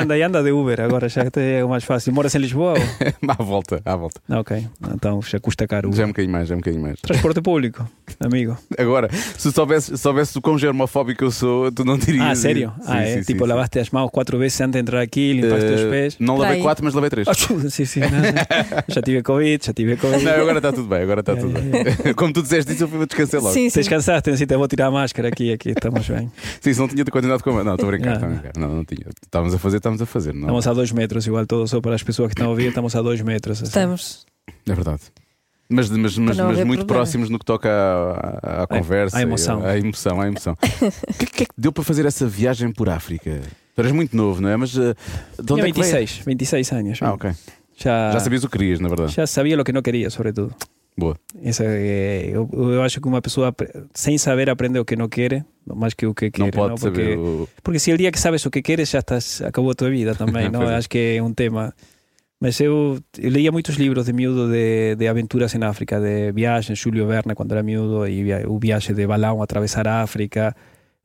[0.03, 2.13] Anda e anda de Uber, agora já até é o mais fácil.
[2.13, 2.75] Moras em Lisboa?
[2.79, 3.31] Ou...
[3.31, 4.21] à volta, à volta.
[4.29, 5.91] Ah, ok, então já custa caro.
[5.93, 7.01] Já é um bocadinho mais, já é um bocadinho mais.
[7.01, 7.89] Transporte público,
[8.21, 8.57] amigo.
[8.79, 9.09] Agora,
[9.39, 12.25] se soubesse, soubesse o quão germofóbico eu sou, tu não dirias.
[12.27, 12.73] Ah, sério?
[12.81, 13.15] Sim, ah, é?
[13.17, 15.91] sim, tipo, sim, lavaste as mãos quatro vezes antes de entrar aqui, limpaste os Eh,
[15.91, 16.17] pés.
[16.19, 17.27] Não lavei quatro, mas lavei três.
[17.29, 18.01] Ah, sim, sim.
[18.01, 18.85] não, não.
[18.89, 20.25] Já tive Covid, já tive Covid.
[20.25, 22.15] Não, agora está tudo bem, agora está tudo bem.
[22.15, 23.53] Como tu disseste isso, eu fui descansar logo.
[23.55, 23.71] Sim, sim.
[23.71, 26.31] Vocês cansaste, assim, até vou tirar a máscara aqui, aqui, estamos bem.
[26.61, 27.65] Sim, se não tinha continuado com a.
[27.65, 28.53] Não, estou a brincar, a brincar.
[28.57, 29.07] Não, não tinha.
[29.23, 30.33] Estávamos a fazer, estávamos a fazer.
[30.33, 30.43] Não.
[30.43, 32.95] Estamos a dois metros, igual todo, só para as pessoas que estão a ouvir, estamos
[32.95, 33.59] a dois metros.
[33.59, 33.69] assim.
[33.69, 34.27] Estamos.
[34.69, 35.03] É verdade.
[35.73, 36.87] Mas, mas, mas, não mas muito problema.
[36.87, 39.17] próximos no que toca à, à- à conversa.
[39.17, 39.65] à emoção.
[39.65, 40.57] À emoção, à emoção.
[40.63, 43.41] O que, que é que deu para fazer essa viagem por África?
[43.75, 44.57] Tu eras muito novo, não é?
[44.57, 44.95] Mas uh,
[45.39, 45.97] de Tinha onde é que veio?
[45.97, 46.99] 26, 26 anos.
[47.03, 47.31] Ah, ok.
[47.83, 49.13] Já, Já sabias o que querias, na verdade.
[49.13, 50.55] já sabia o que não queria, sobretudo.
[50.97, 51.17] Boa.
[51.43, 53.55] Essa, é, eu, eu acho que uma pessoa
[53.95, 56.41] sem saber aprende o que não quer, mais que o que quer.
[56.41, 57.19] Não pode Porque, saber.
[57.19, 57.49] O...
[57.63, 60.15] porque se o dia que sabes o que queres, já estás, acabou a tua vida
[60.15, 60.51] também.
[60.51, 60.69] não?
[60.69, 60.77] É.
[60.77, 61.73] Acho que é um tema.
[62.39, 66.79] Mas eu, eu lia muitos livros de miúdo de, de aventuras em África, de viagens,
[66.79, 70.57] Júlio Verne quando era miúdo, e o viaje de balão a atravessar a África,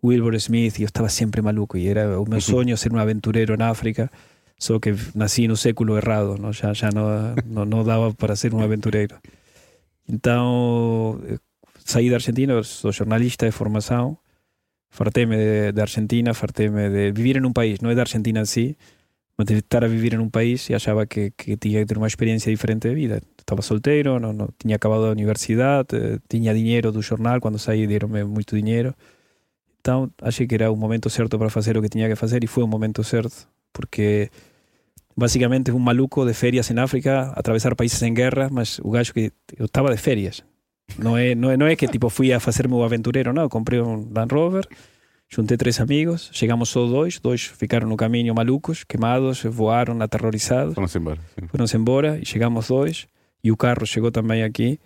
[0.02, 3.58] Wilbur Smith, e eu estava sempre maluco, e era o meu sonho ser um aventureiro
[3.58, 4.10] na África,
[4.58, 8.62] só que nasci no século errado, já, já não, não, não dava para ser um
[8.62, 9.18] aventureiro.
[10.08, 11.38] Então, eh,
[11.84, 14.18] saí da Argentina, sou jornalista de formação,
[14.90, 18.78] fartei-me de Argentina, fartei-me de viver em um país, não é da Argentina em si,
[19.38, 21.98] mas de estar a viver em um país e achava que, que tinha que ter
[21.98, 23.22] uma experiência diferente de vida.
[23.38, 27.86] Estava solteiro, não, não tinha acabado a universidade, eh, tinha dinheiro do jornal, quando saí
[27.88, 28.96] deram-me muito dinheiro.
[29.82, 32.48] Então, achei que era o momento certo para fazer o que tinha que fazer e
[32.48, 34.30] foi o momento certo, porque
[35.16, 39.32] basicamente um maluco de férias em África, atravessar países em guerra, mas o gajo que
[39.58, 40.44] eu estava de férias.
[40.98, 43.50] Não é, não é, não é que tipo fui a fazer meu aventureiro, não.
[43.50, 44.66] Comprei um Land Rover,
[45.28, 50.98] juntei três amigos, chegamos só dois, dois ficaram no caminho malucos, queimados, voaram aterrorizados, Foram-se
[50.98, 51.20] embora.
[51.50, 53.08] foram-se embora e chegamos dois
[53.44, 54.80] e o carro chegou também aqui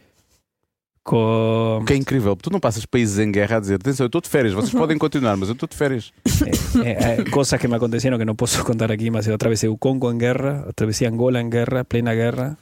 [1.10, 4.22] com que é incrível, tu não passas países em guerra a dizer atenção, eu estou
[4.22, 6.14] de férias, vocês podem continuar, mas eu estou de férias.
[6.86, 9.78] eh, eh, cosas que me acontecieron que no puedo contar aquí, mas eu atravesei o
[9.78, 12.60] Congo en guerra, atravesei Angola en guerra, plena guerra,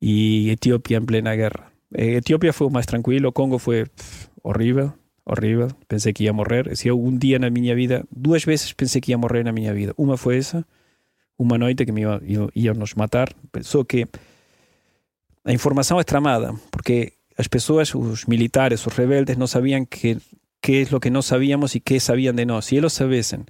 [0.00, 1.72] y Etiopía en plena guerra.
[1.92, 4.92] Etiopía fue más tranquilo, Congo fue pff, horrível,
[5.24, 6.74] horrível, pensei que ia morrer.
[6.78, 9.74] Se eu um dia na minha vida, duas vezes pensei que ia morrer na minha
[9.74, 9.92] vida.
[9.98, 10.66] Uma foi essa,
[11.38, 13.28] uma noite que me ia, ia, nos matar,
[13.60, 14.06] só que
[15.44, 20.18] a informação é tramada, porque as pessoas, os militares, os rebeldes, não sabiam que
[20.60, 22.66] qué es lo que no sabíamos y qué sabían de nós.
[22.66, 23.44] Si ellos sabiesen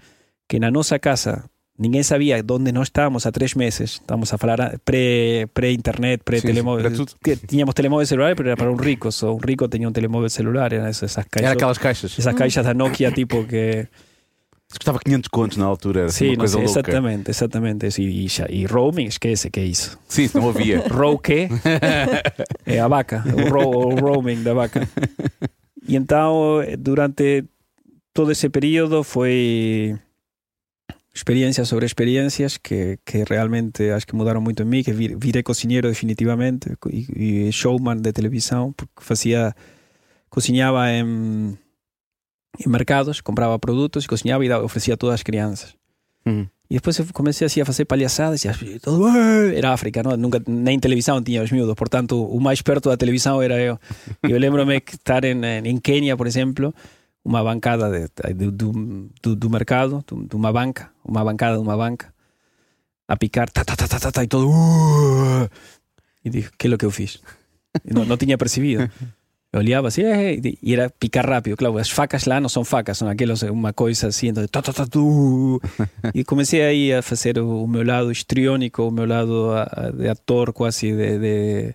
[0.49, 4.78] que na nossa casa ninguém sabia onde nós estávamos há três meses, estamos a falar
[4.85, 6.93] pré- pré-internet, Sim, pré-telemóvel.
[6.95, 7.12] tudo.
[7.22, 9.11] que tínhamos telemóvel celular, pero era para un rico.
[9.11, 11.43] So, un rico tenía un telemóvel celular, eran esas, esas caixas.
[11.43, 12.18] Era aquelas caixas.
[12.18, 13.89] Esas caixas da Nokia, tipo que.
[14.79, 16.81] Custava 500 contos na altura, era assim Sí, uma coisa sé, louca.
[17.33, 17.91] exactamente.
[17.91, 19.99] Sí, y, ya- y roaming, esquece que hizo.
[20.09, 20.81] Sim, não havia.
[20.91, 21.49] Row quê?
[22.66, 24.89] é a vaca, o, ro, o roaming da vaca.
[25.87, 27.45] E então, durante
[28.12, 29.97] todo esse período, foi
[31.14, 35.43] experiencias sobre experiencias que, que realmente acho que mudaram muito em mim, que vir- virei
[35.43, 39.55] cozinheiro definitivamente e, e showman de televisão, porque fazia,
[40.29, 41.57] cozinhava em,
[42.59, 45.75] em mercados, comprava produtos, cozinhava e oferecia a todas as crianças.
[46.27, 46.47] Uhum.
[46.71, 50.17] E depois eu comecei assim a fazer palhaçadas e todo era África, não?
[50.17, 53.79] Nunca nem televisão tinha os miúdos, portanto o mais perto da televisão era eu.
[54.23, 56.75] Eu lembro-me que estar em, em Quênia, por exemplo,
[57.25, 61.63] uma bancada de, de- do, do, do mercado, de de uma banca, uma bancada de
[61.63, 62.13] uma banca,
[63.07, 64.49] a picar, tá, tá, tá, tá, tá, tá, e todo.
[64.51, 65.51] "Ué!"
[66.25, 67.21] E digo, que é o que eu fiz?
[67.85, 68.91] Não, não tinha percebido.
[69.55, 71.57] Olhava assim, "Eh", e era picar rápido.
[71.57, 74.73] Claro, as facas lá não são facas, são aquelas, uma coisa assim, então, tá, tá,
[74.73, 75.61] tá, tu.
[76.15, 80.09] E comecei aí a fazer o, meu lado histriônico, o meu lado a- a- de
[80.09, 81.75] ator, quase de, de,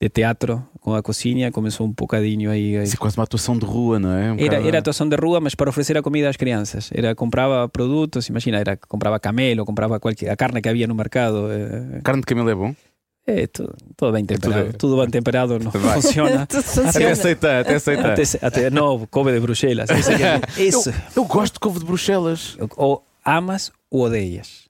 [0.00, 1.50] de teatro, com a cozinha.
[1.50, 2.76] Começou um bocadinho aí.
[2.76, 2.96] aí.
[2.96, 4.32] Quase uma atuação de rua, não é?
[4.32, 6.90] Um Era, bocado- era atuação de rua, mas para oferecer a comida às crianças.
[6.94, 11.48] Era comprava produtos, imagina, era comprava camelo, comprava qualquer, a carne que havia no mercado.
[11.50, 12.74] eh, Carne de camelo é bom?
[13.26, 14.64] É, tudo, tudo bem temperado.
[14.72, 16.00] tudo- Tudo, bem temperado não Vai.
[16.02, 16.46] funciona.
[16.48, 17.10] Tudo Até funciona.
[17.12, 18.12] aceitar, até aceitar.
[18.12, 19.88] Até, até, não, couve de Bruxelas.
[19.96, 20.92] Isso, é que- isso.
[21.14, 22.56] Eu gosto de couve de Bruxelas.
[22.76, 24.68] Ou amas ou odeias.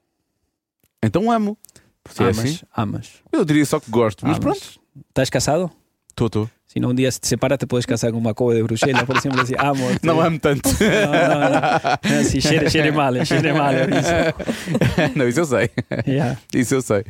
[1.03, 1.57] Então amo.
[2.11, 3.09] Se é amas, assim, amas.
[3.33, 4.27] eu diria só que gosto.
[4.27, 4.41] Mas amas.
[4.43, 5.71] pronto, ¿Estás casado?
[6.09, 6.51] estou, estou.
[6.67, 9.05] Si no, un día se te separas, te puedes casar con uma couve de Bruxelas,
[9.05, 9.89] por ejemplo, decir, amo.
[10.01, 10.69] te- Não amo tanto.
[10.69, 12.17] No, no, no.
[12.19, 13.73] No, sí, cheire, cheire mal, cheire mal.
[13.75, 15.15] Isso.
[15.17, 15.71] não, isso eu sei.
[16.07, 16.39] Yeah.
[16.55, 17.05] Isso eu sei.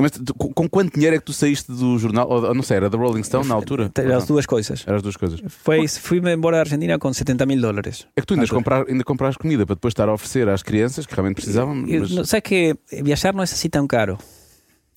[0.00, 2.28] Mas tu- com, com quanto dinheiro é que tu saíste do jornal?
[2.28, 3.90] Ou, não sei, era da Rolling Stone na altura?
[3.98, 4.26] Ou As não?
[4.26, 4.84] duas coisas.
[4.86, 5.40] Eram as duas coisas.
[5.48, 8.06] Foi, fui-me embora da Argentina com 70 mil dólares.
[8.14, 11.06] É que tu ainda, comprar, ainda compras comida para depois estar a oferecer às crianças
[11.06, 11.86] que realmente precisavam.
[11.88, 14.18] Eu- mas- no- ¿Sabes que viajar no es así tan caro?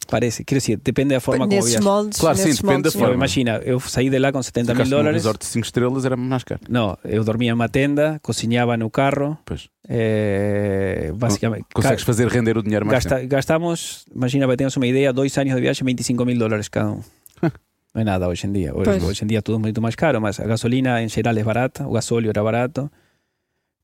[0.07, 0.43] Parece.
[0.43, 1.85] Quiero decir, depende de la forma como nesses viajas.
[1.85, 3.13] moldes, Claro, sim, depende moldes, da forma.
[3.15, 5.13] imagina, eu saí de lá com 70 mil dólares.
[5.23, 6.61] resort de 5 estrelas era mais caro.
[6.67, 9.37] No, eu dormia numa tenda, cozinhava no carro.
[9.45, 9.69] Pois.
[9.87, 15.11] eh, básicamente, Consegues fazer render o dinheiro mais gasta- gastamos, imagina para tengas uma ideia,
[15.13, 17.01] dois anos de viagem, 25 mil dólares cada um.
[17.93, 18.75] Não é nada hoje em dia.
[18.75, 21.87] Hoje, hoje em dia tudo muito mais caro, mas a gasolina em geral é barata,
[21.87, 22.89] o gasóleo era barato.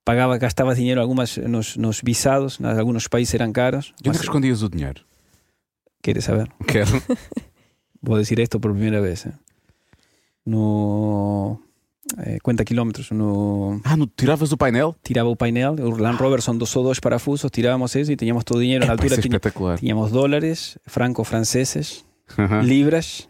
[0.04, 3.94] Pagava, gastabas dinheiro algumas nos, nos visados, em alguns países eram caros.
[4.04, 5.02] E onde é que escondias o dinheiro?
[6.06, 6.48] Queres saber?
[6.70, 6.94] Quero.
[8.06, 9.26] Vou dizer isto por primeira vez.
[9.26, 9.34] eh.
[10.46, 11.62] No
[12.24, 14.94] eh, conta quilómetros, no Ah, no, tiravas o painel?
[15.02, 18.46] tiraba o painel, o Land Rover son dos o dos parafusos, tirábamos eso y teníamos
[18.46, 18.86] todo dinero.
[18.86, 19.80] En isso altura é tiña- espetacular.
[19.80, 22.06] teníamos dólares, francos franceses,
[22.38, 22.62] Aham.
[22.64, 23.30] libras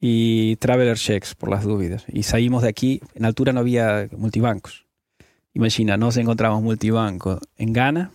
[0.00, 2.06] y traveler checks por las dudas.
[2.08, 4.86] Y salimos de aquí, en altura no había multibancos.
[5.52, 8.10] Imagina, nos encontramos multibanco en Ghana,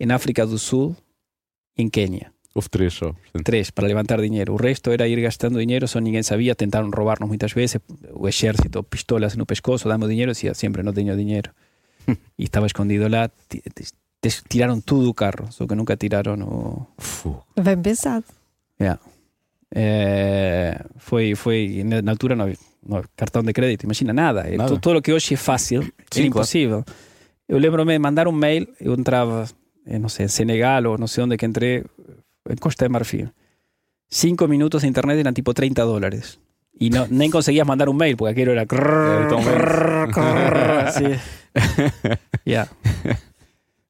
[0.00, 0.96] en África do Sul
[1.76, 2.32] y en Kenia.
[2.56, 3.12] Houve três só.
[3.12, 3.44] portanto.
[3.44, 4.54] Tres, para levantar dinero.
[4.54, 7.82] O resto era ir gastando dinero, eso ninguém sabía, tentaron robarnos muchas veces,
[8.14, 11.52] o ejército, pistolas no pescozo, damos dinero, decía siempre no tenía dinero.
[12.38, 13.84] y estaba escondido lá, ti- ti-
[14.20, 16.88] te- tiraron todo o carro, só que nunca tiraron o...
[16.96, 17.44] Fu.
[17.56, 18.24] Bem pensado.
[18.78, 18.98] Yeah.
[19.70, 24.48] Eh, foi, foi, na, altura não havia, não cartão de crédito, imagina nada.
[24.48, 24.70] Eh, Nada.
[24.70, 26.26] tu- Todo o que hoje é fácil Sim, era claro.
[26.28, 26.84] impossível.
[27.48, 29.44] Eu lembro-me de mandar um mail, eu entrava,
[29.84, 31.84] não sei, em Senegal ou não sei onde que entrei,
[32.50, 33.28] em Costa de Marfil.
[34.08, 36.38] Cinco minutos de internet eram tipo 30 dólares.
[36.78, 38.66] E não, nem conseguias mandar um mail, porque aquilo era.
[42.46, 42.70] Yeah.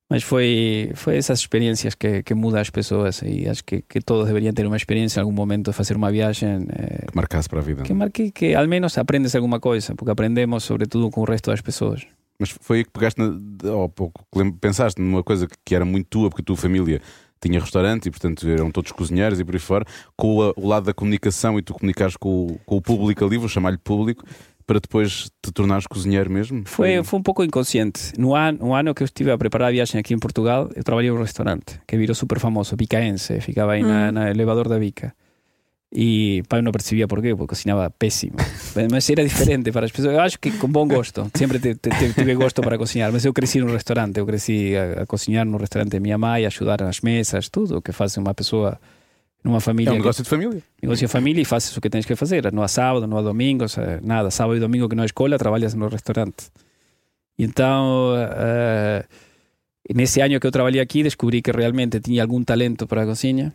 [0.08, 4.28] Mas foi, foi essas experiências que, que mudam as pessoas e acho que, que todos
[4.28, 7.58] deveriam ter uma experiência em algum momento de fazer uma viagem eh, Que marcasse para
[7.58, 7.82] a vida.
[7.82, 11.60] que marque que ao menos aprendes alguma coisa, porque aprendemos sobretudo com o resto das
[11.60, 12.06] pessoas.
[12.38, 15.74] Mas foi aí que pegaste, na, ou pouco, que lem- pensaste numa coisa que, que
[15.74, 17.00] era muito tua, porque a tua família
[17.48, 19.84] tinha restaurante e, portanto, eram todos cozinheiros e por aí fora,
[20.16, 23.38] com o, o lado da comunicação e tu comunicares com, o- com o público ali,
[23.38, 24.24] vou chamar-lhe público,
[24.66, 26.64] para depois te tornares cozinheiro mesmo?
[26.66, 28.12] Foi, foi um pouco inconsciente.
[28.18, 30.82] No ano, no ano que eu estive a preparar a viagem aqui em Portugal, eu
[30.82, 34.12] trabalhei em um restaurante que virou super famoso, Bicaense, ficava aí na, Hum.
[34.12, 35.14] na elevador da Bica.
[35.98, 38.36] E pai não percebia por quê, porque cozinhava péssimo.
[38.92, 40.12] Mas era diferente para as pessoas.
[40.14, 41.30] Eu acho que com bom gosto.
[41.34, 43.10] Sempre te- te- te- tive gosto para cozinhar.
[43.10, 44.18] Mas eu cresci num restaurante.
[44.18, 47.80] Eu cresci a, a cozinhar no restaurante de minha mãe, ajudar nas mesas, tudo o
[47.80, 48.78] que faz uma pessoa
[49.42, 49.88] numa família.
[49.88, 50.62] É um que- negócio de família.
[50.82, 52.52] Negócio de família e fazes o que tens que fazer.
[52.52, 53.64] Não há sábado, não há domingo,
[54.02, 54.30] nada.
[54.30, 56.48] Sábado e domingo que não há escola, trabalhas no restaurante.
[57.38, 59.02] E então, eh,
[59.94, 63.50] nesse ano que eu trabalhei aqui, descobri que realmente tinha algum talento para a cozinha.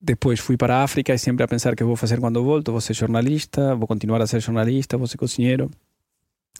[0.00, 2.70] Depois fui para a África e sempre a pensar que vou fazer quando volto.
[2.72, 5.70] Vou ser jornalista, vou continuar a ser jornalista, vou ser cozinheiro.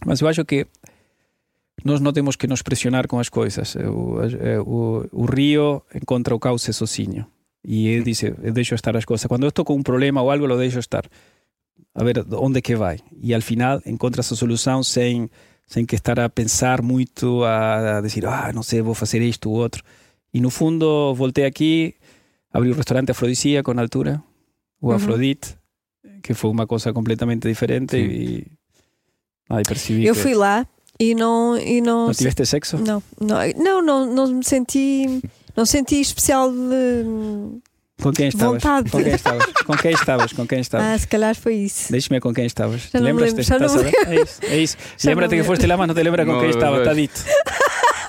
[0.05, 0.67] Mas eu acho que
[1.85, 3.77] nós não temos que nos pressionar com as coisas.
[3.77, 7.27] O, eh, o, o rio encontra o cauce sozinho.
[7.65, 9.27] E ele dice, eu deixo estar as coisas.
[9.27, 11.05] Quando eu estou com um problema ou algo, lo deixo estar.
[11.95, 12.99] A ver onde que vai.
[13.21, 15.29] E al final encontras a solução sem,
[15.67, 19.51] sem que estar a pensar muito, a, a dizer, ah, não sei, vou fazer isto
[19.51, 19.83] ou outro.
[20.33, 21.95] E no fundo, voltei aqui,
[22.57, 24.23] abri o restaurante Afrodisíaco na altura,
[24.81, 24.95] o Uhum.
[24.97, 25.57] Afrodite,
[26.23, 27.93] que foi uma coisa completamente diferente.
[27.97, 28.07] Sim.
[28.07, 28.47] E
[29.51, 30.67] aí percebi Eu que fui lá
[30.99, 31.57] e não.
[31.59, 32.79] E não, não tiveste sexo.
[32.79, 35.21] não, não, não, não, não me senti.
[35.57, 37.05] Não senti especial de.
[38.03, 38.63] Com quem estavas?
[38.63, 38.91] Vontade.
[38.91, 39.47] Com quem estavas?
[39.67, 40.33] Com quem estavas?
[40.35, 40.87] Com quem estavas?
[40.87, 41.91] Ah, se calhar foi isso.
[41.91, 42.91] Deixe-me com quem estavas.
[42.93, 43.41] Já Lembras-te?
[43.41, 43.89] lembro?
[44.07, 44.41] É isso.
[44.43, 44.77] É isso.
[45.05, 46.79] Lembra-te que foste lá, mas não te lembras com Não, quem estava.
[46.81, 47.25] Está dito.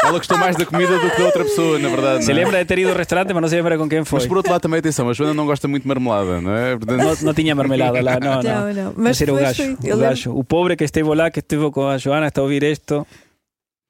[0.08, 2.24] Ela gostou mais da comida do que da outra pessoa, na verdade.
[2.26, 2.44] Se não é?
[2.44, 4.20] lembra de ter ido ao restaurante, mas não se lembra com quem foi.
[4.20, 6.78] Mas por outro lado, também atenção, a Joana não gosta muito de marmelada, não é?
[6.78, 8.44] Portanto, Não, não tinha marmelada lá, não, não.
[8.44, 8.94] Não, não.
[8.96, 9.78] Mas Mas era o gajo.
[9.82, 9.92] foi.
[9.94, 10.32] O, gajo.
[10.38, 13.06] o pobre que esteve lá, que esteve com a Joana, está a ouvir isto.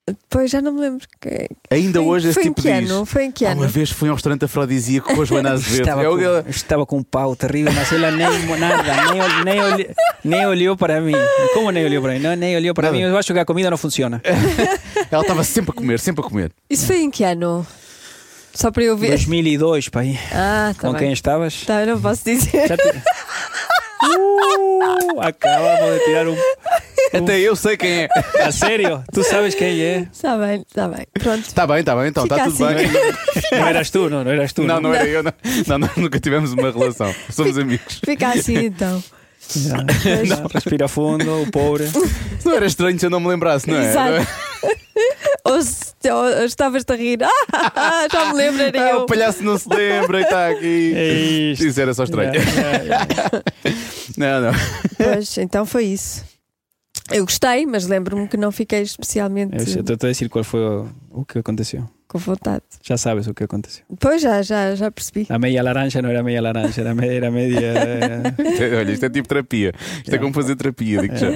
[0.07, 1.05] Depois já não me lembro.
[1.19, 2.71] Que, ainda foi, hoje esse foi tipo diz.
[2.89, 3.05] ano?
[3.05, 3.61] Foi em que "Ah, ano?
[3.61, 5.81] Uma vez foi a um restaurante afrodisíaco com a Joana Azevedo.
[5.81, 8.27] Estava, É o com, estava com um pau terrível, mas ela nem
[8.57, 8.83] nada,
[9.13, 9.89] nem, nem, olhe-
[10.23, 11.13] nem olhou para mim.
[11.53, 12.19] Como nem olhou para mim?
[12.19, 12.97] Não, nem olhou para Nada.
[12.97, 13.03] mim.
[13.03, 14.21] Eu acho que a comida não funciona.
[15.11, 16.51] Ela estava sempre a comer, sempre a comer.
[16.69, 17.65] Isso foi em que ano?
[18.53, 19.09] Só para eu ver.
[19.09, 20.17] 2002, pai.
[20.31, 20.99] Ah, tá Com bem.
[21.03, 21.61] quem estavas?
[21.65, 22.67] Tá, eu não posso dizer.
[22.67, 22.83] Já te...
[24.03, 26.37] Uh, acabamos de tirar um.
[27.13, 28.09] Até eu sei quem é.
[28.43, 29.03] A sério?
[29.13, 30.07] Tu sabes quem é?
[30.11, 31.07] Está bem, está bem.
[31.13, 31.45] Pronto.
[31.45, 32.75] Está bem, está bem, então, está Fica tudo assim.
[32.75, 33.59] bem.
[33.59, 34.63] Não eras tu, não, não eras tu.
[34.63, 35.23] Não, não era eu.
[35.23, 35.33] Não,
[35.67, 37.13] não, não, nunca tivemos uma relação.
[37.29, 38.01] Somos amigos.
[38.03, 39.01] Fica assim então.
[39.55, 39.77] Já.
[40.53, 41.85] Respira fundo, o pobre.
[42.45, 43.89] Não era estranho se eu não me lembrasse, não é?
[43.89, 44.27] Exato.
[45.45, 47.19] Ou se Já Estavas-te a rir.
[47.53, 49.01] Ah, já me lembro, era Ah, eu.
[49.01, 50.93] o palhaço não se lembra e está aqui.
[50.95, 51.13] É
[51.53, 51.65] isto.
[51.65, 52.33] Isso era só estranho.
[52.33, 52.51] Yeah,
[52.83, 53.43] yeah, yeah.
[54.17, 54.51] Não, não.
[54.97, 56.23] Pois, então foi isso.
[57.11, 60.87] Eu gostei, mas lembro-me que não fiquei especialmente Eu Estou a dizer qual foi o,
[61.11, 61.87] o que aconteceu.
[62.07, 62.63] Com vontade.
[62.81, 63.83] Já sabes o que aconteceu.
[63.99, 65.27] Pois já, já, já percebi.
[65.29, 67.13] La media laranja não era meia laranja, era media.
[67.17, 69.73] Era media eh, Olha, isto é tipo terapia.
[69.97, 71.27] Isto é como fazer terapia, digo já.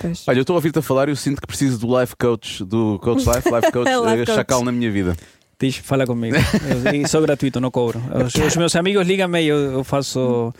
[0.00, 0.24] Pois.
[0.28, 2.64] Olha, eu estou a ouvir-te a falar e eu sinto que preciso do life coach,
[2.64, 4.34] do coach life, life coach, Life eh, coach.
[4.34, 5.16] chacal na minha vida.
[5.58, 6.36] diz, fala comigo.
[6.92, 8.00] Eu, sou gratuito, não cobro.
[8.26, 10.52] Os, os meus amigos ligam-me e eu, eu faço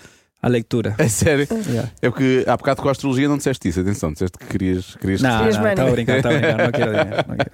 [0.46, 0.94] a leitura.
[0.96, 1.46] É sério?
[1.68, 1.90] Yeah.
[2.00, 4.94] É porque há bocado com a astrologia não disseste isso, atenção, disseste que querias.
[4.94, 5.72] querias Não, Querias não, money.
[5.72, 6.92] estava a brincar, a brincar, não quero.
[6.92, 7.50] Não quero.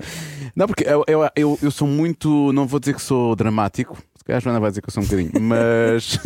[0.55, 2.53] Não, porque eu, eu, eu, eu sou muito.
[2.53, 3.97] Não vou dizer que sou dramático.
[4.19, 6.19] Se calhar a Joana vai dizer que eu sou um bocadinho, mas.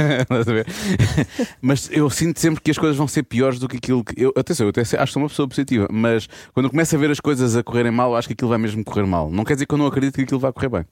[1.63, 4.21] Mas eu sinto sempre que as coisas vão ser piores do que aquilo que.
[4.21, 6.99] Eu, atenção, eu até acho que sou uma pessoa positiva, mas quando eu começo a
[6.99, 9.31] ver as coisas a correrem mal, eu acho que aquilo vai mesmo correr mal.
[9.31, 10.85] Não quer dizer que eu não acredito que aquilo vai correr bem.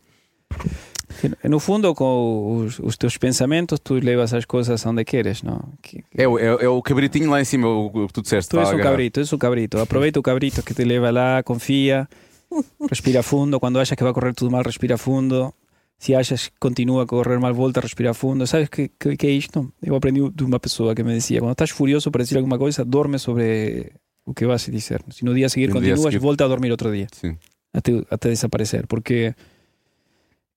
[1.49, 5.73] No fundo, com os, os teus pensamentos, tu levas as coisas onde queres, não?
[5.83, 8.23] Que- que- É, o- é, é o cabritinho lá em cima, o, o que tu
[8.23, 8.55] disseste.
[8.57, 8.91] Eres un agarrado.
[8.93, 9.81] cabrito, es un cabrito.
[9.81, 12.09] Aproveita o cabrito que te leva lá, confía,
[12.91, 13.59] respira fundo.
[13.61, 15.55] Cuando achas que va a correr tudo mal, respira fundo.
[15.99, 18.47] Se achas que continua a correr mal, volta, respira fundo.
[18.47, 19.73] Sabes que, que, que é isto?
[19.81, 22.85] Eu aprendi de uma pessoa que me decía, cuando estás furioso para decir alguma coisa,
[22.85, 23.93] dorme sobre
[24.27, 25.03] o que vas a dizer.
[25.11, 27.07] Se no día a seguir E seguir- volta a dormir outro día.
[27.13, 27.39] Sim.
[27.73, 29.35] até, até desaparecer, porque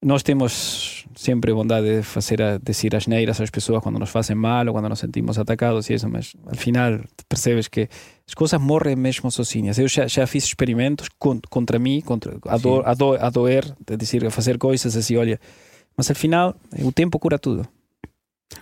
[0.03, 4.35] nós temos sempre bondade de fazer a, decir as neiras às pessoas quando nos fazem
[4.35, 7.89] mal ou quando nos sentimos atacados e isso, mas al final percebes que
[8.27, 9.79] as coisas morrem mesmo sozinhas.
[9.79, 13.65] Eu já, já fiz experimentos con, contra mim, contra, a, do, a, do, a doer,
[13.85, 15.39] de dizer, a fazer coisas assim, olha,
[15.95, 17.67] mas al final o tempo cura tudo.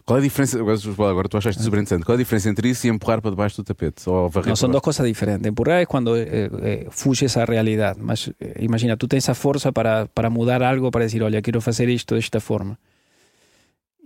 [0.04, 0.60] Qual é a diferença?
[0.60, 2.06] Agora, tu achaste super interessante.
[2.06, 4.08] Qual é a diferença entre isso e empurrar para debaixo do tapete?
[4.10, 5.48] Ou varrer Não, são duas coisas diferentes.
[5.48, 8.00] Empurrar é quando eh, eh, fuges à realidade.
[8.02, 11.62] Mas eh, imagina, tu tens a força para, para mudar algo, para dizer, olha, quero
[11.62, 12.78] fazer isto desta forma.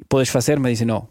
[0.08, 1.08] Podes fazer, mas dizes, não,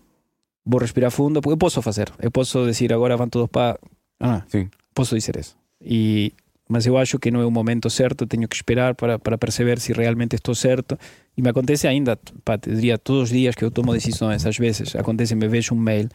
[0.64, 2.10] vou respirar fundo, porque eu posso fazer.
[2.20, 3.78] Eu posso dizer, agora vão todos para...
[4.20, 4.68] Ah, Sim.
[4.94, 5.56] posso dizer isso.
[5.82, 6.32] E,
[6.68, 9.80] mas eu acho que não é o momento certo, tenho que esperar para, para perceber
[9.80, 10.98] se realmente estou certo.
[11.36, 14.56] E me acontece ainda, pá, te diria, todos os dias que eu tomo decisões, às
[14.56, 16.08] vezes acontece, me vejo um mail,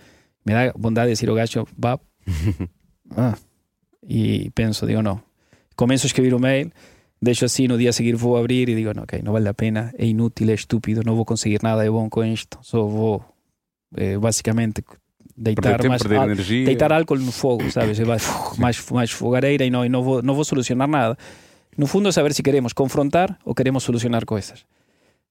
[0.46, 2.00] me dá vontade de dizer ao gajo, vá,
[3.18, 3.36] ah,
[4.08, 5.22] e penso, digo, não.
[5.76, 6.72] Começo a escrever o mail,
[7.20, 9.54] deixo assim, no dia a seguir vou abrir e digo, não, ok, não vale a
[9.54, 13.26] pena, é inútil, é estúpido, não vou conseguir nada de bom com isto, só vou,
[13.96, 14.84] eh, basicamente,
[15.36, 16.66] perder deitar tempo, mais, perder al- energia.
[16.66, 17.98] deitar álcool no fogo, sabes?
[18.00, 18.18] Vai
[18.58, 21.18] mais, mais fogareira e não, e não, vou, não vou solucionar nada.
[21.78, 24.64] No fundo, é saber se queremos confrontar ou queremos solucionar coisas.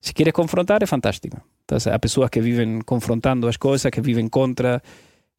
[0.01, 1.41] Se queres confrontar, é fantástico.
[1.65, 4.83] Então, há pessoas que vivem confrontando as coisas, que vivem contra,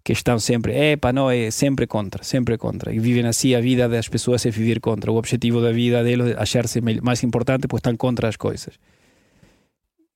[0.01, 2.93] que estão sempre, epa, não, é sempre contra, sempre contra.
[2.93, 5.11] E vivem assim a vida das pessoas é viver contra.
[5.11, 8.79] O objetivo da vida deles é achar-se mais importante, pois estão contra as coisas.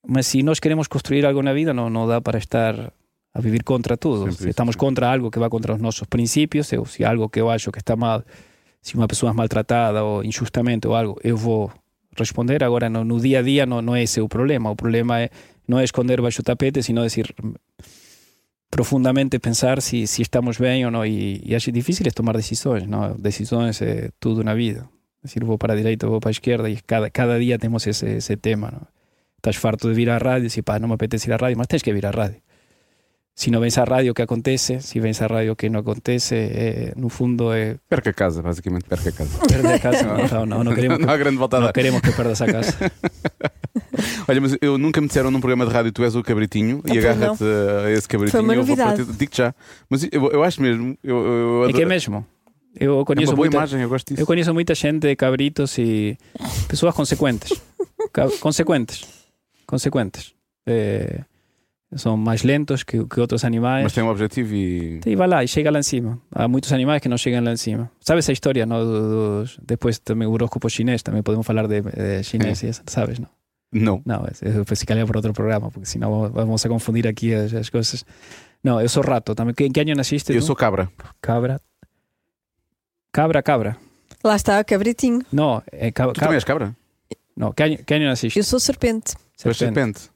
[0.07, 2.93] Mas se nós queremos construir algo na vida, não, não dá para estar
[3.37, 4.29] a vivir contra tudo.
[4.49, 7.71] Estamos contra algo que vai contra os nossos princípios, ou se algo que eu acho
[7.71, 8.23] que está mal,
[8.81, 11.71] se uma pessoa é maltratada ou injustamente ou algo, eu vou
[12.17, 12.63] responder.
[12.63, 14.71] Agora, no, no dia a dia, não, não é esse o problema.
[14.71, 15.29] O problema é
[15.67, 17.33] não é esconder baixo o tapete, sino decir
[18.71, 21.05] profundamente pensar se, se estamos bem ou não.
[21.05, 23.15] E, e acho difícil é tomar decisões, não?
[23.15, 24.89] Decisões é tudo na vida.
[25.23, 28.05] Decir, vou para a direita, vou para a esquerda, e cada, cada dia temos esse,
[28.17, 28.87] esse tema, não?
[29.37, 31.67] Estás farto de vir à rádio, e pá, não me apetece ir à rádio, mas
[31.67, 32.41] tens que vir à rádio.
[33.39, 34.81] Se não vens à rádio, o que acontece?
[34.81, 36.33] Se vens à rádio, o que não acontece?
[36.33, 39.37] É, no fundo, é Perca a casa, basicamente, perca a casa.
[39.47, 40.03] perder a casa.
[40.33, 41.73] Não, não, não queremos, não há grande volta a não dar.
[41.73, 42.73] queremos que perdas a casa.
[44.27, 46.93] Olha, mas eu nunca me disseram num programa de rádio tu és o cabritinho Ah,
[46.95, 47.43] e agarra-te
[47.85, 49.05] a esse cabritinho Foi uma eu vou novidade.
[49.17, 49.53] Digo-te já.
[49.87, 50.97] Mas eu, eu acho mesmo.
[51.03, 51.33] Eu, eu,
[51.63, 52.25] eu É que é adoro- mesmo.
[52.79, 54.21] Eu é conheço uma boa muita, imagem, eu gosto disso.
[54.21, 56.17] Eu conheço muita gente de cabritos e
[56.67, 57.53] pessoas consequentes.
[58.39, 59.05] Consequentes.
[59.67, 60.33] Consequentes.
[60.65, 61.21] Eh,
[61.95, 63.83] são mais lentos que, que outros animais.
[63.83, 64.99] Mas tem um objetivo e.
[65.05, 66.19] E vai lá e chega lá em cima.
[66.31, 67.89] Há muitos animais que não chegam lá em cima.
[68.01, 68.79] Sabe essa história, não?
[68.83, 73.19] Dos, depois também o horóscopo chinês, também podemos falar de, de chinês e essa, sabes,
[73.19, 73.29] não?
[73.71, 74.01] Não.
[74.05, 77.69] Não, que era para outro programa, porque senão vamos- vamos a confundir aqui as, as
[77.69, 78.05] coisas.
[78.63, 79.53] Não, eu sou rato também.
[79.59, 80.31] ¿En qué año naciste?
[80.33, 80.45] Eu tú?
[80.47, 80.89] sou cabra.
[81.21, 81.59] Cabra.
[83.11, 83.77] Cabra, cabra.
[84.23, 85.21] Lá está, cabritinho.
[85.31, 86.75] No, eh, cab- Tu cab- também és cabra?
[87.35, 88.39] no, ¿qué año, qué año naciste?
[88.39, 89.13] Eu sou serpente.
[89.37, 89.99] Tu és Serpente.
[89.99, 90.09] serpente.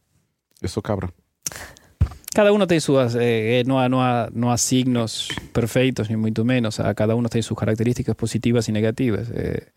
[0.62, 1.10] Eu sou cabra.
[2.34, 6.18] Cada uno tem suas, eh, eh, não, há, não, há, não há signos perfeitos, nem
[6.18, 6.80] muito menos.
[6.80, 9.30] A cada uno tem suas características positivas e negativas.
[9.32, 9.68] eh,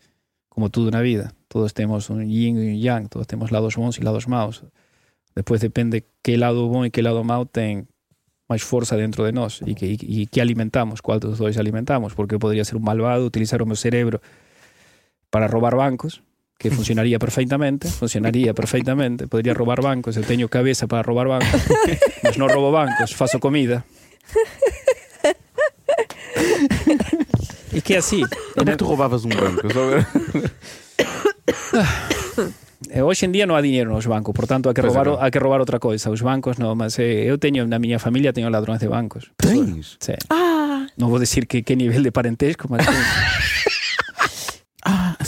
[0.55, 1.33] como tudo na vida.
[1.49, 4.63] Todos temos um yin e um yang, todos temos lados bons e lados maus.
[5.35, 7.85] Depois depende que lado bom e que lado mau tem
[8.47, 12.13] mais força dentro de nós e que, e, e que alimentamos, qual dos dois alimentamos.
[12.13, 14.21] Porque eu poderia ser um malvado, utilizar o meu cerebro
[15.29, 16.21] para roubar bancos,
[16.57, 21.61] que funcionaría perfectamente, funcionaría perfectamente, podría roubar bancos, eu teño cabeza para roubar bancos,
[22.23, 23.83] mas non roubo bancos, faço comida.
[27.75, 28.23] E que así...
[28.55, 28.79] Como era...
[28.79, 29.67] tu roubavas un banco?
[29.67, 30.07] Sabe?
[32.91, 35.19] E hoxe en día non há dinheiro nos bancos, por tanto, há que pois roubar,
[35.19, 36.07] há que roubar outra coisa.
[36.07, 39.35] Os bancos non, mas eh, eu teño na miña familia teño ladróns de bancos.
[39.35, 39.99] Tens?
[39.99, 40.15] Sí.
[40.31, 40.87] Ah.
[40.95, 42.87] Non vou decir que que nivel de parentesco, mas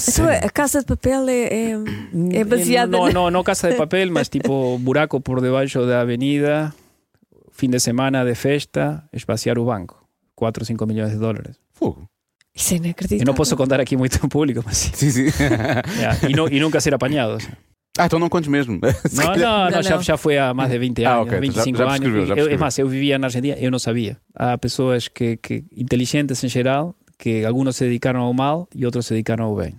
[0.08, 1.72] então a casa de papel é, é,
[2.34, 2.92] é baseada.
[2.98, 6.74] No, na- no, no casa de papel, mas tipo buraco por debaixo da avenida,
[7.52, 10.04] fin de semana de festa, esvaciar o banco.
[10.36, 11.56] 4 ou 5 milhões de dólares.
[11.74, 12.08] Fogo.
[12.56, 13.22] Isso é inacreditável.
[13.24, 14.92] Eu não posso contar aqui muito em público, mas sim.
[14.94, 15.44] Sim, sim.
[15.98, 16.30] Yeah.
[16.30, 17.38] E, não- e nunca ser apanhado.
[17.98, 18.80] ah, então não contes mesmo.
[19.14, 20.02] Não, não, Não, não, já, não.
[20.04, 21.98] já foi há mais de 20 Ah, anos, ok, já- 25 já anos.
[22.00, 24.18] prescreveu, já Eu, é mais, eu vivia na Argentina, eu não sabia.
[24.36, 29.08] Há pessoas que, que inteligentes em geral, que algunos se dedicaram ao mal e outros
[29.08, 29.74] se dedicaram ao bem.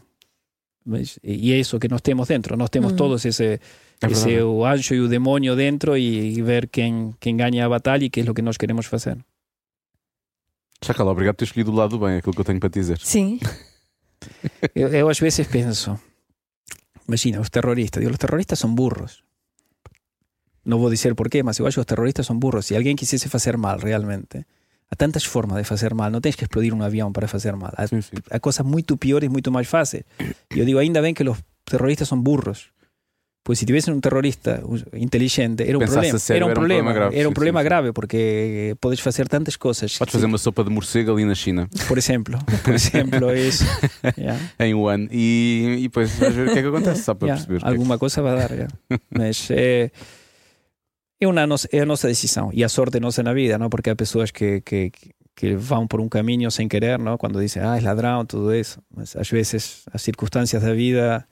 [1.22, 2.56] E é isso que nós temos dentro.
[2.56, 2.96] Nós temos Uhum.
[2.96, 4.42] todos esse, É esse verdade.
[4.42, 8.10] o anjo e o demônio dentro e, e ver quem, quem ganha a batalha e
[8.10, 9.18] que é o que nós queremos fazer.
[10.84, 12.74] Chacal, obrigado por ter escolhido o lado do bem, aquilo que eu tenho para te
[12.80, 12.98] dizer.
[13.00, 13.38] Sim.
[14.74, 15.96] Eu, eu às vezes penso,
[17.06, 19.22] imagina, os terroristas, digo, os terroristas são burros.
[20.64, 22.66] Não vou dizer porquê, mas eu acho que os terroristas são burros.
[22.66, 24.44] Se alguém quisesse fazer mal realmente,
[24.90, 27.72] há tantas formas de fazer mal, não tens que explodir um avião para fazer mal.
[27.76, 28.16] Há, Sim, sim.
[28.30, 30.02] há coisas muito piores, muito mais fáceis.
[30.54, 32.66] E eu digo, ainda bem que os terroristas são burros.
[33.44, 34.62] Pois se tivessem um terrorista
[34.92, 36.18] inteligente, era um Pensasse problema.
[36.18, 37.16] sério, era um era um problema, problema grave.
[37.18, 39.96] era um Sim, problema grave, porque podes fazer tantas coisas.
[39.96, 43.64] Podes fazer uma sopa de morcego ali na China, Por exemplo, por exemplo, isso.
[44.18, 44.38] Yeah.
[44.60, 47.46] em Wuhan, e, e depois vais ver o que é que acontece, só para Yeah,
[47.46, 47.60] perceber.
[47.60, 48.74] que é que- alguma coisa vai dar, yeah.
[49.16, 49.90] mas é,
[51.20, 53.68] é, uma nossa, é a nossa decisão e a sorte nossa na vida, não?
[53.68, 54.90] porque há pessoas que, que,
[55.34, 55.56] que
[55.88, 57.16] por um caminho sem querer, não?
[57.18, 61.26] quando dizem, ah, é ladrão, tudo isso, mas às vezes as circunstâncias da vida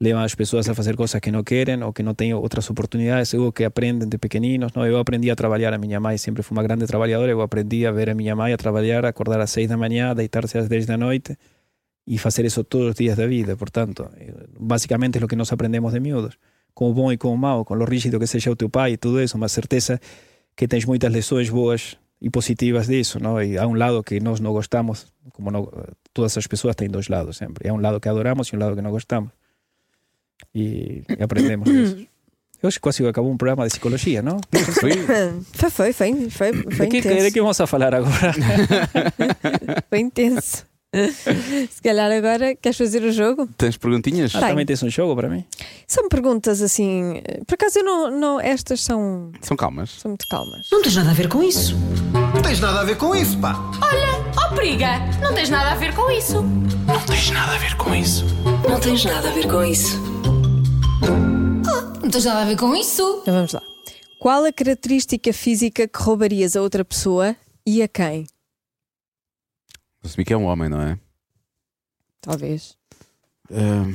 [0.00, 3.34] levam as pessoas a fazer coisas que não querem ou que não têm outras oportunidades,
[3.34, 4.72] ou que aprendem de pequeninos.
[4.72, 4.86] Não?
[4.86, 7.92] Eu aprendi a trabalhar, a minha mãe sempre foi uma grande trabalhadora, eu aprendi a
[7.92, 10.96] ver a minha mãe a trabalhar, acordar às seis da manhã, deitar-se às dez da
[10.96, 11.36] noite
[12.06, 13.56] e fazer isso todos os dias da vida.
[13.56, 16.38] Portanto, eh, basicamente é o que nós aprendemos de miúdos.
[16.78, 18.92] Com o bom e com o mau, com o rígido que seja o teu pai
[18.92, 20.00] e tudo isso, uma certeza
[20.54, 23.42] que tens muitas lições boas e positivas disso, não?
[23.42, 25.68] E há um lado que nós não gostamos, como não,
[26.14, 27.68] todas as pessoas têm dois lados sempre.
[27.68, 29.30] Há um lado que adoramos e um lado que não gostamos.
[30.54, 32.06] E, e aprendemos disso.
[32.62, 34.38] Eu acho que quase acabou um programa de psicologia, não?
[34.80, 34.92] Foi?
[35.52, 37.24] Foi, foi, foi, foi, foi De que, intenso.
[37.24, 38.32] de que vamos a falar agora?
[39.90, 40.64] Foi intenso.
[41.70, 43.46] Se calhar agora queres fazer o jogo?
[43.58, 44.34] Tens perguntinhas?
[44.34, 45.44] Ah, também tens um jogo para mim?
[45.86, 47.22] São perguntas assim.
[47.46, 48.10] Por acaso eu não.
[48.10, 49.90] não estas são, São calmas.
[49.90, 50.66] são muito calmas.
[50.72, 51.76] Não tens nada a ver com isso.
[52.34, 53.54] Não tens nada a ver com isso, pá.
[54.40, 56.42] Oh, periga, não tens nada a ver com isso.
[56.42, 58.24] Não tens nada a ver com isso.
[58.68, 59.98] Não tens nada a ver com isso.
[62.02, 63.18] Não tens nada a ver com isso.
[63.22, 63.62] Então vamos lá.
[64.18, 67.36] Qual a característica física que roubarias a outra pessoa
[67.66, 68.26] e a quem?
[70.04, 70.98] Assumi que é um homem, não é?
[72.20, 72.76] Talvez.
[73.50, 73.86] Ah,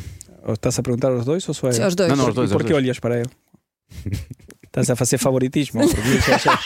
[0.47, 1.83] Ou estás a perguntar aos dois ou só eu?
[1.85, 2.09] Aos dois.
[2.09, 2.49] Não, não, aos dois.
[2.51, 3.29] E por que olhas para ele?
[4.65, 5.81] Estás a fazer favoritismo?
[5.87, 6.59] Porque já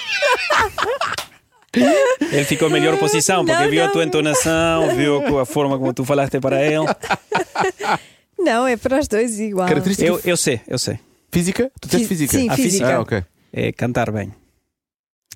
[2.31, 3.91] Ele ficou em melhor posição porque Não, viu a não.
[3.93, 6.85] tua entonação, viu a forma como tu falaste para ele.
[8.39, 9.67] Não, é para os dois igual.
[9.67, 10.99] Característica Eu, eu sei, eu sei.
[11.31, 11.69] física?
[11.81, 12.31] Tu tens Fí- física?
[12.37, 12.71] Sim, A física.
[12.85, 12.95] física.
[12.95, 13.23] Ah, ok.
[13.51, 14.33] É cantar bem.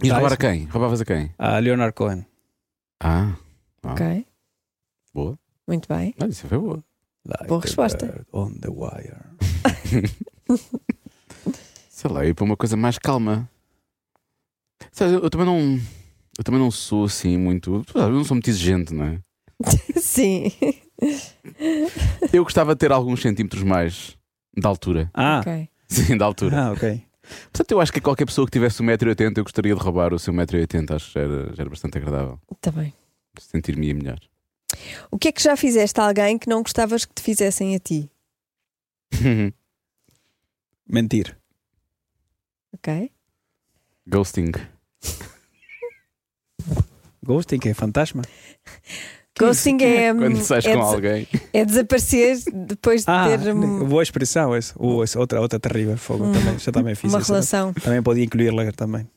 [0.01, 0.37] E roubar a isso.
[0.37, 0.63] quem?
[0.65, 1.33] Roubavas a quem?
[1.37, 2.25] A Leonard Cohen.
[3.03, 3.33] Ah,
[3.84, 4.25] Ok,
[5.13, 5.38] boa.
[5.67, 6.13] muito bem.
[6.21, 6.84] Olha, isso foi boa.
[7.25, 8.25] Like Boa resposta.
[8.34, 9.17] On the wire.
[11.89, 13.49] Sei lá, ir para uma coisa mais calma.
[14.91, 15.79] Sabe, eu, eu também não.
[16.38, 17.84] Eu também não sou assim muito.
[17.93, 19.19] Eu não sou muito exigente, não é?
[19.99, 20.51] Sim.
[22.34, 24.17] Eu gostava de ter alguns centímetros mais
[24.57, 25.09] de altura.
[25.13, 25.69] Ah, Ok.
[25.88, 26.57] Sim, de altura.
[26.67, 27.03] ah ok.
[27.51, 30.34] Portanto, eu acho que qualquer pessoa que tivesse 1,80m, eu gostaria de roubar o seu
[30.34, 30.95] 1,80m.
[30.95, 32.39] Acho que já era, já era bastante agradável.
[32.59, 32.93] Tá bem.
[33.39, 34.19] Sentir-me melhor.
[35.09, 37.79] O que é que já fizeste a alguém que não gostavas que te fizessem a
[37.79, 38.09] ti?
[40.88, 41.38] Mentir.
[42.73, 43.11] Ok?
[44.07, 44.51] Ghosting.
[47.23, 48.23] Ghosting, é fantasma.
[49.39, 51.27] Ghosting é, Quando sais é, com alguém.
[51.53, 54.73] é desaparecer depois de Ah, ter boa expressão essa.
[54.82, 56.32] Uh, essa outra, outra terrível fogo Hum.
[56.34, 56.59] também.
[56.59, 57.32] Já também fiz uma isso.
[57.32, 57.73] relação.
[57.73, 59.07] Também podia incluir-la também.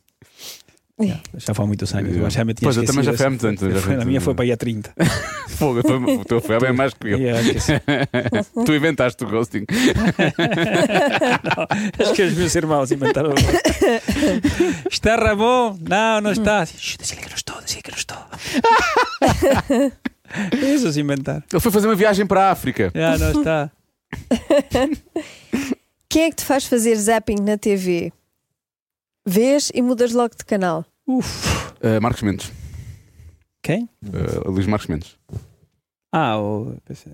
[1.01, 1.19] É.
[1.39, 2.17] Já foi há muitos anos.
[2.17, 3.63] Eu já me tinha Pois, eu também já foi há muitos anos,
[4.01, 4.95] A minha foi para aí a 30.
[5.51, 7.19] Fogo, foi, o teu foi bem mais que eu.
[7.61, 7.75] Sim.
[8.65, 9.65] tu inventaste o ghosting.
[11.99, 13.33] Acho que os meus irmãos inventaram.
[14.91, 15.77] está Ramon?
[15.81, 16.65] Não, não está.
[16.65, 18.19] Shh, Diz-lhe que não estou, diz-lhe que não estou.
[20.75, 21.43] Isso se inventar.
[21.53, 22.93] Ele foi fazer uma viagem para a África.
[22.95, 23.71] Já não está.
[26.09, 28.13] Quem é que te faz fazer zapping na TV?
[29.27, 30.85] Vês e mudas logo de canal.
[31.07, 31.47] Uf.
[31.83, 32.53] Uh, Marcos Mendes.
[33.63, 33.89] Quem?
[34.05, 35.17] Uh, Luís Marcos Mendes.
[36.13, 36.77] Ah, o.
[36.85, 37.13] pensei-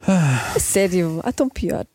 [0.00, 1.86] A sério, há tão pior.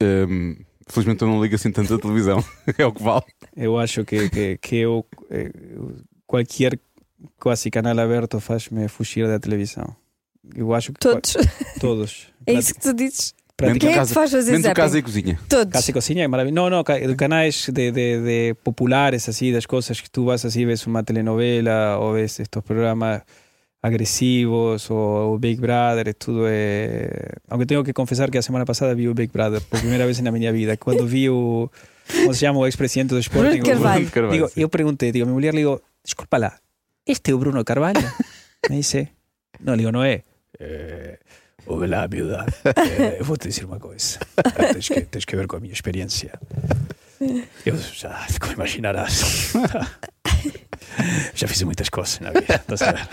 [0.00, 0.56] Um,
[0.88, 2.42] felizmente eu não ligo assim tanto a televisão.
[2.78, 3.24] é o que vale.
[3.56, 5.50] Eu acho que, que, que eu, eh,
[6.26, 6.78] qualquer
[7.38, 9.94] quase canal aberto faz-me fugir da televisão.
[10.54, 11.36] Eu acho que Todos.
[11.80, 12.28] todos.
[12.46, 13.34] É isso que tu dizes.
[13.60, 15.02] Menos Quem o é que casa- te faz fazer o casa e zapping?
[15.02, 15.40] cozinha.
[15.48, 15.72] Todos.
[15.72, 16.54] Casa y Cocina es maravilloso.
[16.54, 20.64] No, no, ca- canales de, de, de populares, así, las cosas que tú vas así,
[20.64, 23.22] ves una telenovela o ves estos programas
[23.82, 26.46] agresivos o, o Big Brother, todo.
[26.48, 27.10] eh,
[27.48, 30.18] Aunque tengo que confesar que la semana pasada vi o Big Brother por primera vez
[30.18, 30.76] en la mi vida.
[30.76, 31.70] Cuando vi o.
[32.22, 32.58] ¿Cómo se llama?
[32.58, 33.60] O expresidente do Sporting.
[33.62, 33.80] Bruno
[34.10, 34.30] Carvalho.
[34.32, 36.60] Digo, yo pregunté, digo, a mi mulher le digo, discúlpala,
[37.06, 38.00] ¿este es Bruno Carvalho?
[38.68, 39.12] Me dice,
[39.60, 40.22] no, le digo, no es.
[40.58, 41.18] Eh,
[41.66, 42.46] Olá, miúda.
[42.76, 44.18] Eh, vou te dizer uma coisa.
[44.72, 46.38] Tens que, tens que ver com a minha experiência.
[47.66, 49.52] Eu já, como imaginarás,
[51.34, 52.62] já fiz muitas coisas na vida.
[52.68, 53.08] a?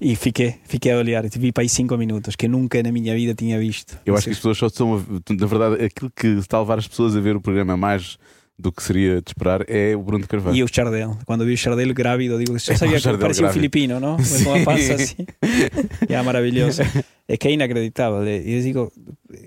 [0.00, 1.24] E fiquei, fiquei a olhar.
[1.28, 3.98] Vi para aí cinco minutos, que nunca na minha vida tinha visto.
[4.06, 4.96] Eu acho que as pessoas só estão.
[4.96, 8.18] a- Na verdade, aquilo que está a levar as pessoas a ver o programa mais
[8.60, 10.56] do que seria de esperar é o Bruno de Carvalho.
[10.56, 11.16] E o Chardel.
[11.24, 14.16] Quando vi o Chardel grávido, digo, eu É, sabia que parecia um filipino, não?
[14.16, 15.26] Com a pança assim.
[16.08, 16.82] É maravilhoso.
[17.26, 18.26] É que é inacreditável.
[18.26, 18.92] E eu digo,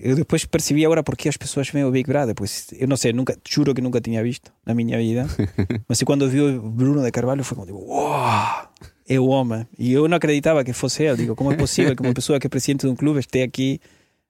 [0.01, 2.33] eu depois percebi agora porque as pessoas veem o Big Brother.
[2.33, 5.27] Pois eu não sei, nunca, juro que nunca tinha visto na minha vida.
[5.87, 8.69] Mas quando vi o Bruno de Carvalho foi como, digo, uau!
[9.07, 9.67] É o homem.
[9.77, 11.17] E eu não acreditava que fosse ele.
[11.17, 13.79] Digo, como é possível que uma pessoa que é presidente de um clube esteja aqui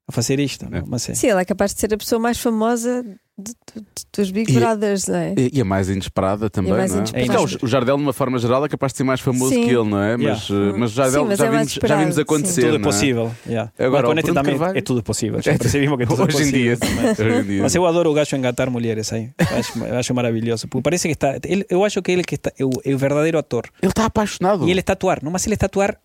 [0.08, 0.66] a fazer isto?
[0.72, 0.84] É.
[0.86, 1.14] Mas é.
[1.14, 3.04] Sim, ela é capaz de ser a pessoa mais famosa
[3.36, 3.86] de- de- de-
[4.16, 5.34] dos Big E- Brothers, não é?
[5.36, 6.99] E, e a mais inesperada também, E mais não é?
[6.99, 7.39] inesperada.
[7.39, 9.64] Porque, é, o, Jardel, de uma forma geral, é capaz de ser mais famoso Sim.
[9.64, 10.16] que ele, não é?
[10.18, 10.76] Mas, Yeah.
[10.76, 12.22] eh, mas Jardel Sim, mas já, é vimos, já vimos sim.
[12.22, 12.62] acontecer.
[12.62, 12.84] Tudo é é?
[12.84, 13.32] possível.
[13.47, 13.72] yeah.
[13.80, 15.41] Agora, com o também Carvalho- é tudo possível.
[15.41, 16.78] Já percebimos que tudo é Hoje em dia.
[16.78, 17.10] possível.
[17.26, 17.62] Hoje em dia.
[17.64, 19.32] Mas eu adoro o gajo engatar mulheres aí.
[19.39, 20.68] Acho, eu acho maravilhoso.
[20.68, 21.38] Porque parece que está.
[21.45, 23.64] ele- eu acho que ele que está, é, o, é o verdadeiro ator.
[23.82, 24.68] Ele está apaixonado.
[24.68, 25.24] E ele está a atuar.
[25.24, 25.97] Não, mas ele está a atuar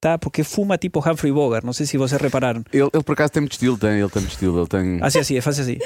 [0.00, 1.64] tá, porque fuma tipo Humphrey Bogart.
[1.64, 2.64] Não sei se vocês repararam.
[2.72, 4.58] Ele, ele, por acaso tem muito estilo, tem, ele tem muito estilo.
[4.60, 4.98] Ele tem.
[5.02, 5.78] Assim, assim, faz assim.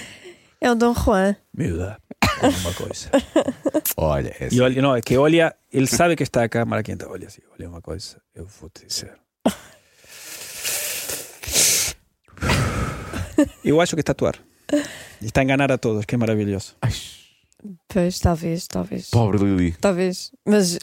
[0.60, 1.36] É um Dom Juan.
[1.52, 1.98] Miúda,
[2.42, 3.10] uma coisa.
[3.96, 4.56] Olha, é assim.
[4.56, 7.04] E olha, não, é que olha, ele sabe que está a câmara quente.
[7.04, 8.16] Olha assim, olha uma coisa.
[8.34, 9.12] Eu vou te dizer.
[13.64, 14.38] Eu acho que está a atuar.
[15.20, 16.74] E está a enganar a todos, que é maravilhoso.
[16.80, 16.92] Ai,
[17.88, 19.08] Pois, talvez, talvez.
[19.08, 19.72] pobre Lili.
[19.80, 20.30] Talvez.
[20.44, 20.78] Mas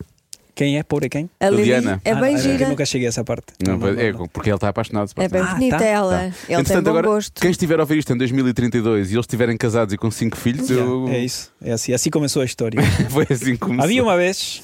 [0.62, 0.84] Quem é?
[0.84, 1.28] Pobre quem?
[1.40, 2.00] a Lili Liliana.
[2.06, 2.64] é bem Ah, gira.
[2.66, 3.48] Eu nunca cheguei a essa parte.
[3.66, 5.10] Não, Não, não, é, porque ele está apaixonado.
[5.18, 6.18] É bem Ah, bonita tá, ela.
[6.20, 6.26] tá.
[6.48, 7.42] Ele tem bom agora, gosto.
[7.42, 10.70] Quem estiver a ouvir isto em 2032 e eles estiverem casados e com cinco filhos,
[10.70, 11.08] eu...
[11.10, 12.80] É isso, é assim, assim começou a história.
[13.10, 14.62] foi assim como Havia uma vez,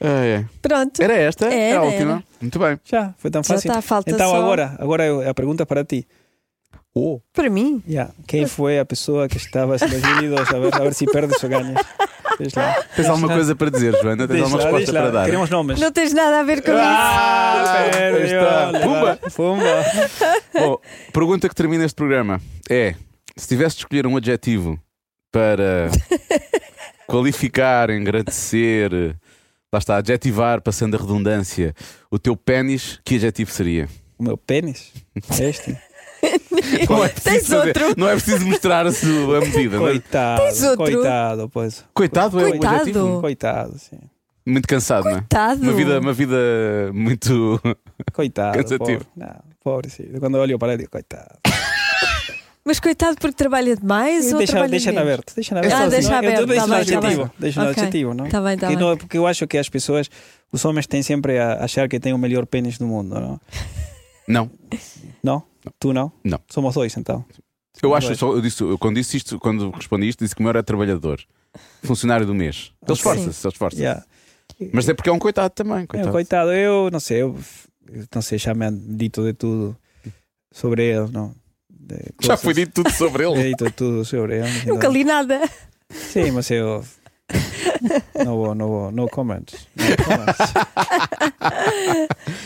[0.00, 0.44] Ah, é.
[0.60, 1.02] Pronto.
[1.02, 1.46] Era esta?
[1.46, 2.10] Era, Era a última?
[2.12, 2.24] era.
[2.42, 2.78] Muito bem.
[2.84, 3.68] já, foi tão Já fácil.
[3.70, 6.06] está, falta então só agora, agora eu- a pergunta é para ti.
[6.94, 7.82] Oh, para mim.
[7.88, 8.12] yeah.
[8.26, 10.48] Quem foi a pessoa que estava em 2002?
[10.52, 11.78] A ver, a ver se perdes ou ganhas.
[12.40, 12.74] Diz lá.
[12.94, 14.26] Tens alguma coisa para dizer, Joana?
[14.28, 15.24] Tens alguma resposta para dar?
[15.24, 15.80] Queremos nomes.
[15.80, 16.80] Não tens nada a ver com isso.
[16.80, 18.42] Ah, Aí perdeu.
[18.42, 18.80] está.
[18.80, 19.18] Pumba.
[19.34, 19.84] Pumba.
[20.54, 20.78] Bom,
[21.12, 22.94] pergunta que termina este programa é:
[23.36, 24.78] se tivesse de escolher um adjetivo
[25.32, 25.90] para
[27.06, 28.90] qualificar, engrandecer,
[29.72, 31.74] lá está, adjetivar, passando a redundância,
[32.10, 33.88] o teu pênis, que adjetivo seria?
[34.18, 34.92] O meu pênis?
[35.40, 35.76] Este?
[36.88, 37.94] Não é Tens preciso fazer- outro.
[37.96, 38.90] Não é preciso mostrar a,
[39.40, 39.76] medida.
[39.76, 39.90] não é?
[39.90, 40.42] Coitado.
[40.42, 40.76] Tens outro?
[40.84, 41.84] Coitado, pois.
[41.94, 42.74] Coitado é o Coitado.
[42.76, 43.20] adjetivo.
[43.20, 43.98] Coitado, sim.
[44.46, 45.14] Muito cansado, não é?
[45.16, 45.62] Coitado.
[45.62, 46.36] Uma vida, uma vida
[46.94, 47.60] muito.
[48.12, 48.56] Coitado.
[48.58, 49.04] Cansativo.
[49.04, 49.08] Pobre.
[49.16, 50.04] Não, pobre, sim.
[50.18, 51.38] Quando eu olho para ele, digo, coitado.
[52.64, 55.02] Mas coitado porque trabalha demais ou deixa trabalha deixa menos?
[55.08, 55.34] aberto.
[55.34, 55.74] Deixa É aberto.
[55.74, 56.46] Ah, deixa Eu aberto.
[56.46, 57.22] deixo tá no bem, tá adjetivo.
[57.24, 57.32] bem.
[57.38, 57.82] Deixo no Ok.
[57.82, 58.28] adjetivo, não?
[58.28, 58.76] Tá bem, tá bem.
[58.76, 60.10] não- porque eu acho que as pessoas,
[60.52, 63.40] os homens têm sempre a achar que têm o melhor pênis do mundo, não?
[64.28, 64.50] Não.
[65.22, 65.42] Não?
[65.78, 66.12] Tu não?
[66.24, 66.40] Não.
[66.48, 67.24] Somos dois, então.
[67.82, 68.18] Eu Não acho, vais.
[68.18, 70.62] só, eu disse, eu quando disse isto, quando respondi isto, disse que o meu era
[70.62, 71.20] trabalhador,
[71.84, 72.72] funcionário do mês.
[72.82, 73.82] Ele esforça-se, ele esforça-se.
[73.82, 74.04] Yeah.
[74.72, 75.84] Mas é porque é um coitado também.
[75.84, 76.10] É, Coitado.
[76.12, 77.38] coitado, eu não sei, eu,
[78.12, 79.76] não sei, já me han dito de tudo
[80.50, 81.32] sobre ele, não?
[81.70, 83.42] De Já foi dito tudo sobre É ele.
[83.54, 84.64] dito tudo sobre ele.
[84.66, 85.40] Nunca li nada.
[85.90, 86.84] Sim, mas eu.
[88.24, 89.68] Não vou, não vou, no comments.
[89.76, 90.38] No comments.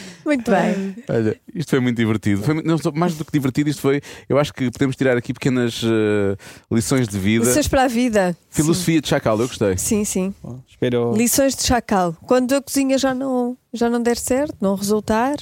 [0.25, 0.97] Muito bem.
[1.09, 2.43] Olha, isto foi muito divertido.
[2.43, 4.01] Foi, não, mais do que divertido, isto foi.
[4.29, 6.37] Eu acho que podemos tirar aqui pequenas eh,
[6.71, 7.45] lições de vida.
[7.45, 8.37] Lições para a vida.
[8.51, 9.77] Filosofia de chacal, eu gostei.
[9.77, 10.35] Sim, sim.
[10.43, 11.15] Bom, espero.
[11.15, 12.17] Lições de chacal.
[12.27, 15.37] Quando a cozinha já não, já não der certo, não resultar,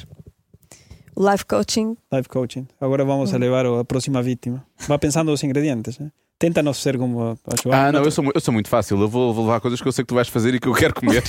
[1.16, 1.96] life coaching.
[2.12, 2.66] Life coaching.
[2.80, 4.64] Agora vamos a levar a próxima vítima.
[4.88, 6.00] Va pensando os ingredientes.
[6.00, 6.10] ¿eh?
[6.40, 7.88] Tenta não ser como a Joana.
[7.88, 8.98] Ah, não, eu sou, eu sou muito fácil.
[8.98, 10.72] Eu vou, vou levar coisas que eu sei que tu vais fazer e que eu
[10.72, 11.22] quero comer.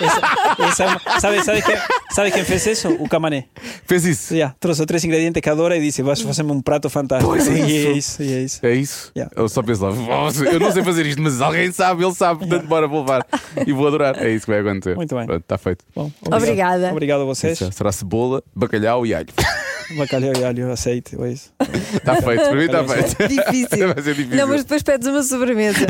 [0.00, 1.76] Esa é sabe, sabe, quem,
[2.12, 2.90] sabe quem fez isso?
[2.92, 3.46] O Camané.
[3.84, 4.32] Fez isso.
[4.32, 7.28] Yeah, trouxe três ingredientes que adora e disse: Vais fazer-me um prato fantástico.
[7.32, 7.90] Pois é e é isso.
[7.90, 8.60] isso, e é isso.
[8.66, 9.12] É isso?
[9.16, 9.34] Yeah.
[9.36, 12.38] Eu só penso lá, "Vossa, eu não sei fazer isto, mas alguém sabe, ele sabe,
[12.46, 13.26] portanto, bora, vou levar.
[13.66, 14.16] E vou adorar.
[14.22, 14.94] É isso que vai acontecer.
[14.94, 15.26] Muito bem.
[15.38, 15.84] Está feito.
[15.92, 16.92] Bom, Obrigada.
[16.92, 17.60] Obrigado a vocês.
[17.60, 19.26] Isso, Será cebola, bacalhau e alho.
[19.98, 21.14] Bacalhau e alho, azeite.
[21.20, 21.52] é isso.
[21.94, 23.28] Está feito, para mim está feito.
[23.28, 23.88] Difícil.
[24.04, 24.36] Vai ser difícil.
[24.36, 25.86] Não, mas depois pedes uma sobremesa.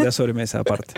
[0.00, 0.94] De a sobremesa à parte.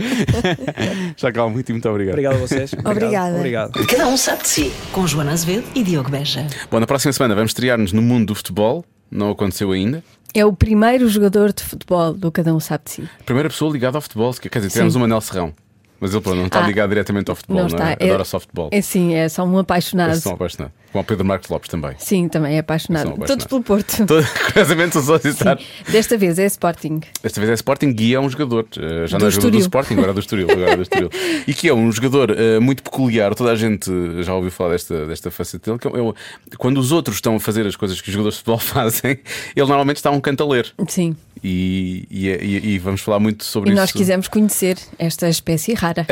[1.16, 2.12] Já calma, muito, muito obrigado.
[2.14, 2.72] Obrigado a vocês.
[2.72, 2.92] Obrigado.
[3.36, 3.36] Obrigada.
[3.36, 3.86] Obrigado.
[3.86, 4.72] Cada um sabe de si.
[4.92, 6.46] Com Joana Azevedo e Diogo Beja.
[6.70, 8.84] Bom, na próxima semana vamos estrear-nos no mundo do futebol.
[9.10, 10.02] Não aconteceu ainda.
[10.34, 13.08] É o primeiro jogador de futebol do Cada Um Sabe de Si.
[13.26, 14.32] Primeira pessoa ligada ao futebol.
[14.34, 15.52] Quer dizer, tivemos o Manel Serrão.
[16.00, 17.92] Mas ele pronto, não está Ah, ligado diretamente ao futebol, não, não é?
[17.92, 18.04] está.
[18.04, 18.68] É- Adora só futebol.
[18.72, 20.10] É sim, é só um apaixonado.
[20.10, 20.74] Eles são apaixonados.
[20.92, 21.92] Como o Pedro Marcos Lopes também.
[21.98, 23.08] Sim, também é apaixonado.
[23.16, 24.04] São Todos pelo Porto.
[24.06, 25.58] Todo- Curiosamente, só citar.
[25.90, 27.00] Desta vez é Sporting.
[27.22, 29.58] Desta vez é Sporting e é um jogador, eh, já Do não é jogador do.
[29.58, 31.10] Sporting, agora é do Estoril, agora é do Estoril.
[31.48, 33.90] E que é um jogador eh, muito peculiar, toda a gente
[34.22, 37.66] já ouviu falar desta, desta faceta dele, que é, quando os outros estão a fazer
[37.66, 39.12] as coisas que os jogadores de futebol fazem,
[39.56, 40.72] ele normalmente está um canto a ler.
[40.88, 41.16] Sim.
[41.42, 43.80] E, e, e- e vamos falar muito sobre E isso.
[43.80, 46.06] nós quisemos conhecer esta espécie rara.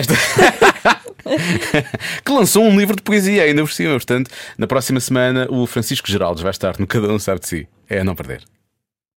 [2.25, 3.93] que lançou um livro de poesia ainda por cima.
[3.93, 7.69] Portanto, na próxima semana o Francisco Geraldes vai estar no Cada Um Sabe de Si.
[7.89, 8.43] É a não perder.